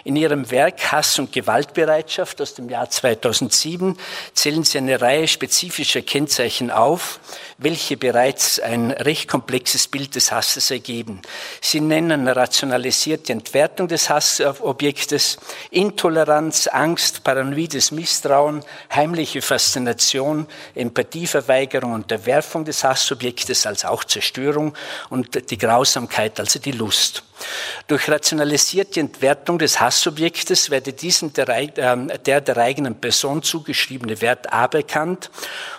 In 0.05 0.17
ihrem 0.17 0.36
Werk 0.51 0.93
Hass 0.93 1.19
und 1.19 1.33
Gewaltbereitschaft 1.33 2.41
aus 2.43 2.55
dem 2.55 2.69
Jahr 2.69 2.91
2007 2.91 3.97
zählen 4.35 4.65
sie 4.65 4.79
eine 4.79 5.01
Reihe 5.01 5.27
spezifischer 5.27 6.03
Kennzeichen 6.03 6.71
auf, 6.71 7.19
welche 7.59 7.97
bereits 7.97 8.61
ein 8.61 8.91
recht 8.91 9.29
komplexes 9.29 9.89
Bild 9.89 10.15
des 10.15 10.31
Hasses 10.33 10.71
ergeben. 10.71 11.23
Sie 11.61 11.81
nennen 11.81 12.29
rationalisierte 12.29 13.33
Entwertung 13.33 13.89
des 13.89 14.11
Hassobjektes, 14.11 15.39
Intoleranz, 15.71 16.67
Angst, 16.67 17.25
paranoides 17.25 17.91
Misstrauen, 17.93 18.63
heimliche 18.95 19.41
Faszination, 19.41 20.47
Empathieverweigerung, 20.75 21.95
Unterwerfung 21.95 22.65
des 22.65 22.85
Hassobjektes 22.85 23.67
als 23.67 23.85
auch 23.85 24.05
Zerstörung 24.05 24.75
und 25.09 25.51
die 25.51 25.59
Grausamkeit, 25.59 26.39
also 26.39 26.59
die 26.59 26.73
Lust. 26.73 27.23
Durch 27.87 28.09
rationalisierte 28.09 28.99
Entwertung 29.01 29.59
des 29.59 29.81
Hassobjektes 29.81 30.71
werde 30.71 30.93
diesem 30.93 31.33
der, 31.33 31.49
äh, 31.49 32.19
der 32.19 32.41
der 32.41 32.57
eigenen 32.57 33.01
Person 33.01 33.43
zugeschriebene 33.43 34.21
Wert 34.21 34.53
aberkannt 34.53 35.31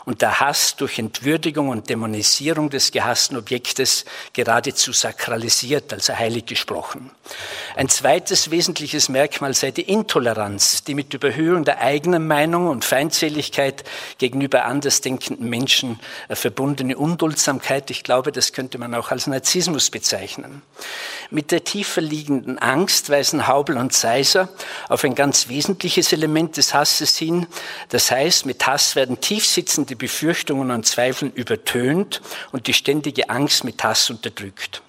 und 0.05 0.21
der 0.21 0.39
Hass 0.39 0.75
durch 0.77 0.99
Entwürdigung 0.99 1.69
und 1.69 1.89
Dämonisierung 1.89 2.69
des 2.69 2.91
gehassten 2.91 3.35
Objektes 3.35 4.05
geradezu 4.31 4.93
sakralisiert, 4.93 5.91
also 5.91 6.17
heilig 6.17 6.45
gesprochen. 6.45 7.11
Ein 7.75 7.89
zweites 7.89 8.49
wesentliches 8.51 9.09
Merkmal 9.09 9.53
sei 9.53 9.71
die 9.71 9.81
Intoleranz, 9.81 10.83
die 10.83 10.95
mit 10.95 11.13
Überhöhung 11.13 11.65
der 11.65 11.81
eigenen 11.81 12.25
Meinung 12.25 12.67
und 12.67 12.85
Feindseligkeit 12.85 13.83
gegenüber 14.17 14.65
andersdenkenden 14.65 15.49
Menschen 15.49 15.99
äh, 16.29 16.35
verbundene 16.35 16.97
Unduldsamkeit. 16.97 17.91
Ich 17.91 18.03
glaube, 18.03 18.31
das 18.31 18.53
könnte 18.53 18.77
man 18.77 18.95
auch 18.95 19.11
als 19.11 19.27
Narzissmus 19.27 19.89
bezeichnen. 19.89 20.61
Mit 21.29 21.46
der 21.51 21.63
tiefer 21.63 22.01
liegenden 22.01 22.57
Angst 22.59 23.09
weisen 23.09 23.47
Haubel 23.47 23.77
und 23.77 23.93
Seiser 23.93 24.49
auf 24.89 25.03
ein 25.03 25.15
ganz 25.15 25.49
wesentliches 25.49 26.13
Element 26.13 26.57
des 26.57 26.73
Hasses 26.73 27.17
hin. 27.17 27.47
Das 27.89 28.11
heißt, 28.11 28.45
mit 28.45 28.65
Hass 28.65 28.95
werden 28.95 29.19
tiefsitzende 29.19 29.95
Befürchtungen 29.95 30.71
und 30.71 30.85
Zweifeln 30.85 31.31
übertönt 31.33 32.21
und 32.51 32.67
die 32.67 32.73
ständige 32.73 33.29
Angst 33.29 33.63
mit 33.63 33.83
Hass 33.83 34.09
unterdrückt. 34.09 34.81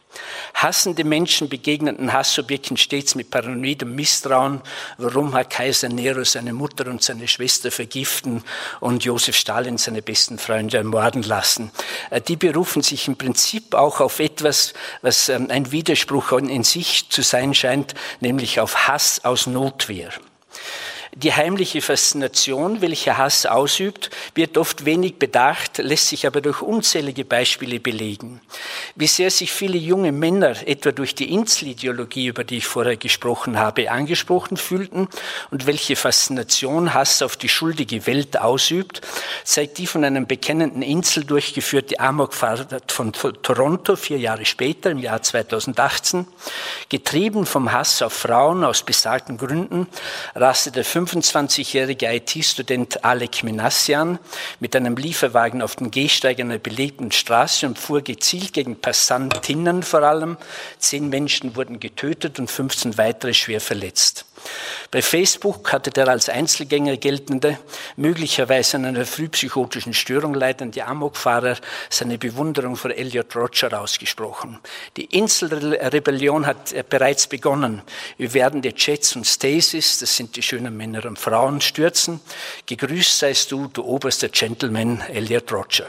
Hassende 0.54 1.04
Menschen 1.04 1.48
begegneten 1.48 2.12
Hassobjekten 2.12 2.76
stets 2.76 3.14
mit 3.14 3.30
paranoidem 3.30 3.94
Misstrauen. 3.94 4.60
Warum 4.96 5.34
hat 5.34 5.50
Kaiser 5.50 5.88
Nero 5.88 6.24
seine 6.24 6.52
Mutter 6.52 6.86
und 6.88 7.02
seine 7.02 7.28
Schwester 7.28 7.70
vergiften 7.70 8.42
und 8.80 9.04
Josef 9.04 9.36
Stalin 9.36 9.78
seine 9.78 10.02
besten 10.02 10.38
Freunde 10.38 10.78
ermorden 10.78 11.22
lassen? 11.22 11.70
Äh, 12.10 12.20
die 12.20 12.36
berufen 12.36 12.82
sich 12.82 13.08
im 13.08 13.16
Prinzip 13.16 13.74
auch 13.74 14.00
auf 14.00 14.20
etwas, 14.20 14.74
was 15.02 15.28
ähm, 15.28 15.48
ein 15.50 15.72
Widerspruch 15.72 16.32
in 16.32 16.64
sich 16.64 17.08
zu 17.10 17.22
sein 17.22 17.54
scheint, 17.54 17.94
nämlich 18.20 18.60
auf 18.60 18.88
Hass 18.88 19.24
aus 19.24 19.46
Notwehr. 19.46 20.10
Die 21.14 21.32
heimliche 21.32 21.80
Faszination, 21.80 22.80
welche 22.82 23.16
Hass 23.16 23.46
ausübt, 23.46 24.10
wird 24.34 24.58
oft 24.58 24.84
wenig 24.84 25.18
bedacht, 25.18 25.78
lässt 25.78 26.08
sich 26.08 26.26
aber 26.26 26.40
durch 26.40 26.60
unzählige 26.60 27.24
Beispiele 27.24 27.80
belegen. 27.80 28.40
Wie 28.94 29.06
sehr 29.06 29.30
sich 29.30 29.50
viele 29.50 29.78
junge 29.78 30.12
Männer 30.12 30.54
etwa 30.66 30.92
durch 30.92 31.14
die 31.14 31.32
Inselideologie, 31.32 32.26
über 32.26 32.44
die 32.44 32.58
ich 32.58 32.66
vorher 32.66 32.96
gesprochen 32.96 33.58
habe, 33.58 33.90
angesprochen 33.90 34.56
fühlten 34.56 35.08
und 35.50 35.66
welche 35.66 35.96
Faszination 35.96 36.92
Hass 36.92 37.22
auf 37.22 37.36
die 37.36 37.48
schuldige 37.48 38.06
Welt 38.06 38.38
ausübt, 38.38 39.00
zeigt 39.44 39.78
die 39.78 39.86
von 39.86 40.04
einem 40.04 40.26
bekennenden 40.26 40.82
Insel 40.82 41.24
durchgeführte 41.24 42.00
Amokfahrt 42.00 42.92
von 42.92 43.12
Toronto 43.12 43.96
vier 43.96 44.18
Jahre 44.18 44.44
später, 44.44 44.90
im 44.90 44.98
Jahr 44.98 45.22
2018. 45.22 46.26
Getrieben 46.88 47.46
vom 47.46 47.72
Hass 47.72 48.02
auf 48.02 48.12
Frauen 48.12 48.62
aus 48.62 48.82
besagten 48.82 49.38
Gründen 49.38 49.86
raste 50.34 50.70
der 50.70 50.84
25-jährige 51.06 52.06
IT-Student 52.14 53.04
Alek 53.04 53.42
Minassian 53.42 54.18
mit 54.60 54.74
einem 54.74 54.96
Lieferwagen 54.96 55.62
auf 55.62 55.76
den 55.76 55.90
Gehsteig 55.90 56.40
einer 56.40 56.58
belegten 56.58 57.12
Straße 57.12 57.66
und 57.66 57.78
fuhr 57.78 58.02
gezielt 58.02 58.52
gegen 58.52 58.80
Passantinnen 58.80 59.82
vor 59.82 60.02
allem. 60.02 60.36
Zehn 60.78 61.08
Menschen 61.08 61.56
wurden 61.56 61.80
getötet 61.80 62.38
und 62.38 62.50
15 62.50 62.98
weitere 62.98 63.34
schwer 63.34 63.60
verletzt. 63.60 64.27
Bei 64.90 65.02
Facebook 65.02 65.72
hatte 65.72 65.90
der 65.90 66.08
als 66.08 66.28
Einzelgänger 66.28 66.96
geltende, 66.96 67.58
möglicherweise 67.96 68.78
an 68.78 68.86
einer 68.86 69.04
frühpsychotischen 69.04 69.92
Störung 69.92 70.34
leidende 70.34 70.84
Amokfahrer 70.86 71.56
seine 71.90 72.18
Bewunderung 72.18 72.76
für 72.76 72.96
Elliot 72.96 73.36
Roger 73.36 73.80
ausgesprochen. 73.80 74.58
Die 74.96 75.04
Inselrebellion 75.04 76.46
hat 76.46 76.74
bereits 76.88 77.26
begonnen. 77.26 77.82
Wir 78.16 78.32
werden 78.34 78.62
die 78.62 78.74
Jets 78.74 79.14
und 79.16 79.26
Stasis, 79.26 79.98
das 79.98 80.16
sind 80.16 80.36
die 80.36 80.42
schönen 80.42 80.76
Männer 80.76 81.04
und 81.04 81.18
Frauen, 81.18 81.60
stürzen. 81.60 82.20
Gegrüßt 82.66 83.18
seist 83.18 83.52
du, 83.52 83.68
du 83.68 83.84
oberster 83.84 84.28
Gentleman 84.28 85.02
Elliot 85.12 85.52
Roger. 85.52 85.86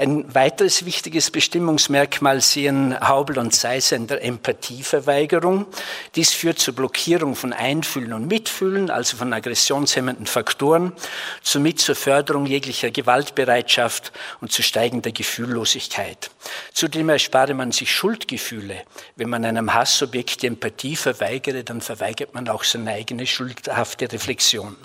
Ein 0.00 0.34
weiteres 0.34 0.86
wichtiges 0.86 1.30
Bestimmungsmerkmal 1.30 2.40
sehen 2.40 2.98
Haubel 3.06 3.36
und 3.36 3.54
Seiser 3.54 3.96
in 3.96 4.06
der 4.06 4.24
Empathieverweigerung. 4.24 5.66
Dies 6.14 6.32
führt 6.32 6.58
zur 6.58 6.74
Blockierung 6.74 7.36
von 7.36 7.52
Einfühlen 7.52 8.14
und 8.14 8.26
Mitfühlen, 8.26 8.88
also 8.88 9.18
von 9.18 9.30
aggressionshemmenden 9.34 10.24
Faktoren, 10.24 10.94
somit 11.42 11.80
zur 11.80 11.96
Förderung 11.96 12.46
jeglicher 12.46 12.90
Gewaltbereitschaft 12.90 14.10
und 14.40 14.50
zu 14.50 14.62
steigender 14.62 15.12
Gefühllosigkeit. 15.12 16.30
Zudem 16.72 17.10
erspare 17.10 17.52
man 17.52 17.70
sich 17.70 17.92
Schuldgefühle. 17.92 18.84
Wenn 19.16 19.28
man 19.28 19.44
einem 19.44 19.74
Hassobjekt 19.74 20.40
die 20.40 20.46
Empathie 20.46 20.96
verweigere, 20.96 21.62
dann 21.62 21.82
verweigert 21.82 22.32
man 22.32 22.48
auch 22.48 22.64
seine 22.64 22.92
eigene 22.92 23.26
schuldhafte 23.26 24.10
Reflexion. 24.10 24.78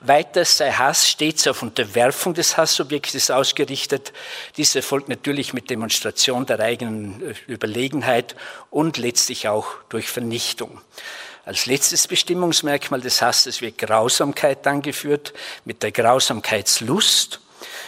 Weiter 0.00 0.44
sei 0.44 0.72
Hass 0.72 1.08
stets 1.08 1.46
auf 1.46 1.62
Unterwerfung 1.62 2.34
des 2.34 2.56
Hassobjektes 2.56 3.30
ausgerichtet. 3.30 4.12
Dies 4.56 4.74
erfolgt 4.74 5.08
natürlich 5.08 5.52
mit 5.52 5.70
Demonstration 5.70 6.46
der 6.46 6.60
eigenen 6.60 7.22
äh, 7.22 7.34
Überlegenheit 7.52 8.36
und 8.70 8.96
letztlich 8.96 9.48
auch 9.48 9.66
durch 9.88 10.08
Vernichtung. 10.08 10.80
Als 11.44 11.66
letztes 11.66 12.06
Bestimmungsmerkmal 12.06 13.00
des 13.00 13.22
Hasses 13.22 13.62
wird 13.62 13.78
Grausamkeit 13.78 14.66
angeführt 14.66 15.32
mit 15.64 15.82
der 15.82 15.92
Grausamkeitslust 15.92 17.40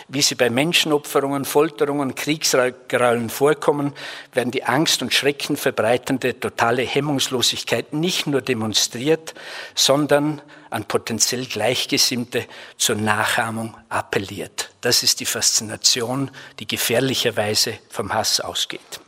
wie 0.08 0.22
sie 0.22 0.34
bei 0.34 0.50
Menschenopferungen, 0.50 1.44
Folterungen, 1.44 2.16
Kriegsgräueln 2.16 3.30
vorkommen, 3.30 3.92
werden 4.32 4.50
die 4.50 4.64
Angst 4.64 5.02
und 5.02 5.14
Schrecken 5.14 5.56
verbreitende 5.56 6.38
totale 6.38 6.82
Hemmungslosigkeit 6.82 7.92
nicht 7.92 8.26
nur 8.26 8.42
demonstriert, 8.42 9.34
sondern 9.74 10.42
an 10.70 10.84
potenziell 10.84 11.46
Gleichgesinnte 11.46 12.46
zur 12.76 12.96
Nachahmung 12.96 13.76
appelliert. 13.88 14.70
Das 14.80 15.02
ist 15.02 15.20
die 15.20 15.26
Faszination, 15.26 16.30
die 16.58 16.66
gefährlicherweise 16.66 17.78
vom 17.90 18.12
Hass 18.14 18.40
ausgeht. 18.40 19.00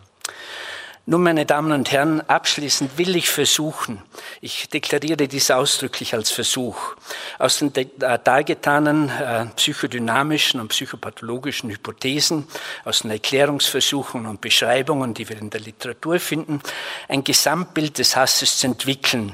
Nun, 1.04 1.24
meine 1.24 1.44
Damen 1.46 1.72
und 1.72 1.90
Herren, 1.90 2.20
abschließend 2.20 2.96
will 2.96 3.16
ich 3.16 3.28
versuchen, 3.28 4.00
ich 4.40 4.68
deklariere 4.68 5.26
dies 5.26 5.50
ausdrücklich 5.50 6.14
als 6.14 6.30
Versuch, 6.30 6.94
aus 7.40 7.58
den 7.58 7.74
äh, 7.74 8.20
dargetanen 8.22 9.08
äh, 9.08 9.46
psychodynamischen 9.56 10.60
und 10.60 10.68
psychopathologischen 10.68 11.70
Hypothesen, 11.70 12.46
aus 12.84 13.00
den 13.00 13.10
Erklärungsversuchen 13.10 14.26
und 14.26 14.40
Beschreibungen, 14.40 15.12
die 15.12 15.28
wir 15.28 15.38
in 15.38 15.50
der 15.50 15.62
Literatur 15.62 16.20
finden, 16.20 16.62
ein 17.08 17.24
Gesamtbild 17.24 17.98
des 17.98 18.14
Hasses 18.14 18.58
zu 18.58 18.68
entwickeln. 18.68 19.32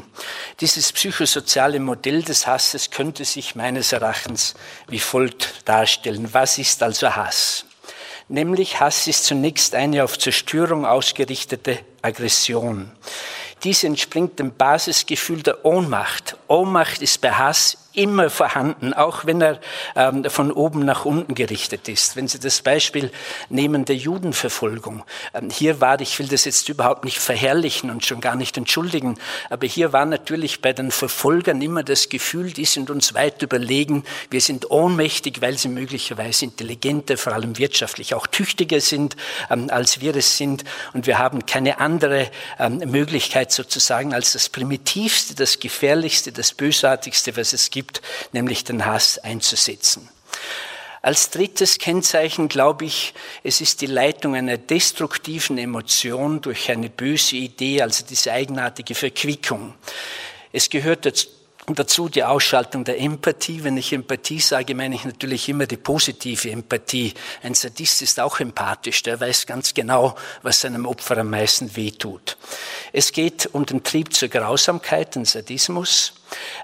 Dieses 0.60 0.90
psychosoziale 0.90 1.80
Modell 1.80 2.22
des 2.22 2.46
Hasses 2.46 2.90
könnte 2.90 3.26
sich 3.26 3.56
meines 3.56 3.92
Erachtens 3.92 4.54
wie 4.86 5.00
folgt 5.00 5.68
darstellen. 5.68 6.32
Was 6.32 6.56
ist 6.56 6.82
also 6.82 7.14
Hass? 7.14 7.67
Nämlich 8.28 8.78
Hass 8.78 9.06
ist 9.06 9.24
zunächst 9.24 9.74
eine 9.74 10.04
auf 10.04 10.18
Zerstörung 10.18 10.84
ausgerichtete 10.84 11.78
Aggression. 12.02 12.92
Dies 13.64 13.84
entspringt 13.84 14.38
dem 14.38 14.52
Basisgefühl 14.52 15.42
der 15.42 15.64
Ohnmacht. 15.64 16.36
Ohnmacht 16.46 17.00
ist 17.02 17.20
bei 17.20 17.32
Hass 17.32 17.87
immer 17.98 18.30
vorhanden, 18.30 18.94
auch 18.94 19.26
wenn 19.26 19.42
er 19.42 19.60
ähm, 19.96 20.24
von 20.30 20.52
oben 20.52 20.84
nach 20.84 21.04
unten 21.04 21.34
gerichtet 21.34 21.88
ist. 21.88 22.14
Wenn 22.14 22.28
Sie 22.28 22.38
das 22.38 22.62
Beispiel 22.62 23.10
nehmen 23.48 23.84
der 23.84 23.96
Judenverfolgung. 23.96 25.02
Ähm, 25.34 25.50
hier 25.50 25.80
war, 25.80 26.00
ich 26.00 26.18
will 26.18 26.28
das 26.28 26.44
jetzt 26.44 26.68
überhaupt 26.68 27.04
nicht 27.04 27.18
verherrlichen 27.18 27.90
und 27.90 28.06
schon 28.06 28.20
gar 28.20 28.36
nicht 28.36 28.56
entschuldigen, 28.56 29.18
aber 29.50 29.66
hier 29.66 29.92
war 29.92 30.06
natürlich 30.06 30.62
bei 30.62 30.72
den 30.72 30.92
Verfolgern 30.92 31.60
immer 31.60 31.82
das 31.82 32.08
Gefühl, 32.08 32.52
die 32.52 32.66
sind 32.66 32.88
uns 32.88 33.14
weit 33.14 33.42
überlegen, 33.42 34.04
wir 34.30 34.40
sind 34.40 34.70
ohnmächtig, 34.70 35.40
weil 35.40 35.58
sie 35.58 35.68
möglicherweise 35.68 36.44
intelligenter, 36.44 37.16
vor 37.16 37.32
allem 37.32 37.58
wirtschaftlich 37.58 38.14
auch 38.14 38.28
tüchtiger 38.28 38.80
sind, 38.80 39.16
ähm, 39.50 39.70
als 39.70 40.00
wir 40.00 40.14
es 40.14 40.36
sind 40.36 40.62
und 40.92 41.06
wir 41.08 41.18
haben 41.18 41.46
keine 41.46 41.80
andere 41.80 42.30
ähm, 42.60 42.78
Möglichkeit 42.78 43.50
sozusagen 43.50 44.14
als 44.14 44.34
das 44.34 44.48
primitivste, 44.48 45.34
das 45.34 45.58
gefährlichste, 45.58 46.30
das 46.30 46.52
bösartigste, 46.52 47.36
was 47.36 47.52
es 47.52 47.70
gibt, 47.70 47.87
nämlich 48.32 48.64
den 48.64 48.86
Hass 48.86 49.18
einzusetzen. 49.18 50.08
Als 51.00 51.30
drittes 51.30 51.78
Kennzeichen 51.78 52.48
glaube 52.48 52.84
ich, 52.84 53.14
es 53.44 53.60
ist 53.60 53.80
die 53.80 53.86
Leitung 53.86 54.34
einer 54.34 54.58
destruktiven 54.58 55.56
Emotion 55.56 56.40
durch 56.40 56.70
eine 56.70 56.90
böse 56.90 57.36
Idee, 57.36 57.82
also 57.82 58.04
diese 58.04 58.32
eigenartige 58.32 58.94
Verquickung. 58.94 59.74
Es 60.52 60.70
gehört 60.70 61.06
dazu, 61.06 61.28
und 61.68 61.78
dazu 61.78 62.08
die 62.08 62.24
Ausschaltung 62.24 62.84
der 62.84 62.98
Empathie. 62.98 63.62
Wenn 63.62 63.76
ich 63.76 63.92
Empathie 63.92 64.40
sage, 64.40 64.74
meine 64.74 64.94
ich 64.94 65.04
natürlich 65.04 65.48
immer 65.48 65.66
die 65.66 65.76
positive 65.76 66.50
Empathie. 66.50 67.12
Ein 67.42 67.54
Sadist 67.54 68.00
ist 68.00 68.18
auch 68.18 68.40
empathisch, 68.40 69.02
der 69.02 69.20
weiß 69.20 69.46
ganz 69.46 69.74
genau, 69.74 70.16
was 70.42 70.60
seinem 70.60 70.86
Opfer 70.86 71.18
am 71.18 71.30
meisten 71.30 71.76
wehtut. 71.76 72.38
Es 72.92 73.12
geht 73.12 73.50
um 73.52 73.66
den 73.66 73.84
Trieb 73.84 74.14
zur 74.14 74.28
Grausamkeit, 74.28 75.14
den 75.14 75.26
Sadismus. 75.26 76.14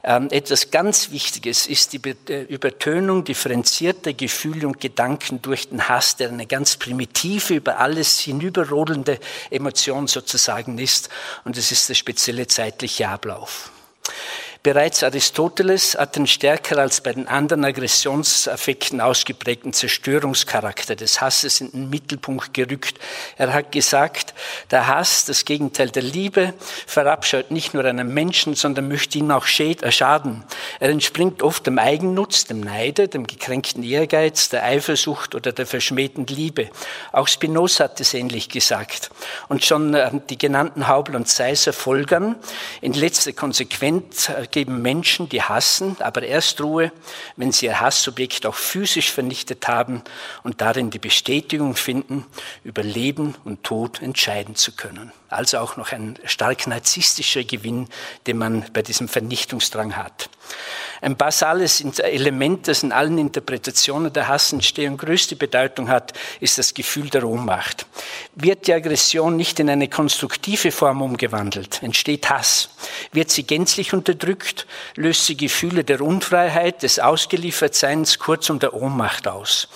Ähm, 0.02 0.28
etwas 0.30 0.70
ganz 0.70 1.10
Wichtiges 1.10 1.66
ist 1.66 1.92
die 1.92 2.00
äh, 2.28 2.42
Übertönung 2.42 3.24
differenzierter 3.24 4.12
Gefühle 4.12 4.66
und 4.66 4.80
Gedanken 4.80 5.40
durch 5.42 5.68
den 5.68 5.88
Hass, 5.88 6.16
der 6.16 6.30
eine 6.30 6.46
ganz 6.46 6.76
primitive, 6.76 7.54
über 7.54 7.78
alles 7.78 8.20
hinüberrodelnde 8.20 9.18
Emotion 9.50 10.06
sozusagen 10.06 10.78
ist. 10.78 11.10
Und 11.44 11.56
es 11.56 11.72
ist 11.72 11.88
der 11.88 11.94
spezielle 11.94 12.46
zeitliche 12.46 13.08
Ablauf. 13.08 13.70
Bereits 14.64 15.02
Aristoteles 15.02 15.94
hat 15.94 16.16
den 16.16 16.26
stärker 16.26 16.78
als 16.78 17.02
bei 17.02 17.12
den 17.12 17.28
anderen 17.28 17.66
Aggressionsaffekten 17.66 19.02
ausgeprägten 19.02 19.74
Zerstörungscharakter 19.74 20.96
des 20.96 21.20
Hasses 21.20 21.60
in 21.60 21.70
den 21.70 21.90
Mittelpunkt 21.90 22.54
gerückt. 22.54 22.98
Er 23.36 23.52
hat 23.52 23.72
gesagt, 23.72 24.32
der 24.70 24.86
Hass, 24.86 25.26
das 25.26 25.44
Gegenteil 25.44 25.90
der 25.90 26.02
Liebe, 26.02 26.54
verabscheut 26.86 27.50
nicht 27.50 27.74
nur 27.74 27.84
einen 27.84 28.14
Menschen, 28.14 28.54
sondern 28.54 28.88
möchte 28.88 29.18
ihm 29.18 29.30
auch 29.32 29.46
äh, 29.46 29.92
schaden. 29.92 30.44
Er 30.80 30.88
entspringt 30.88 31.42
oft 31.42 31.66
dem 31.66 31.78
Eigennutz, 31.78 32.46
dem 32.46 32.60
Neide, 32.60 33.08
dem 33.08 33.26
gekränkten 33.26 33.82
Ehrgeiz, 33.82 34.48
der 34.48 34.64
Eifersucht 34.64 35.34
oder 35.34 35.52
der 35.52 35.66
verschmähten 35.66 36.26
Liebe. 36.26 36.70
Auch 37.12 37.28
Spinoza 37.28 37.84
hat 37.84 38.00
es 38.00 38.14
ähnlich 38.14 38.48
gesagt. 38.48 39.10
Und 39.48 39.62
schon 39.62 39.92
äh, 39.92 40.10
die 40.30 40.38
genannten 40.38 40.88
Haubel 40.88 41.16
und 41.16 41.28
Seiser 41.28 41.74
folgern 41.74 42.36
in 42.80 42.94
letzter 42.94 43.34
Konsequenz 43.34 44.30
äh, 44.30 44.46
geben 44.54 44.82
Menschen, 44.82 45.28
die 45.28 45.42
hassen, 45.42 45.96
aber 45.98 46.22
erst 46.22 46.60
Ruhe, 46.60 46.92
wenn 47.36 47.50
sie 47.50 47.66
ihr 47.66 47.80
Hassobjekt 47.80 48.46
auch 48.46 48.54
physisch 48.54 49.10
vernichtet 49.10 49.66
haben 49.66 50.02
und 50.44 50.60
darin 50.60 50.90
die 50.90 51.00
Bestätigung 51.00 51.74
finden, 51.74 52.24
über 52.62 52.84
Leben 52.84 53.34
und 53.44 53.64
Tod 53.64 54.00
entscheiden 54.00 54.54
zu 54.54 54.70
können. 54.70 55.12
Also 55.28 55.58
auch 55.58 55.76
noch 55.76 55.90
ein 55.90 56.20
stark 56.24 56.68
narzisstischer 56.68 57.42
Gewinn, 57.42 57.88
den 58.28 58.38
man 58.38 58.64
bei 58.72 58.82
diesem 58.82 59.08
Vernichtungsdrang 59.08 59.96
hat. 59.96 60.30
Ein 61.04 61.16
basales 61.16 61.82
Element, 61.98 62.66
das 62.66 62.82
in 62.82 62.90
allen 62.90 63.18
Interpretationen 63.18 64.10
der 64.10 64.26
Hassentstehung 64.26 64.96
größte 64.96 65.36
Bedeutung 65.36 65.90
hat, 65.90 66.14
ist 66.40 66.56
das 66.56 66.72
Gefühl 66.72 67.10
der 67.10 67.28
Ohnmacht. 67.28 67.84
Wird 68.34 68.66
die 68.66 68.72
Aggression 68.72 69.36
nicht 69.36 69.60
in 69.60 69.68
eine 69.68 69.88
konstruktive 69.88 70.72
Form 70.72 71.02
umgewandelt, 71.02 71.82
entsteht 71.82 72.30
Hass. 72.30 72.70
Wird 73.12 73.30
sie 73.30 73.42
gänzlich 73.42 73.92
unterdrückt, 73.92 74.66
löst 74.96 75.26
sie 75.26 75.36
Gefühle 75.36 75.84
der 75.84 76.00
Unfreiheit, 76.00 76.82
des 76.82 76.98
Ausgeliefertseins, 76.98 78.18
kurzum 78.18 78.58
der 78.58 78.72
Ohnmacht 78.72 79.28
aus. 79.28 79.68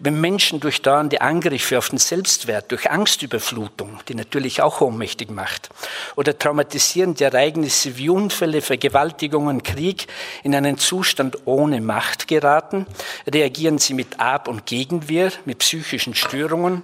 Wenn 0.00 0.20
Menschen 0.20 0.58
durch 0.58 0.82
dauernde 0.82 1.20
Angriffe 1.20 1.78
auf 1.78 1.90
den 1.90 1.98
Selbstwert, 1.98 2.72
durch 2.72 2.90
Angstüberflutung, 2.90 4.00
die 4.08 4.16
natürlich 4.16 4.62
auch 4.62 4.80
ohnmächtig 4.80 5.30
macht, 5.30 5.70
oder 6.16 6.36
traumatisierende 6.36 7.24
Ereignisse 7.24 7.96
wie 7.98 8.08
Unfälle, 8.08 8.62
Vergewaltigungen, 8.62 9.62
Krieg 9.62 10.08
in 10.42 10.56
einen 10.56 10.71
Zustand 10.78 11.38
ohne 11.46 11.80
Macht 11.80 12.28
geraten, 12.28 12.86
reagieren 13.26 13.78
sie 13.78 13.94
mit 13.94 14.20
Ab- 14.20 14.48
und 14.48 14.66
Gegenwehr, 14.66 15.32
mit 15.44 15.58
psychischen 15.58 16.14
Störungen, 16.14 16.82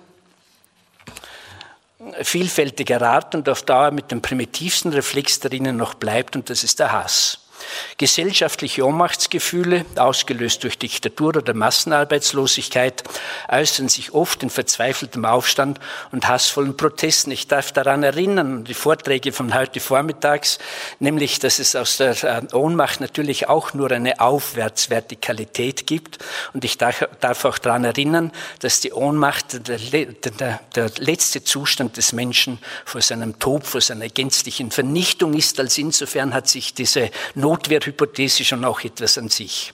vielfältiger 2.22 3.02
Art 3.02 3.34
und 3.34 3.48
auf 3.48 3.62
Dauer 3.62 3.90
mit 3.90 4.10
dem 4.10 4.22
primitivsten 4.22 4.92
Reflex, 4.92 5.40
der 5.40 5.52
ihnen 5.52 5.76
noch 5.76 5.94
bleibt, 5.94 6.36
und 6.36 6.48
das 6.50 6.64
ist 6.64 6.78
der 6.78 6.92
Hass. 6.92 7.47
Gesellschaftliche 7.96 8.86
Ohnmachtsgefühle, 8.86 9.84
ausgelöst 9.96 10.62
durch 10.64 10.78
Diktatur 10.78 11.36
oder 11.36 11.54
Massenarbeitslosigkeit, 11.54 13.04
äußern 13.48 13.88
sich 13.88 14.14
oft 14.14 14.42
in 14.42 14.50
verzweifeltem 14.50 15.24
Aufstand 15.24 15.80
und 16.12 16.28
hassvollen 16.28 16.76
Protesten. 16.76 17.30
Ich 17.30 17.48
darf 17.48 17.72
daran 17.72 18.02
erinnern, 18.02 18.64
die 18.64 18.74
Vorträge 18.74 19.32
von 19.32 19.54
heute 19.54 19.80
vormittags, 19.80 20.58
nämlich, 21.00 21.38
dass 21.38 21.58
es 21.58 21.76
aus 21.76 21.96
der 21.96 22.22
äh, 22.24 22.54
Ohnmacht 22.54 23.00
natürlich 23.00 23.48
auch 23.48 23.74
nur 23.74 23.90
eine 23.90 24.20
Aufwärtsvertikalität 24.20 25.86
gibt. 25.86 26.18
Und 26.52 26.64
ich 26.64 26.78
darf 26.78 27.44
auch 27.44 27.58
daran 27.58 27.84
erinnern, 27.84 28.32
dass 28.60 28.80
die 28.80 28.92
Ohnmacht 28.92 29.68
der, 29.68 30.90
letzte 30.98 31.42
Zustand 31.44 31.96
des 31.96 32.12
Menschen 32.12 32.58
vor 32.84 33.00
seinem 33.00 33.38
Tod, 33.38 33.66
vor 33.66 33.80
seiner 33.80 34.08
gänzlichen 34.08 34.70
Vernichtung 34.70 35.34
ist. 35.34 35.58
Als 35.60 35.78
insofern 35.78 36.34
hat 36.34 36.48
sich 36.48 36.74
diese 36.74 37.10
Notwehrhypothese 37.58 38.44
schon 38.44 38.64
auch 38.64 38.80
etwas 38.84 39.18
an 39.18 39.28
sich. 39.28 39.72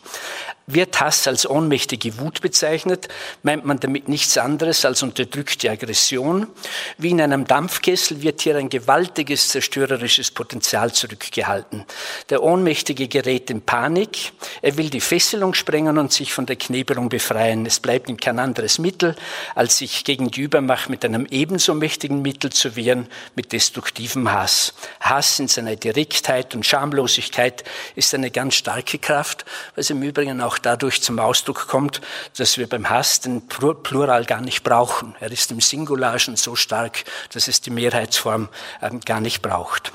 Wird 0.66 0.98
Hass 0.98 1.26
als 1.26 1.46
ohnmächtige 1.46 2.18
Wut 2.18 2.40
bezeichnet, 2.40 3.08
meint 3.42 3.66
man 3.66 3.80
damit 3.80 4.08
nichts 4.08 4.38
anderes 4.38 4.86
als 4.86 5.02
unterdrückte 5.02 5.70
Aggression. 5.70 6.46
Wie 6.96 7.10
in 7.10 7.20
einem 7.20 7.46
Dampfkessel 7.46 8.22
wird 8.22 8.40
hier 8.40 8.56
ein 8.56 8.70
gewaltiges 8.70 9.48
zerstörerisches 9.48 10.30
Potenzial 10.30 10.90
zurückgehalten. 10.92 11.84
Der 12.30 12.42
Ohnmächtige 12.42 13.08
gerät 13.08 13.50
in 13.50 13.60
Panik, 13.60 14.32
er 14.62 14.78
will 14.78 14.88
die 14.88 15.02
Fesselung 15.02 15.52
sprengen 15.52 15.98
und 15.98 16.14
sich 16.14 16.32
von 16.32 16.46
der 16.46 16.56
Knebelung 16.56 17.10
befreien. 17.10 17.66
Es 17.66 17.78
bleibt 17.78 18.08
ihm 18.08 18.16
kein 18.16 18.38
anderes 18.38 18.78
Mittel, 18.78 19.16
als 19.54 19.78
sich 19.78 20.02
gegen 20.02 20.30
die 20.30 20.40
Übermacht 20.40 20.88
mit 20.88 21.04
einem 21.04 21.26
ebenso 21.30 21.74
mächtigen 21.74 22.22
Mittel 22.22 22.50
zu 22.50 22.74
wehren, 22.74 23.08
mit 23.34 23.52
destruktivem 23.52 24.32
Hass. 24.32 24.72
Hass 25.00 25.38
in 25.40 25.48
seiner 25.48 25.76
Direktheit 25.76 26.54
und 26.54 26.64
Schamlosigkeit 26.64 27.64
ist 27.96 28.14
eine 28.14 28.30
ganz 28.30 28.54
starke 28.54 28.98
Kraft, 28.98 29.44
was 29.76 29.90
im 29.90 30.02
Übrigen 30.02 30.40
auch 30.40 30.53
auch 30.54 30.58
dadurch 30.58 31.02
zum 31.02 31.18
Ausdruck 31.18 31.66
kommt, 31.66 32.00
dass 32.36 32.58
wir 32.58 32.68
beim 32.68 32.88
Hass 32.88 33.20
den 33.20 33.46
Plural 33.48 34.24
gar 34.24 34.40
nicht 34.40 34.62
brauchen. 34.62 35.14
Er 35.20 35.30
ist 35.32 35.50
im 35.50 35.60
Singular 35.60 36.18
schon 36.18 36.36
so 36.36 36.54
stark, 36.54 37.04
dass 37.32 37.48
es 37.48 37.60
die 37.60 37.70
Mehrheitsform 37.70 38.48
ähm, 38.80 39.00
gar 39.00 39.20
nicht 39.20 39.42
braucht. 39.42 39.92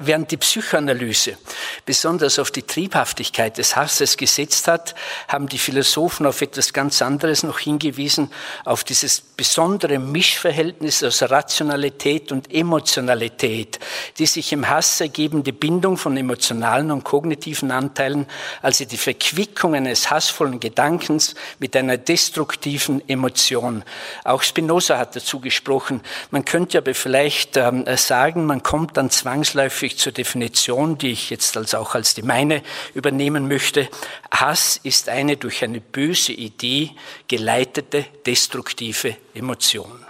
Während 0.00 0.30
die 0.30 0.36
Psychoanalyse 0.36 1.36
besonders 1.84 2.38
auf 2.38 2.52
die 2.52 2.62
Triebhaftigkeit 2.62 3.58
des 3.58 3.74
Hasses 3.74 4.16
gesetzt 4.16 4.68
hat, 4.68 4.94
haben 5.26 5.48
die 5.48 5.58
Philosophen 5.58 6.24
auf 6.24 6.40
etwas 6.40 6.72
ganz 6.72 7.02
anderes 7.02 7.42
noch 7.42 7.58
hingewiesen, 7.58 8.30
auf 8.64 8.84
dieses 8.84 9.20
besondere 9.20 9.98
Mischverhältnis 9.98 11.02
aus 11.02 11.22
Rationalität 11.22 12.30
und 12.30 12.54
Emotionalität, 12.54 13.80
die 14.18 14.26
sich 14.26 14.52
im 14.52 14.68
Hass 14.68 15.00
ergebende 15.00 15.52
Bindung 15.52 15.96
von 15.96 16.16
emotionalen 16.16 16.92
und 16.92 17.02
kognitiven 17.02 17.72
Anteilen, 17.72 18.26
also 18.62 18.84
die 18.84 18.96
Verquickung 18.96 19.74
eines 19.74 20.10
hassvollen 20.10 20.60
Gedankens 20.60 21.34
mit 21.58 21.74
einer 21.74 21.96
destruktiven 21.96 23.02
Emotion. 23.08 23.82
Auch 24.22 24.42
Spinoza 24.42 24.96
hat 24.96 25.16
dazu 25.16 25.40
gesprochen. 25.40 26.02
Man 26.30 26.44
könnte 26.44 26.78
aber 26.78 26.94
vielleicht 26.94 27.56
ähm, 27.56 27.84
sagen, 27.96 28.46
man 28.46 28.62
kommt 28.62 28.96
dann 28.96 29.10
zwangsläufig 29.10 29.87
häufig 29.88 29.98
zur 29.98 30.12
Definition, 30.12 30.98
die 30.98 31.12
ich 31.12 31.30
jetzt 31.30 31.56
als 31.56 31.74
auch 31.74 31.94
als 31.94 32.14
die 32.14 32.22
meine 32.22 32.62
übernehmen 32.94 33.48
möchte. 33.48 33.88
Hass 34.30 34.78
ist 34.82 35.08
eine 35.08 35.36
durch 35.36 35.64
eine 35.64 35.80
böse 35.80 36.32
Idee 36.32 36.90
geleitete 37.26 38.04
destruktive 38.26 39.16
Emotion. 39.34 40.04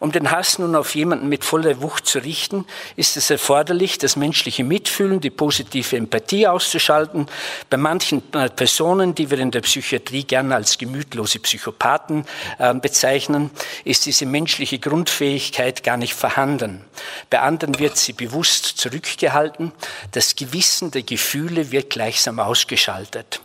Um 0.00 0.12
den 0.12 0.30
Hass 0.30 0.58
nun 0.58 0.76
auf 0.76 0.94
jemanden 0.94 1.28
mit 1.28 1.44
voller 1.44 1.82
Wucht 1.82 2.06
zu 2.06 2.20
richten, 2.20 2.64
ist 2.96 3.16
es 3.16 3.30
erforderlich, 3.30 3.98
das 3.98 4.16
menschliche 4.16 4.64
Mitfühlen, 4.64 5.20
die 5.20 5.30
positive 5.30 5.96
Empathie 5.96 6.46
auszuschalten. 6.46 7.26
Bei 7.68 7.76
manchen 7.76 8.22
Personen, 8.22 9.14
die 9.14 9.30
wir 9.30 9.38
in 9.38 9.50
der 9.50 9.60
Psychiatrie 9.62 10.24
gerne 10.24 10.54
als 10.54 10.78
gemütlose 10.78 11.40
Psychopathen 11.40 12.24
äh, 12.58 12.74
bezeichnen, 12.74 13.50
ist 13.84 14.06
diese 14.06 14.26
menschliche 14.26 14.78
Grundfähigkeit 14.78 15.82
gar 15.82 15.96
nicht 15.96 16.14
vorhanden. 16.14 16.84
Bei 17.30 17.40
anderen 17.40 17.78
wird 17.78 17.96
sie 17.96 18.12
bewusst 18.12 18.64
zurückgehalten. 18.64 19.72
Das 20.12 20.36
Gewissen 20.36 20.90
der 20.90 21.02
Gefühle 21.02 21.72
wird 21.72 21.90
gleichsam 21.90 22.38
ausgeschaltet. 22.38 23.40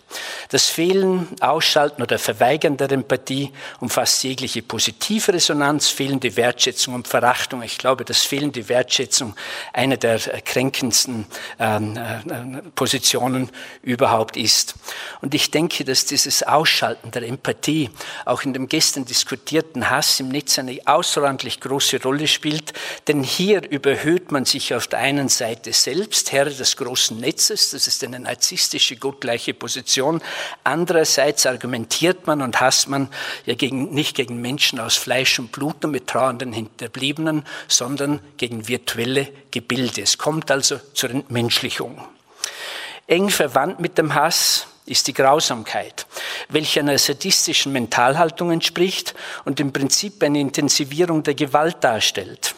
Das 0.50 0.68
Fehlen, 0.70 1.28
Ausschalten 1.40 2.02
oder 2.02 2.20
Verweigern 2.20 2.78
der 2.78 2.92
Empathie 2.92 3.52
umfasst 3.80 4.24
jegliche 4.24 4.62
positive 4.62 5.34
Resonanz, 5.34 5.90
fehlende 5.90 6.36
und 6.94 7.08
Verachtung. 7.08 7.62
Ich 7.64 7.78
glaube, 7.78 8.06
dass 8.06 8.24
fehlende 8.24 8.68
Wertschätzung 8.70 9.36
eine 9.72 9.98
der 9.98 10.20
kränkendsten 10.20 11.26
ähm, 11.60 11.98
äh, 11.98 12.62
Positionen 12.76 13.50
überhaupt 13.82 14.38
ist. 14.38 14.76
Und 15.22 15.34
ich 15.34 15.52
denke, 15.52 15.84
dass 15.86 16.06
dieses 16.06 16.44
Ausschalten 16.44 17.12
der 17.12 17.24
Empathie 17.24 17.90
auch 18.26 18.44
in 18.44 18.54
dem 18.54 18.68
gestern 18.68 19.06
diskutierten 19.06 19.90
Hass 19.90 20.20
im 20.20 20.30
Netz 20.30 20.60
eine 20.60 20.80
außerordentlich 20.86 21.60
große 21.60 22.02
Rolle 22.02 22.28
spielt, 22.28 22.74
denn 23.08 23.24
hier 23.24 23.70
überhöht 23.70 24.32
man 24.32 24.46
sich 24.46 24.74
auf 24.74 24.88
der 24.88 25.00
einen 25.00 25.30
Seite 25.30 25.74
selbst, 25.74 26.32
Herr 26.32 26.46
des 26.46 26.78
großen 26.78 27.20
Netzes, 27.20 27.72
das 27.72 27.88
ist 27.88 28.04
eine 28.04 28.20
narzisstische, 28.20 28.96
gottgleiche 28.96 29.54
Position. 29.54 30.22
Andererseits 30.64 31.46
argumentiert 31.46 32.28
man 32.28 32.42
und 32.42 32.60
hasst 32.60 32.90
man 32.90 33.10
ja 33.46 33.56
gegen, 33.56 33.94
nicht 33.94 34.16
gegen 34.16 34.42
Menschen 34.42 34.80
aus 34.80 34.96
Fleisch 34.96 35.40
und 35.40 35.52
Blut 35.52 35.86
und 35.86 35.92
mit 35.92 36.14
trauernden 36.34 36.54
Hinterbliebenen, 36.54 37.44
sondern 37.68 38.20
gegen 38.38 38.68
virtuelle 38.68 39.28
Gebilde. 39.52 40.02
Es 40.02 40.18
kommt 40.18 40.52
also 40.52 40.80
zur 40.94 41.12
Entmenschlichung. 41.12 42.02
Eng 43.08 43.30
verwandt 43.30 43.80
mit 43.80 43.98
dem 43.98 44.14
Hass 44.16 44.68
ist 44.86 45.08
die 45.08 45.14
Grausamkeit, 45.14 46.06
welche 46.50 46.82
einer 46.82 46.98
sadistischen 46.98 47.72
Mentalhaltung 47.72 48.52
entspricht 48.52 49.14
und 49.46 49.60
im 49.60 49.72
Prinzip 49.72 50.22
eine 50.24 50.40
Intensivierung 50.40 51.24
der 51.24 51.36
Gewalt 51.36 51.84
darstellt. 51.84 52.56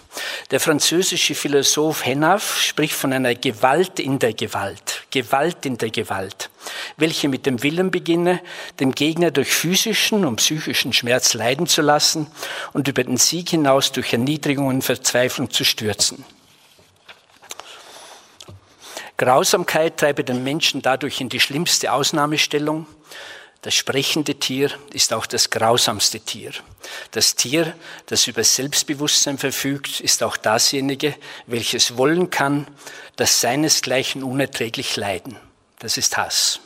Der 0.51 0.59
französische 0.59 1.35
Philosoph 1.35 2.05
Henaf 2.05 2.61
spricht 2.61 2.93
von 2.93 3.13
einer 3.13 3.35
Gewalt 3.35 3.99
in 3.99 4.19
der 4.19 4.33
Gewalt, 4.33 5.03
Gewalt 5.11 5.65
in 5.65 5.77
der 5.77 5.89
Gewalt, 5.89 6.49
welche 6.97 7.27
mit 7.27 7.45
dem 7.45 7.61
Willen 7.63 7.91
beginne, 7.91 8.41
den 8.79 8.91
Gegner 8.91 9.31
durch 9.31 9.49
physischen 9.49 10.25
und 10.25 10.37
psychischen 10.37 10.93
Schmerz 10.93 11.33
leiden 11.33 11.67
zu 11.67 11.81
lassen 11.81 12.27
und 12.73 12.87
über 12.87 13.03
den 13.03 13.17
Sieg 13.17 13.49
hinaus 13.49 13.91
durch 13.91 14.13
Erniedrigung 14.13 14.67
und 14.67 14.83
Verzweiflung 14.83 15.49
zu 15.49 15.63
stürzen. 15.63 16.23
Grausamkeit 19.17 19.97
treibe 19.97 20.23
den 20.23 20.43
Menschen 20.43 20.81
dadurch 20.81 21.21
in 21.21 21.29
die 21.29 21.39
schlimmste 21.39 21.93
Ausnahmestellung. 21.93 22.85
Das 23.61 23.73
sprechende 23.73 24.35
Tier 24.35 24.71
ist 24.93 25.13
auch 25.13 25.25
das 25.25 25.49
grausamste 25.49 26.19
Tier. 26.19 26.51
Das 27.11 27.35
Tier, 27.35 27.73
das 28.05 28.27
über 28.27 28.43
Selbstbewusstsein 28.43 29.37
verfügt, 29.37 30.01
ist 30.01 30.21
auch 30.21 30.37
dasjenige, 30.37 31.15
welches 31.47 31.97
wollen 31.97 32.29
kann, 32.29 32.67
das 33.15 33.41
seinesgleichen 33.41 34.21
unerträglich 34.21 34.97
leiden. 34.97 35.37
Das 35.79 35.97
ist 35.97 36.15
Hass. 36.17 36.59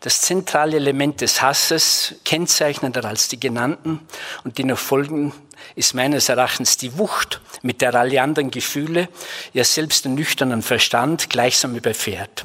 Das 0.00 0.22
zentrale 0.22 0.76
Element 0.76 1.20
des 1.20 1.42
Hasses, 1.42 2.14
kennzeichnender 2.24 3.04
als 3.04 3.28
die 3.28 3.38
genannten 3.38 4.00
und 4.44 4.58
die 4.58 4.64
noch 4.64 4.78
folgen, 4.78 5.34
ist 5.74 5.94
meines 5.94 6.28
Erachtens 6.28 6.76
die 6.76 6.98
Wucht, 6.98 7.40
mit 7.62 7.80
der 7.80 7.94
alle 7.94 8.20
anderen 8.22 8.50
Gefühle, 8.50 9.08
ja 9.52 9.64
selbst 9.64 10.04
den 10.04 10.14
nüchternen 10.14 10.62
Verstand 10.62 11.30
gleichsam 11.30 11.74
überfährt. 11.74 12.44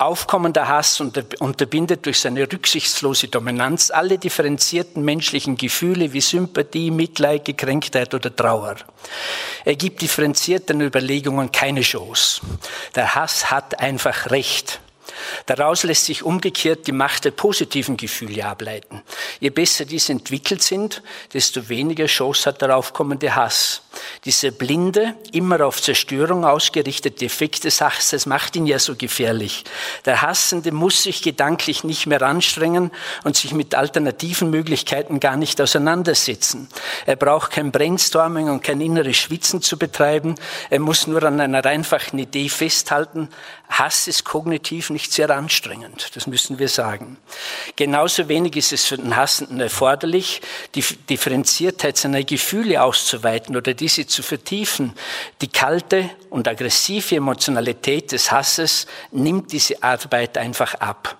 Aufkommender 0.00 0.66
Hass 0.66 0.98
unterbindet 0.98 2.06
durch 2.06 2.20
seine 2.20 2.50
rücksichtslose 2.50 3.28
Dominanz 3.28 3.90
alle 3.90 4.16
differenzierten 4.16 5.04
menschlichen 5.04 5.58
Gefühle 5.58 6.14
wie 6.14 6.22
Sympathie, 6.22 6.90
Mitleid, 6.90 7.44
Gekränktheit 7.44 8.14
oder 8.14 8.34
Trauer. 8.34 8.76
Er 9.66 9.76
gibt 9.76 10.00
differenzierten 10.00 10.80
Überlegungen 10.80 11.52
keine 11.52 11.82
Chance. 11.82 12.40
Der 12.94 13.14
Hass 13.14 13.50
hat 13.50 13.78
einfach 13.78 14.30
Recht. 14.30 14.80
Daraus 15.46 15.82
lässt 15.82 16.06
sich 16.06 16.22
umgekehrt 16.22 16.86
die 16.86 16.92
Macht 16.92 17.24
der 17.24 17.30
positiven 17.30 17.96
Gefühle 17.96 18.44
ableiten. 18.44 19.02
Je 19.40 19.50
besser 19.50 19.84
diese 19.84 20.12
entwickelt 20.12 20.62
sind, 20.62 21.02
desto 21.32 21.68
weniger 21.68 22.06
Chance 22.06 22.46
hat 22.46 22.62
der 22.62 22.76
aufkommende 22.76 23.34
Hass. 23.34 23.82
Dieser 24.24 24.50
blinde, 24.50 25.14
immer 25.32 25.66
auf 25.66 25.80
Zerstörung 25.80 26.44
ausgerichtete 26.44 27.24
Effekt 27.24 27.64
des 27.64 27.80
Hasses 27.80 28.26
macht 28.26 28.54
ihn 28.54 28.66
ja 28.66 28.78
so 28.78 28.94
gefährlich. 28.94 29.64
Der 30.04 30.22
Hassende 30.22 30.72
muss 30.72 31.02
sich 31.02 31.22
gedanklich 31.22 31.84
nicht 31.84 32.06
mehr 32.06 32.22
anstrengen 32.22 32.90
und 33.24 33.36
sich 33.36 33.52
mit 33.52 33.74
alternativen 33.74 34.50
Möglichkeiten 34.50 35.20
gar 35.20 35.36
nicht 35.36 35.60
auseinandersetzen. 35.60 36.68
Er 37.06 37.16
braucht 37.16 37.52
kein 37.52 37.72
Brainstorming 37.72 38.50
und 38.50 38.62
kein 38.62 38.80
inneres 38.80 39.16
Schwitzen 39.16 39.62
zu 39.62 39.78
betreiben. 39.78 40.34
Er 40.68 40.80
muss 40.80 41.06
nur 41.06 41.22
an 41.22 41.40
einer 41.40 41.64
einfachen 41.64 42.18
Idee 42.18 42.48
festhalten. 42.48 43.28
Hass 43.68 44.06
ist 44.06 44.24
kognitiv 44.24 44.90
nicht 44.90 44.99
sehr 45.08 45.30
anstrengend, 45.30 46.10
das 46.14 46.26
müssen 46.26 46.58
wir 46.58 46.68
sagen. 46.68 47.16
Genauso 47.76 48.28
wenig 48.28 48.56
ist 48.56 48.72
es 48.72 48.84
für 48.84 48.96
den 48.96 49.14
Hassenden 49.14 49.60
erforderlich, 49.60 50.40
die 50.74 50.82
Differenziertheit 51.08 51.96
seiner 51.96 52.24
Gefühle 52.24 52.82
auszuweiten 52.82 53.56
oder 53.56 53.74
diese 53.74 54.06
zu 54.06 54.22
vertiefen. 54.22 54.94
Die 55.40 55.48
kalte 55.48 56.10
und 56.30 56.48
aggressive 56.48 57.16
Emotionalität 57.16 58.12
des 58.12 58.32
Hasses 58.32 58.86
nimmt 59.12 59.52
diese 59.52 59.82
Arbeit 59.82 60.36
einfach 60.36 60.74
ab. 60.74 61.19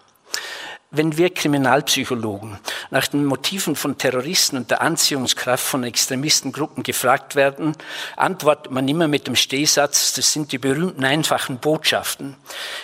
Wenn 0.93 1.17
wir 1.17 1.31
Kriminalpsychologen 1.31 2.59
nach 2.91 3.07
den 3.07 3.25
Motiven 3.25 3.77
von 3.77 3.97
Terroristen 3.97 4.57
und 4.57 4.73
der 4.73 4.81
Anziehungskraft 4.81 5.65
von 5.65 5.85
Extremistengruppen 5.85 6.83
gefragt 6.83 7.37
werden, 7.37 7.77
antwortet 8.17 8.73
man 8.73 8.89
immer 8.89 9.07
mit 9.07 9.29
dem 9.29 9.37
Stehsatz, 9.37 10.15
das 10.15 10.33
sind 10.33 10.51
die 10.51 10.59
berühmten 10.59 11.05
einfachen 11.05 11.59
Botschaften. 11.59 12.35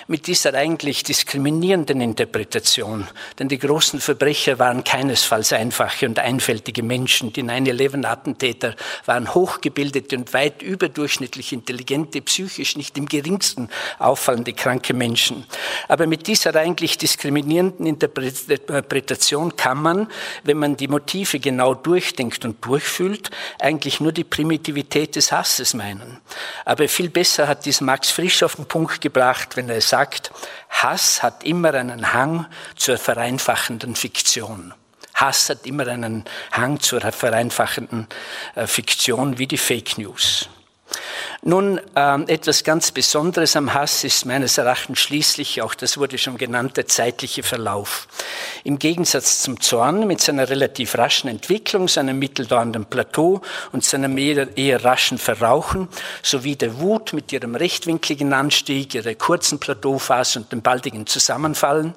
Mit 0.06 0.28
dieser 0.28 0.54
eigentlich 0.54 1.02
diskriminierenden 1.02 2.00
Interpretation, 2.00 3.08
denn 3.40 3.48
die 3.48 3.58
großen 3.58 4.00
Verbrecher 4.00 4.60
waren 4.60 4.84
keinesfalls 4.84 5.52
einfache 5.52 6.06
und 6.06 6.20
einfältige 6.20 6.84
Menschen. 6.84 7.32
Die 7.32 7.42
9-11-Attentäter 7.42 8.76
waren 9.06 9.34
hochgebildete 9.34 10.16
und 10.16 10.32
weit 10.32 10.62
überdurchschnittlich 10.62 11.52
intelligente, 11.52 12.22
psychisch 12.22 12.76
nicht 12.76 12.96
im 12.98 13.06
geringsten 13.06 13.68
auffallende 13.98 14.52
kranke 14.52 14.94
Menschen. 14.94 15.44
Aber 15.88 16.06
mit 16.06 16.28
dieser 16.28 16.54
eigentlich 16.54 16.98
diskriminierenden 16.98 17.95
Interpretation 18.02 19.56
kann 19.56 19.82
man, 19.82 20.08
wenn 20.44 20.58
man 20.58 20.76
die 20.76 20.88
Motive 20.88 21.40
genau 21.40 21.74
durchdenkt 21.74 22.44
und 22.44 22.64
durchfühlt, 22.64 23.30
eigentlich 23.58 24.00
nur 24.00 24.12
die 24.12 24.24
Primitivität 24.24 25.16
des 25.16 25.32
Hasses 25.32 25.74
meinen. 25.74 26.20
Aber 26.64 26.88
viel 26.88 27.10
besser 27.10 27.48
hat 27.48 27.64
dies 27.64 27.80
Max 27.80 28.10
Frisch 28.10 28.42
auf 28.42 28.56
den 28.56 28.66
Punkt 28.66 29.00
gebracht, 29.00 29.56
wenn 29.56 29.68
er 29.68 29.80
sagt, 29.80 30.32
Hass 30.68 31.22
hat 31.22 31.44
immer 31.44 31.74
einen 31.74 32.12
Hang 32.12 32.46
zur 32.76 32.98
vereinfachenden 32.98 33.96
Fiktion. 33.96 34.74
Hass 35.14 35.48
hat 35.48 35.66
immer 35.66 35.86
einen 35.86 36.24
Hang 36.52 36.80
zur 36.80 37.00
vereinfachenden 37.00 38.06
äh, 38.54 38.66
Fiktion 38.66 39.38
wie 39.38 39.46
die 39.46 39.56
Fake 39.56 39.96
News. 39.96 40.48
Nun, 41.42 41.80
äh, 41.94 42.22
etwas 42.32 42.64
ganz 42.64 42.90
Besonderes 42.90 43.56
am 43.56 43.72
Hass 43.74 44.04
ist 44.04 44.24
meines 44.24 44.58
Erachtens 44.58 44.98
schließlich, 44.98 45.62
auch 45.62 45.74
das 45.74 45.98
wurde 45.98 46.18
schon 46.18 46.38
genannt, 46.38 46.76
der 46.76 46.86
zeitliche 46.86 47.42
Verlauf. 47.42 48.08
Im 48.64 48.78
Gegensatz 48.78 49.42
zum 49.42 49.60
Zorn 49.60 50.06
mit 50.06 50.20
seiner 50.20 50.48
relativ 50.48 50.96
raschen 50.96 51.28
Entwicklung, 51.28 51.88
seinem 51.88 52.18
mitteldauernden 52.18 52.86
Plateau 52.86 53.42
und 53.72 53.84
seinem 53.84 54.18
eher, 54.18 54.56
eher 54.56 54.84
raschen 54.84 55.18
Verrauchen, 55.18 55.88
sowie 56.22 56.56
der 56.56 56.80
Wut 56.80 57.12
mit 57.12 57.32
ihrem 57.32 57.54
rechtwinkligen 57.54 58.32
Anstieg, 58.32 58.94
ihrer 58.94 59.14
kurzen 59.14 59.60
Plateauphase 59.60 60.40
und 60.40 60.52
dem 60.52 60.62
baldigen 60.62 61.06
Zusammenfallen, 61.06 61.94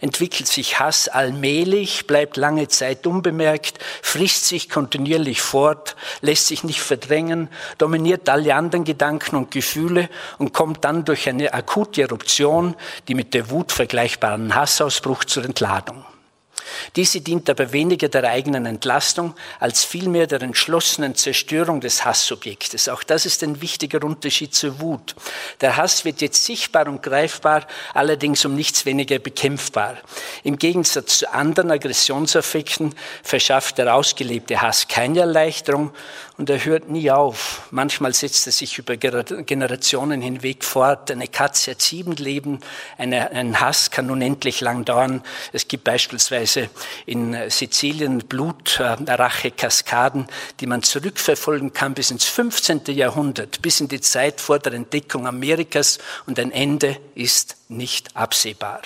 entwickelt 0.00 0.48
sich 0.48 0.78
Hass 0.80 1.08
allmählich, 1.08 2.06
bleibt 2.06 2.36
lange 2.36 2.68
Zeit 2.68 3.06
unbemerkt, 3.06 3.78
frisst 4.02 4.46
sich 4.46 4.68
kontinuierlich 4.68 5.40
fort, 5.40 5.96
lässt 6.20 6.48
sich 6.48 6.64
nicht 6.64 6.80
verdrängen, 6.80 7.48
dominiert 7.78 8.28
alle 8.28 8.54
anderen 8.54 8.84
Gedanken 8.92 9.36
und 9.36 9.50
Gefühle 9.50 10.08
und 10.38 10.52
kommt 10.52 10.84
dann 10.84 11.04
durch 11.04 11.28
eine 11.28 11.52
akute 11.54 12.02
Eruption, 12.02 12.74
die 13.08 13.14
mit 13.14 13.34
der 13.34 13.50
Wut 13.50 13.72
vergleichbaren 13.72 14.54
Hassausbruch 14.54 15.24
zur 15.24 15.44
Entladung. 15.44 16.04
Diese 16.96 17.20
dient 17.20 17.48
aber 17.48 17.72
weniger 17.72 18.08
der 18.08 18.24
eigenen 18.24 18.66
Entlastung 18.66 19.34
als 19.58 19.84
vielmehr 19.84 20.26
der 20.26 20.42
entschlossenen 20.42 21.14
Zerstörung 21.14 21.80
des 21.80 22.04
Hassobjektes. 22.04 22.88
Auch 22.88 23.02
das 23.02 23.26
ist 23.26 23.42
ein 23.42 23.60
wichtiger 23.60 24.02
Unterschied 24.04 24.54
zur 24.54 24.80
Wut. 24.80 25.14
Der 25.60 25.76
Hass 25.76 26.04
wird 26.04 26.20
jetzt 26.20 26.44
sichtbar 26.44 26.88
und 26.88 27.02
greifbar, 27.02 27.66
allerdings 27.94 28.44
um 28.44 28.54
nichts 28.54 28.86
weniger 28.86 29.18
bekämpfbar. 29.18 29.98
Im 30.42 30.58
Gegensatz 30.58 31.18
zu 31.18 31.32
anderen 31.32 31.70
Aggressionsaffekten 31.70 32.94
verschafft 33.22 33.78
der 33.78 33.94
ausgelebte 33.94 34.60
Hass 34.60 34.88
keine 34.88 35.20
Erleichterung 35.20 35.92
und 36.40 36.48
er 36.48 36.64
hört 36.64 36.88
nie 36.88 37.10
auf. 37.10 37.68
Manchmal 37.70 38.14
setzt 38.14 38.46
er 38.46 38.52
sich 38.52 38.78
über 38.78 38.96
Generationen 38.96 40.22
hinweg 40.22 40.64
fort. 40.64 41.10
Eine 41.10 41.28
Katze 41.28 41.72
hat 41.72 41.82
sieben 41.82 42.16
Leben, 42.16 42.60
eine, 42.96 43.32
ein 43.32 43.60
Hass 43.60 43.90
kann 43.90 44.10
unendlich 44.10 44.62
lang 44.62 44.86
dauern. 44.86 45.22
Es 45.52 45.68
gibt 45.68 45.84
beispielsweise 45.84 46.70
in 47.04 47.36
Sizilien 47.50 48.20
Blutrache-Kaskaden, 48.20 50.28
die 50.60 50.66
man 50.66 50.82
zurückverfolgen 50.82 51.74
kann 51.74 51.92
bis 51.92 52.10
ins 52.10 52.24
15. 52.24 52.86
Jahrhundert, 52.86 53.60
bis 53.60 53.82
in 53.82 53.88
die 53.88 54.00
Zeit 54.00 54.40
vor 54.40 54.58
der 54.58 54.72
Entdeckung 54.72 55.26
Amerikas 55.26 55.98
und 56.24 56.40
ein 56.40 56.52
Ende 56.52 56.96
ist 57.14 57.58
nicht 57.68 58.16
absehbar. 58.16 58.80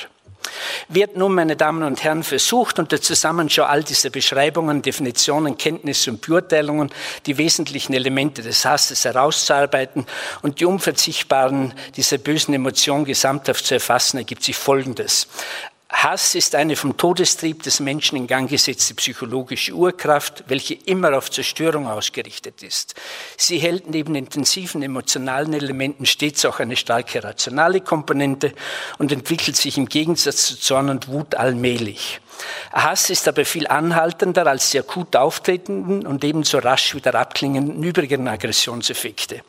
Wird 0.89 1.17
nun, 1.17 1.35
meine 1.35 1.57
Damen 1.57 1.83
und 1.83 2.03
Herren, 2.05 2.23
versucht, 2.23 2.79
unter 2.79 3.01
Zusammenschau 3.01 3.65
all 3.65 3.83
dieser 3.83 4.11
Beschreibungen, 4.11 4.83
Definitionen, 4.83 5.57
Kenntnisse 5.57 6.11
und 6.11 6.21
Beurteilungen 6.21 6.91
die 7.27 7.39
wesentlichen 7.39 7.95
Elemente 7.95 8.43
des 8.43 8.65
Hasses 8.65 9.05
herauszuarbeiten 9.05 10.07
und 10.43 10.61
die 10.61 10.65
unverzichtbaren 10.65 11.75
dieser 11.97 12.19
bösen 12.19 12.55
Emotion 12.55 13.05
gesamthaft 13.05 13.67
zu 13.67 13.75
erfassen, 13.75 14.19
ergibt 14.19 14.43
sich 14.43 14.57
Folgendes. 14.57 15.29
Hass 16.03 16.35
ist 16.35 16.55
eine 16.55 16.77
vom 16.77 16.97
Todestrieb 16.97 17.63
des 17.63 17.79
Menschen 17.81 18.17
in 18.19 18.27
Gang 18.27 18.51
gesetzte 18.51 18.95
psychologische 18.95 19.73
Urkraft, 19.73 20.45
welche 20.49 20.75
immer 20.75 21.17
auf 21.17 21.31
Zerstörung 21.31 21.87
ausgerichtet 21.87 22.63
ist. 22.63 22.95
Sie 23.39 23.59
hält 23.59 23.89
neben 23.89 24.15
intensiven 24.17 24.83
emotionalen 24.83 25.55
Elementen 25.55 26.05
stets 26.05 26.45
auch 26.45 26.59
eine 26.59 26.77
starke 26.77 27.23
rationale 27.23 27.81
Komponente 27.81 28.53
und 28.99 29.13
entwickelt 29.13 29.57
sich 29.57 29.79
im 29.79 29.89
Gegensatz 29.89 30.49
zu 30.49 30.59
Zorn 30.59 30.91
und 30.91 31.09
Wut 31.09 31.37
allmählich. 31.37 32.21
Hass 32.73 33.09
ist 33.09 33.29
aber 33.29 33.45
viel 33.45 33.69
anhaltender 33.69 34.47
als 34.49 34.71
die 34.71 34.81
akut 34.81 35.15
auftretenden 35.15 36.07
und 36.07 36.25
ebenso 36.25 36.59
rasch 36.59 36.95
wieder 36.95 37.15
abklingenden 37.15 37.83
übrigen 37.83 38.27
Aggressionseffekte. 38.27 39.43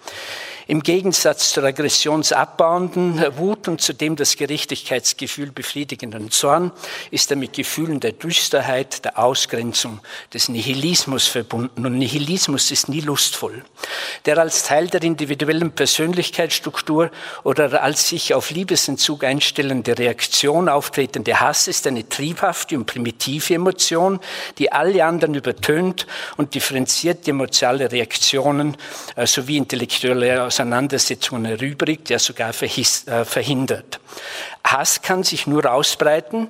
Im 0.67 0.81
Gegensatz 0.81 1.51
zur 1.51 1.63
aggressionsabbauenden 1.63 3.37
Wut 3.37 3.67
und 3.67 3.81
zudem 3.81 4.15
das 4.15 4.35
Gerechtigkeitsgefühl 4.35 5.51
befriedigenden 5.51 6.31
Zorn 6.31 6.71
ist 7.11 7.29
er 7.29 7.37
mit 7.37 7.53
Gefühlen 7.53 7.99
der 7.99 8.13
Düsterheit, 8.13 9.05
der 9.05 9.19
Ausgrenzung, 9.19 9.99
des 10.33 10.49
Nihilismus 10.49 11.27
verbunden. 11.27 11.85
Und 11.85 11.99
Nihilismus 11.99 12.71
ist 12.71 12.89
nie 12.89 13.01
lustvoll. 13.01 13.63
Der 14.25 14.39
als 14.39 14.63
Teil 14.63 14.87
der 14.87 15.03
individuellen 15.03 15.71
Persönlichkeitsstruktur 15.71 17.11
oder 17.43 17.83
als 17.83 18.09
sich 18.09 18.33
auf 18.33 18.49
Liebesentzug 18.49 19.23
einstellende 19.23 19.95
Reaktion 19.95 20.67
auftretende 20.67 21.39
Hass 21.39 21.67
ist 21.67 21.85
eine 21.85 22.09
triebhafte 22.09 22.75
und 22.75 22.87
primitive 22.87 23.53
Emotion, 23.53 24.19
die 24.57 24.71
alle 24.71 25.05
anderen 25.05 25.35
übertönt 25.35 26.07
und 26.37 26.55
differenziert 26.55 27.27
emotionale 27.27 27.91
Reaktionen 27.91 28.75
äh, 29.15 29.27
sowie 29.27 29.57
intellektuelle 29.57 30.49
Auseinandersetzungen 30.55 31.43
erübrigt, 31.43 32.09
ja 32.09 32.17
sogar 32.17 32.51
äh, 32.51 33.25
verhindert. 33.25 33.99
Hass 34.65 35.01
kann 35.01 35.23
sich 35.23 35.45
nur 35.45 35.71
ausbreiten, 35.71 36.49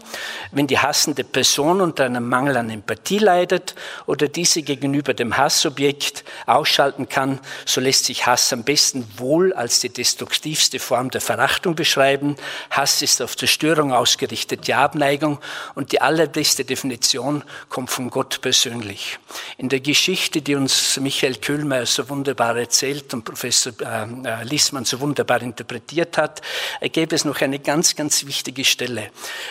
wenn 0.51 0.67
die 0.67 0.79
hassende 0.79 1.23
Person 1.23 1.81
unter 1.81 2.05
einem 2.05 2.29
Mangel 2.29 2.55
an 2.55 2.69
Empathie 2.69 3.17
leidet 3.17 3.75
oder 4.05 4.29
diese 4.29 4.61
gegenüber 4.61 5.13
dem 5.13 5.35
Hassobjekt 5.35 6.23
ausschalten 6.45 7.09
kann. 7.09 7.39
So 7.65 7.81
lässt 7.81 8.05
sich 8.05 8.25
Hass 8.25 8.53
am 8.53 8.63
besten 8.63 9.05
wohl 9.17 9.51
als 9.53 9.81
die 9.81 9.89
destruktivste 9.89 10.79
Form 10.79 11.09
der 11.09 11.19
Verachtung 11.19 11.75
beschreiben. 11.75 12.37
Hass 12.69 13.01
ist 13.01 13.21
auf 13.21 13.35
Zerstörung 13.35 13.91
ausgerichtet, 13.91 14.67
die 14.67 14.75
Abneigung 14.75 15.39
und 15.73 15.91
die 15.91 15.99
allerbeste 15.99 16.63
Definition 16.63 17.43
kommt 17.67 17.89
von 17.89 18.09
Gott 18.09 18.39
persönlich. 18.41 19.19
In 19.57 19.67
der 19.67 19.81
Geschichte, 19.81 20.41
die 20.41 20.55
uns 20.55 20.97
Michael 21.01 21.35
Köhlmeier 21.35 21.85
so 21.85 22.07
wunderbar 22.07 22.55
erzählt 22.55 23.13
und 23.13 23.25
Professor 23.25 23.73
äh, 24.23 24.41
äh 24.41 24.43
Lissmann 24.43 24.85
so 24.85 24.99
wunderbar 24.99 25.41
interpretiert 25.41 26.17
hat, 26.17 26.41
gäbe 26.81 27.15
es 27.15 27.25
noch 27.25 27.41
eine 27.41 27.59
ganz, 27.59 27.95
ganz 27.95 28.05
ganz 28.05 28.27
wichtige 28.27 28.63
Stelle. 28.63 29.09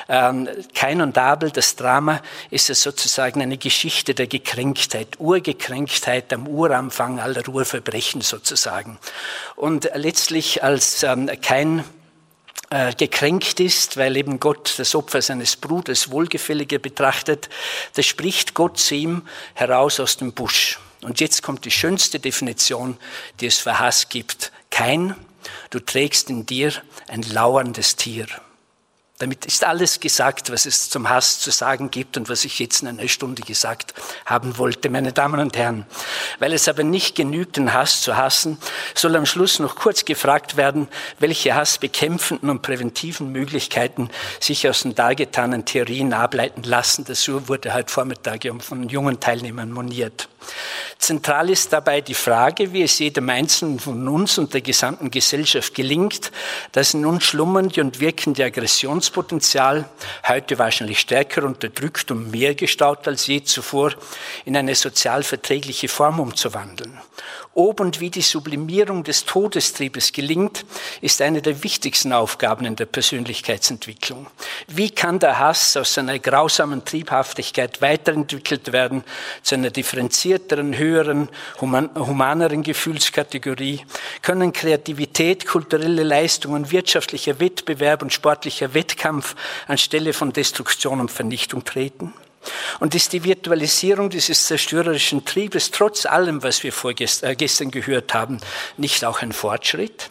Ähm, 0.09 0.49
Kain 0.76 1.01
und 1.01 1.18
Abel, 1.18 1.51
das 1.51 1.74
Drama, 1.74 2.22
ist 2.51 2.68
ja 2.68 2.76
sozusagen 2.76 3.42
eine 3.42 3.59
Geschichte 3.59 4.14
der 4.14 4.28
Gekränktheit, 4.28 5.18
Urgekränktheit 5.18 6.32
am 6.32 6.47
Uranfang 6.47 7.18
aller 7.18 7.49
Urverbrechen 7.49 8.20
sozusagen. 8.20 8.97
Und 9.57 9.90
letztlich 9.95 10.62
als 10.62 11.03
ähm, 11.03 11.28
Kain 11.42 11.82
äh, 12.70 12.95
gekränkt 12.95 13.59
ist, 13.59 13.97
weil 13.97 14.16
eben 14.16 14.38
Gott 14.38 14.74
das 14.78 14.95
Opfer 14.95 15.20
seines 15.20 15.57
Bruders 15.57 16.12
wohlgefälliger 16.12 16.78
betrachtet, 16.78 17.49
da 17.95 18.03
spricht 18.03 18.55
Gott 18.55 18.78
zu 18.78 18.95
ihm 18.95 19.22
heraus 19.55 19.99
aus 19.99 20.16
dem 20.16 20.32
Busch. 20.32 20.78
Und 21.05 21.20
jetzt 21.20 21.42
kommt 21.42 21.66
die 21.66 21.70
schönste 21.70 22.18
Definition, 22.18 22.96
die 23.40 23.46
es 23.46 23.59
für 23.59 23.78
Hass 23.78 24.09
gibt. 24.09 24.52
Kein, 24.70 25.14
du 25.70 25.78
trägst 25.78 26.30
in 26.30 26.46
dir 26.46 26.72
ein 27.09 27.22
lauerndes 27.22 27.96
Tier. 27.96 28.26
Damit 29.19 29.47
ist 29.47 29.62
alles 29.62 30.01
gesagt, 30.01 30.51
was 30.51 30.67
es 30.67 30.91
zum 30.91 31.09
Hass 31.09 31.39
zu 31.39 31.53
sagen 31.53 31.93
gibt 31.93 32.17
und 32.17 32.29
was 32.29 32.45
ich 32.45 32.59
jetzt 32.59 32.83
in 32.83 32.89
einer 32.89 33.07
Stunde 33.07 33.43
gesagt 33.43 33.95
haben 34.27 34.59
wollte, 34.59 34.91
meine 34.91 35.12
Damen 35.12 35.39
und 35.39 35.57
Herren. 35.57 35.87
Weil 36.41 36.53
es 36.53 36.67
aber 36.67 36.83
nicht 36.83 37.15
genügt, 37.15 37.57
den 37.57 37.73
Hass 37.73 38.01
zu 38.01 38.17
hassen, 38.17 38.59
soll 38.93 39.15
am 39.15 39.25
Schluss 39.25 39.61
noch 39.61 39.77
kurz 39.77 40.05
gefragt 40.05 40.57
werden, 40.57 40.89
welche 41.21 41.55
hassbekämpfenden 41.55 42.51
und 42.51 42.62
präventiven 42.62 43.31
Möglichkeiten 43.31 44.11
sich 44.41 44.69
aus 44.69 44.83
den 44.83 44.97
dargetanen 44.97 45.65
Theorien 45.65 46.12
ableiten 46.12 46.65
lassen. 46.65 47.05
Das 47.05 47.29
wurde 47.29 47.73
heute 47.73 47.93
Vormittag 47.93 48.43
von 48.62 48.89
jungen 48.89 49.21
Teilnehmern 49.21 49.71
moniert. 49.71 50.29
Zentral 50.99 51.51
ist 51.51 51.73
dabei 51.73 52.01
die 52.01 52.15
Frage, 52.15 52.73
wie 52.73 52.83
es 52.83 52.99
jedem 52.99 53.29
Einzelnen 53.29 53.79
von 53.79 54.07
uns 54.09 54.39
und 54.39 54.55
der 54.55 54.61
gesamten 54.61 55.11
Gesellschaft 55.11 55.75
gelingt, 55.75 56.31
das 56.73 56.95
in 56.95 57.05
uns 57.05 57.25
schlummernde 57.25 57.81
und 57.81 58.01
wirkende 58.01 58.45
Aggressionspotenzial, 59.05 59.84
heute 60.26 60.59
wahrscheinlich 60.59 61.00
stärker 61.00 61.44
unterdrückt 61.44 62.11
und 62.11 62.30
mehr 62.30 62.55
gestaut 62.55 63.07
als 63.07 63.26
je 63.26 63.42
zuvor, 63.42 63.92
in 64.44 64.57
eine 64.57 64.74
sozial 64.74 65.22
verträgliche 65.22 65.88
Form 65.88 66.20
umzuwandeln. 66.20 66.98
Ob 67.57 67.78
und 67.78 68.00
wie 68.00 68.11
die 68.11 68.20
Sublimierung 68.20 69.05
des 69.05 69.24
Todestriebes 69.26 70.12
gelingt, 70.12 70.64
ist 71.00 71.22
eine 71.22 71.40
der 71.40 71.62
wichtigsten 71.62 72.12
Aufgaben 72.12 72.64
in 72.64 72.74
der 72.74 72.86
Persönlichkeitsentwicklung. 72.86 74.26
Wie 74.66 74.90
kann 74.90 75.20
der 75.20 75.38
Hass 75.38 75.76
aus 75.76 75.94
seiner 75.94 76.18
grausamen 76.18 76.84
Triebhaftigkeit 76.84 77.80
weiterentwickelt 77.80 78.72
werden 78.72 79.05
zu 79.42 79.55
einer 79.55 79.70
differenzierteren, 79.70 80.76
höheren, 80.76 81.28
humaneren 81.61 82.64
Gefühlskategorie? 82.64 83.86
Können 84.22 84.52
Kreativität, 84.52 85.46
kulturelle 85.46 86.02
Leistungen, 86.02 86.72
wirtschaftlicher 86.72 87.38
Wettbewerb 87.38 88.02
und 88.02 88.12
sportlicher 88.12 88.74
Wettkampf 88.74 89.36
anstelle 89.68 90.12
von 90.12 90.32
Destruktion 90.32 91.00
und 91.00 91.12
Vernichtung 91.12 91.64
treten? 91.64 92.14
Und 92.80 92.95
ist 92.95 93.12
die 93.12 93.24
Virtualisierung 93.24 94.11
dieses 94.11 94.47
zerstörerischen 94.47 95.24
Triebes 95.24 95.70
trotz 95.70 96.07
allem, 96.07 96.42
was 96.42 96.62
wir 96.62 96.72
vorgestern 96.72 97.68
äh, 97.68 97.70
gehört 97.70 98.14
haben, 98.14 98.38
nicht 98.76 99.05
auch 99.05 99.22
ein 99.22 99.32
Fortschritt? 99.32 100.11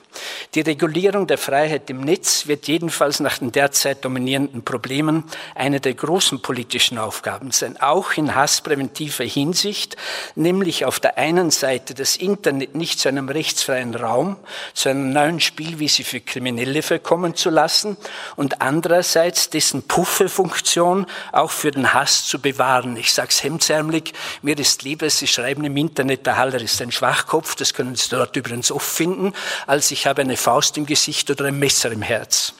Die 0.56 0.62
Regulierung 0.62 1.28
der 1.28 1.38
Freiheit 1.38 1.90
im 1.90 2.02
Netz 2.02 2.48
wird 2.48 2.68
jedenfalls 2.68 3.20
nach 3.20 3.38
den 3.38 3.52
derzeit 3.52 4.06
dominierenden 4.06 4.64
Problemen 4.64 5.24
eine 5.56 5.80
der 5.80 5.94
großen 5.94 6.42
politischen 6.42 6.98
Aufgaben 6.98 7.52
sein, 7.52 7.80
auch 7.82 8.14
in 8.14 8.36
hasspräventiver 8.36 9.24
Hinsicht, 9.24 9.98
nämlich 10.36 10.86
auf 10.86 11.00
der 11.00 11.18
einen 11.18 11.52
Seite 11.52 11.94
das 11.94 12.16
Internet 12.16 12.76
nicht 12.76 13.00
zu 13.00 13.10
einem 13.10 13.30
rechtsfreien 13.30 13.96
Raum, 13.96 14.38
zu 14.74 14.90
einer 14.90 15.00
neuen 15.00 15.40
Spielwiese 15.40 16.04
für 16.04 16.20
Kriminelle 16.20 16.82
verkommen 16.82 17.36
zu 17.36 17.50
lassen 17.50 17.98
und 18.36 18.62
andererseits 18.62 19.50
dessen 19.50 19.84
Pufferfunktion 19.84 21.06
auch 21.32 21.52
für 21.52 21.72
den 21.72 21.94
Hass 21.94 22.26
zu 22.26 22.40
bewahren. 22.40 22.98
Ich 22.98 23.14
sage 23.14 23.30
es 23.30 23.44
hemdsärmelig, 23.44 24.14
mir 24.42 24.58
ist 24.58 24.84
lieber, 24.84 25.10
Sie 25.10 25.28
schreiben 25.28 25.64
im 25.64 25.78
Internet, 25.78 26.26
der 26.26 26.38
Haller 26.38 26.62
ist 26.62 26.82
ein 26.82 26.92
Schwachkopf, 26.92 27.56
das 27.56 27.74
können 27.74 27.96
Sie 27.96 28.10
dort 28.10 28.36
übrigens 28.36 28.72
oft 28.72 28.90
finden, 28.90 29.34
als 29.68 29.92
ich 29.92 30.03
habe 30.06 30.22
eine 30.22 30.38
Faust 30.38 30.78
im 30.78 30.86
Gesicht 30.86 31.30
oder 31.30 31.46
ein 31.46 31.60
Messer 31.60 31.92
im 31.92 32.02
Herz. 32.02 32.54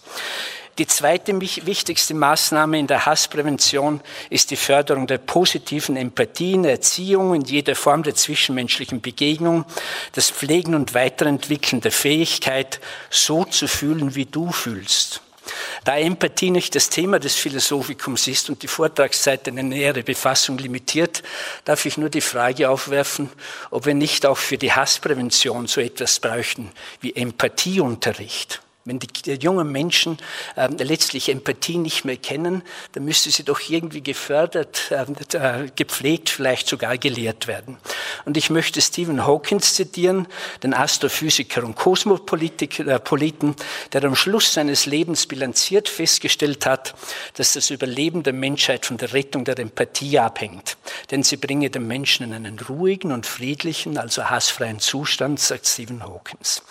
Die 0.80 0.88
zweite 0.88 1.40
wichtigste 1.40 2.16
Maßnahme 2.16 2.80
in 2.80 2.88
der 2.88 3.06
Hassprävention 3.06 4.02
ist 4.32 4.50
die 4.50 4.56
Förderung 4.56 5.06
der 5.06 5.20
positiven 5.20 5.96
Empathie 5.96 6.54
in 6.54 6.66
Erziehung 6.66 7.36
in 7.36 7.44
jeder 7.44 7.76
Form 7.76 8.02
der 8.02 8.16
zwischenmenschlichen 8.16 9.00
Begegnung, 9.00 9.66
das 10.14 10.32
Pflegen 10.32 10.74
und 10.74 10.96
Weiterentwickeln 10.96 11.82
der 11.82 11.92
Fähigkeit, 11.92 12.80
so 13.12 13.44
zu 13.44 13.68
fühlen, 13.68 14.16
wie 14.16 14.26
du 14.26 14.52
fühlst. 14.52 15.22
Da 15.86 15.98
Empathie 15.98 16.50
nicht 16.50 16.76
das 16.76 16.90
Thema 16.90 17.20
des 17.20 17.36
Philosophikums 17.36 18.28
ist 18.28 18.50
und 18.50 18.64
die 18.64 18.68
Vortragszeit 18.68 19.48
eine 19.48 19.64
nähere 19.64 20.04
Befassung 20.04 20.58
limitiert, 20.58 21.24
darf 21.66 21.86
ich 21.86 21.98
nur 21.98 22.10
die 22.10 22.22
Frage 22.22 22.70
aufwerfen, 22.70 23.30
ob 23.70 23.86
wir 23.86 23.94
nicht 23.94 24.26
auch 24.26 24.38
für 24.38 24.58
die 24.58 24.72
Hassprävention 24.72 25.68
so 25.68 25.82
etwas 25.82 26.20
bräuchten 26.20 26.72
wie 27.02 27.14
Empathieunterricht. 27.14 28.62
Wenn 28.86 29.00
die, 29.00 29.08
die 29.08 29.36
jungen 29.36 29.72
Menschen 29.72 30.18
äh, 30.58 30.68
letztlich 30.68 31.30
Empathie 31.30 31.78
nicht 31.78 32.04
mehr 32.04 32.18
kennen, 32.18 32.64
dann 32.92 33.06
müsste 33.06 33.32
sie 33.32 33.44
doch 33.44 33.62
irgendwie 33.70 34.04
gefördert, 34.04 34.92
äh, 34.92 35.68
gepflegt, 35.74 36.30
vielleicht 36.30 36.68
sogar 36.68 36.98
gelehrt 36.98 37.48
werden. 37.48 37.78
Und 38.26 38.36
ich 38.36 38.50
möchte 38.50 38.82
Stephen 38.82 39.26
Hawkins 39.26 39.76
zitieren, 39.76 40.28
den 40.64 40.74
Astrophysiker 40.74 41.64
und 41.64 41.76
Kosmopoliten, 41.76 42.70
äh, 42.88 43.90
der 43.94 44.04
am 44.04 44.18
Schluss 44.18 44.52
seines 44.52 44.86
Lebens 44.86 45.28
bilanziert 45.28 45.88
festgestellt 45.88 46.66
hat, 46.66 46.94
dass 47.36 47.54
das 47.54 47.70
Überleben 47.70 48.24
der 48.24 48.34
Menschheit 48.34 48.86
von 48.86 48.98
der 48.98 49.14
Rettung 49.14 49.46
der 49.46 49.58
Empathie 49.60 50.20
abhängt. 50.20 50.76
Denn 51.10 51.24
sie 51.24 51.38
bringe 51.38 51.70
den 51.70 51.88
Menschen 51.88 52.26
in 52.26 52.34
einen 52.34 52.60
ruhigen 52.60 53.14
und 53.14 53.26
friedlichen, 53.26 53.98
also 53.98 54.30
hassfreien 54.30 54.80
Zustand, 54.80 55.40
sagt 55.40 55.68
Stephen 55.68 56.04
Hawkins. 56.04 56.64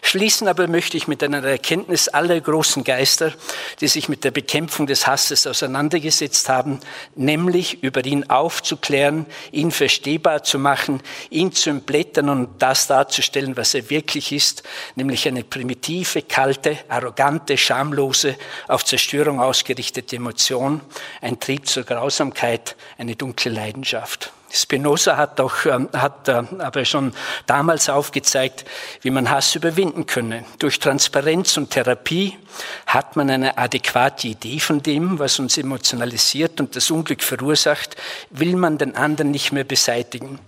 Schließen 0.00 0.48
aber 0.48 0.66
möchte 0.66 0.96
ich 0.96 1.08
mit 1.08 1.22
einer 1.22 1.44
Erkenntnis 1.58 2.06
aller 2.06 2.40
großen 2.40 2.84
Geister, 2.84 3.32
die 3.80 3.88
sich 3.88 4.08
mit 4.08 4.22
der 4.22 4.30
Bekämpfung 4.30 4.86
des 4.86 5.08
Hasses 5.08 5.44
auseinandergesetzt 5.44 6.48
haben, 6.48 6.78
nämlich 7.16 7.82
über 7.82 8.04
ihn 8.04 8.30
aufzuklären, 8.30 9.26
ihn 9.50 9.72
verstehbar 9.72 10.44
zu 10.44 10.60
machen, 10.60 11.02
ihn 11.30 11.50
zu 11.50 11.70
entblättern 11.70 12.28
und 12.28 12.62
das 12.62 12.86
darzustellen, 12.86 13.56
was 13.56 13.74
er 13.74 13.90
wirklich 13.90 14.30
ist, 14.30 14.62
nämlich 14.94 15.26
eine 15.26 15.42
primitive, 15.42 16.22
kalte, 16.22 16.78
arrogante, 16.88 17.58
schamlose, 17.58 18.36
auf 18.68 18.84
Zerstörung 18.84 19.40
ausgerichtete 19.40 20.14
Emotion, 20.14 20.80
ein 21.20 21.40
Trieb 21.40 21.66
zur 21.66 21.82
Grausamkeit, 21.82 22.76
eine 22.98 23.16
dunkle 23.16 23.50
Leidenschaft. 23.50 24.32
Spinoza 24.50 25.16
hat 25.16 25.38
doch 25.38 25.66
ähm, 25.66 25.88
hat 25.92 26.28
äh, 26.28 26.42
aber 26.58 26.84
schon 26.84 27.12
damals 27.46 27.88
aufgezeigt, 27.88 28.64
wie 29.02 29.10
man 29.10 29.30
Hass 29.30 29.54
überwinden 29.54 30.06
könne. 30.06 30.44
Durch 30.58 30.78
Transparenz 30.78 31.56
und 31.56 31.70
Therapie 31.70 32.38
hat 32.86 33.16
man 33.16 33.30
eine 33.30 33.58
adäquate 33.58 34.28
Idee 34.28 34.58
von 34.58 34.82
dem, 34.82 35.18
was 35.18 35.38
uns 35.38 35.58
emotionalisiert 35.58 36.60
und 36.60 36.76
das 36.76 36.90
Unglück 36.90 37.22
verursacht, 37.22 37.96
will 38.30 38.56
man 38.56 38.78
den 38.78 38.96
anderen 38.96 39.30
nicht 39.30 39.52
mehr 39.52 39.64
beseitigen. 39.64 40.38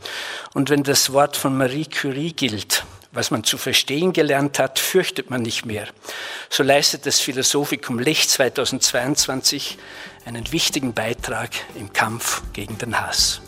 Und 0.55 0.71
wenn 0.71 0.83
das 0.83 1.13
Wort 1.13 1.37
von 1.37 1.57
Marie 1.57 1.87
Curie 1.87 2.33
gilt, 2.33 2.85
was 3.13 3.31
man 3.31 3.45
zu 3.45 3.59
verstehen 3.59 4.13
gelernt 4.13 4.59
hat, 4.59 4.79
fürchtet 4.79 5.31
man 5.31 5.43
nicht 5.43 5.67
mehr. 5.67 5.89
So 6.49 6.63
leistet 6.63 7.07
das 7.07 7.21
Philosophikum 7.21 7.99
Lech 7.99 8.29
2022 8.29 9.79
einen 10.25 10.53
wichtigen 10.53 10.95
Beitrag 10.95 11.51
im 11.75 11.93
Kampf 11.93 12.43
gegen 12.53 12.79
den 12.79 13.01
Hass. 13.01 13.41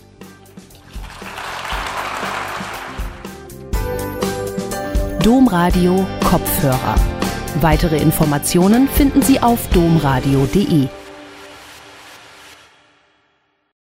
Domradio 5.22 6.04
Kopfhörer. 6.28 6.96
Weitere 7.60 7.98
Informationen 7.98 8.88
finden 8.88 9.22
Sie 9.22 9.38
auf 9.38 9.68
domradio.de. 9.68 10.88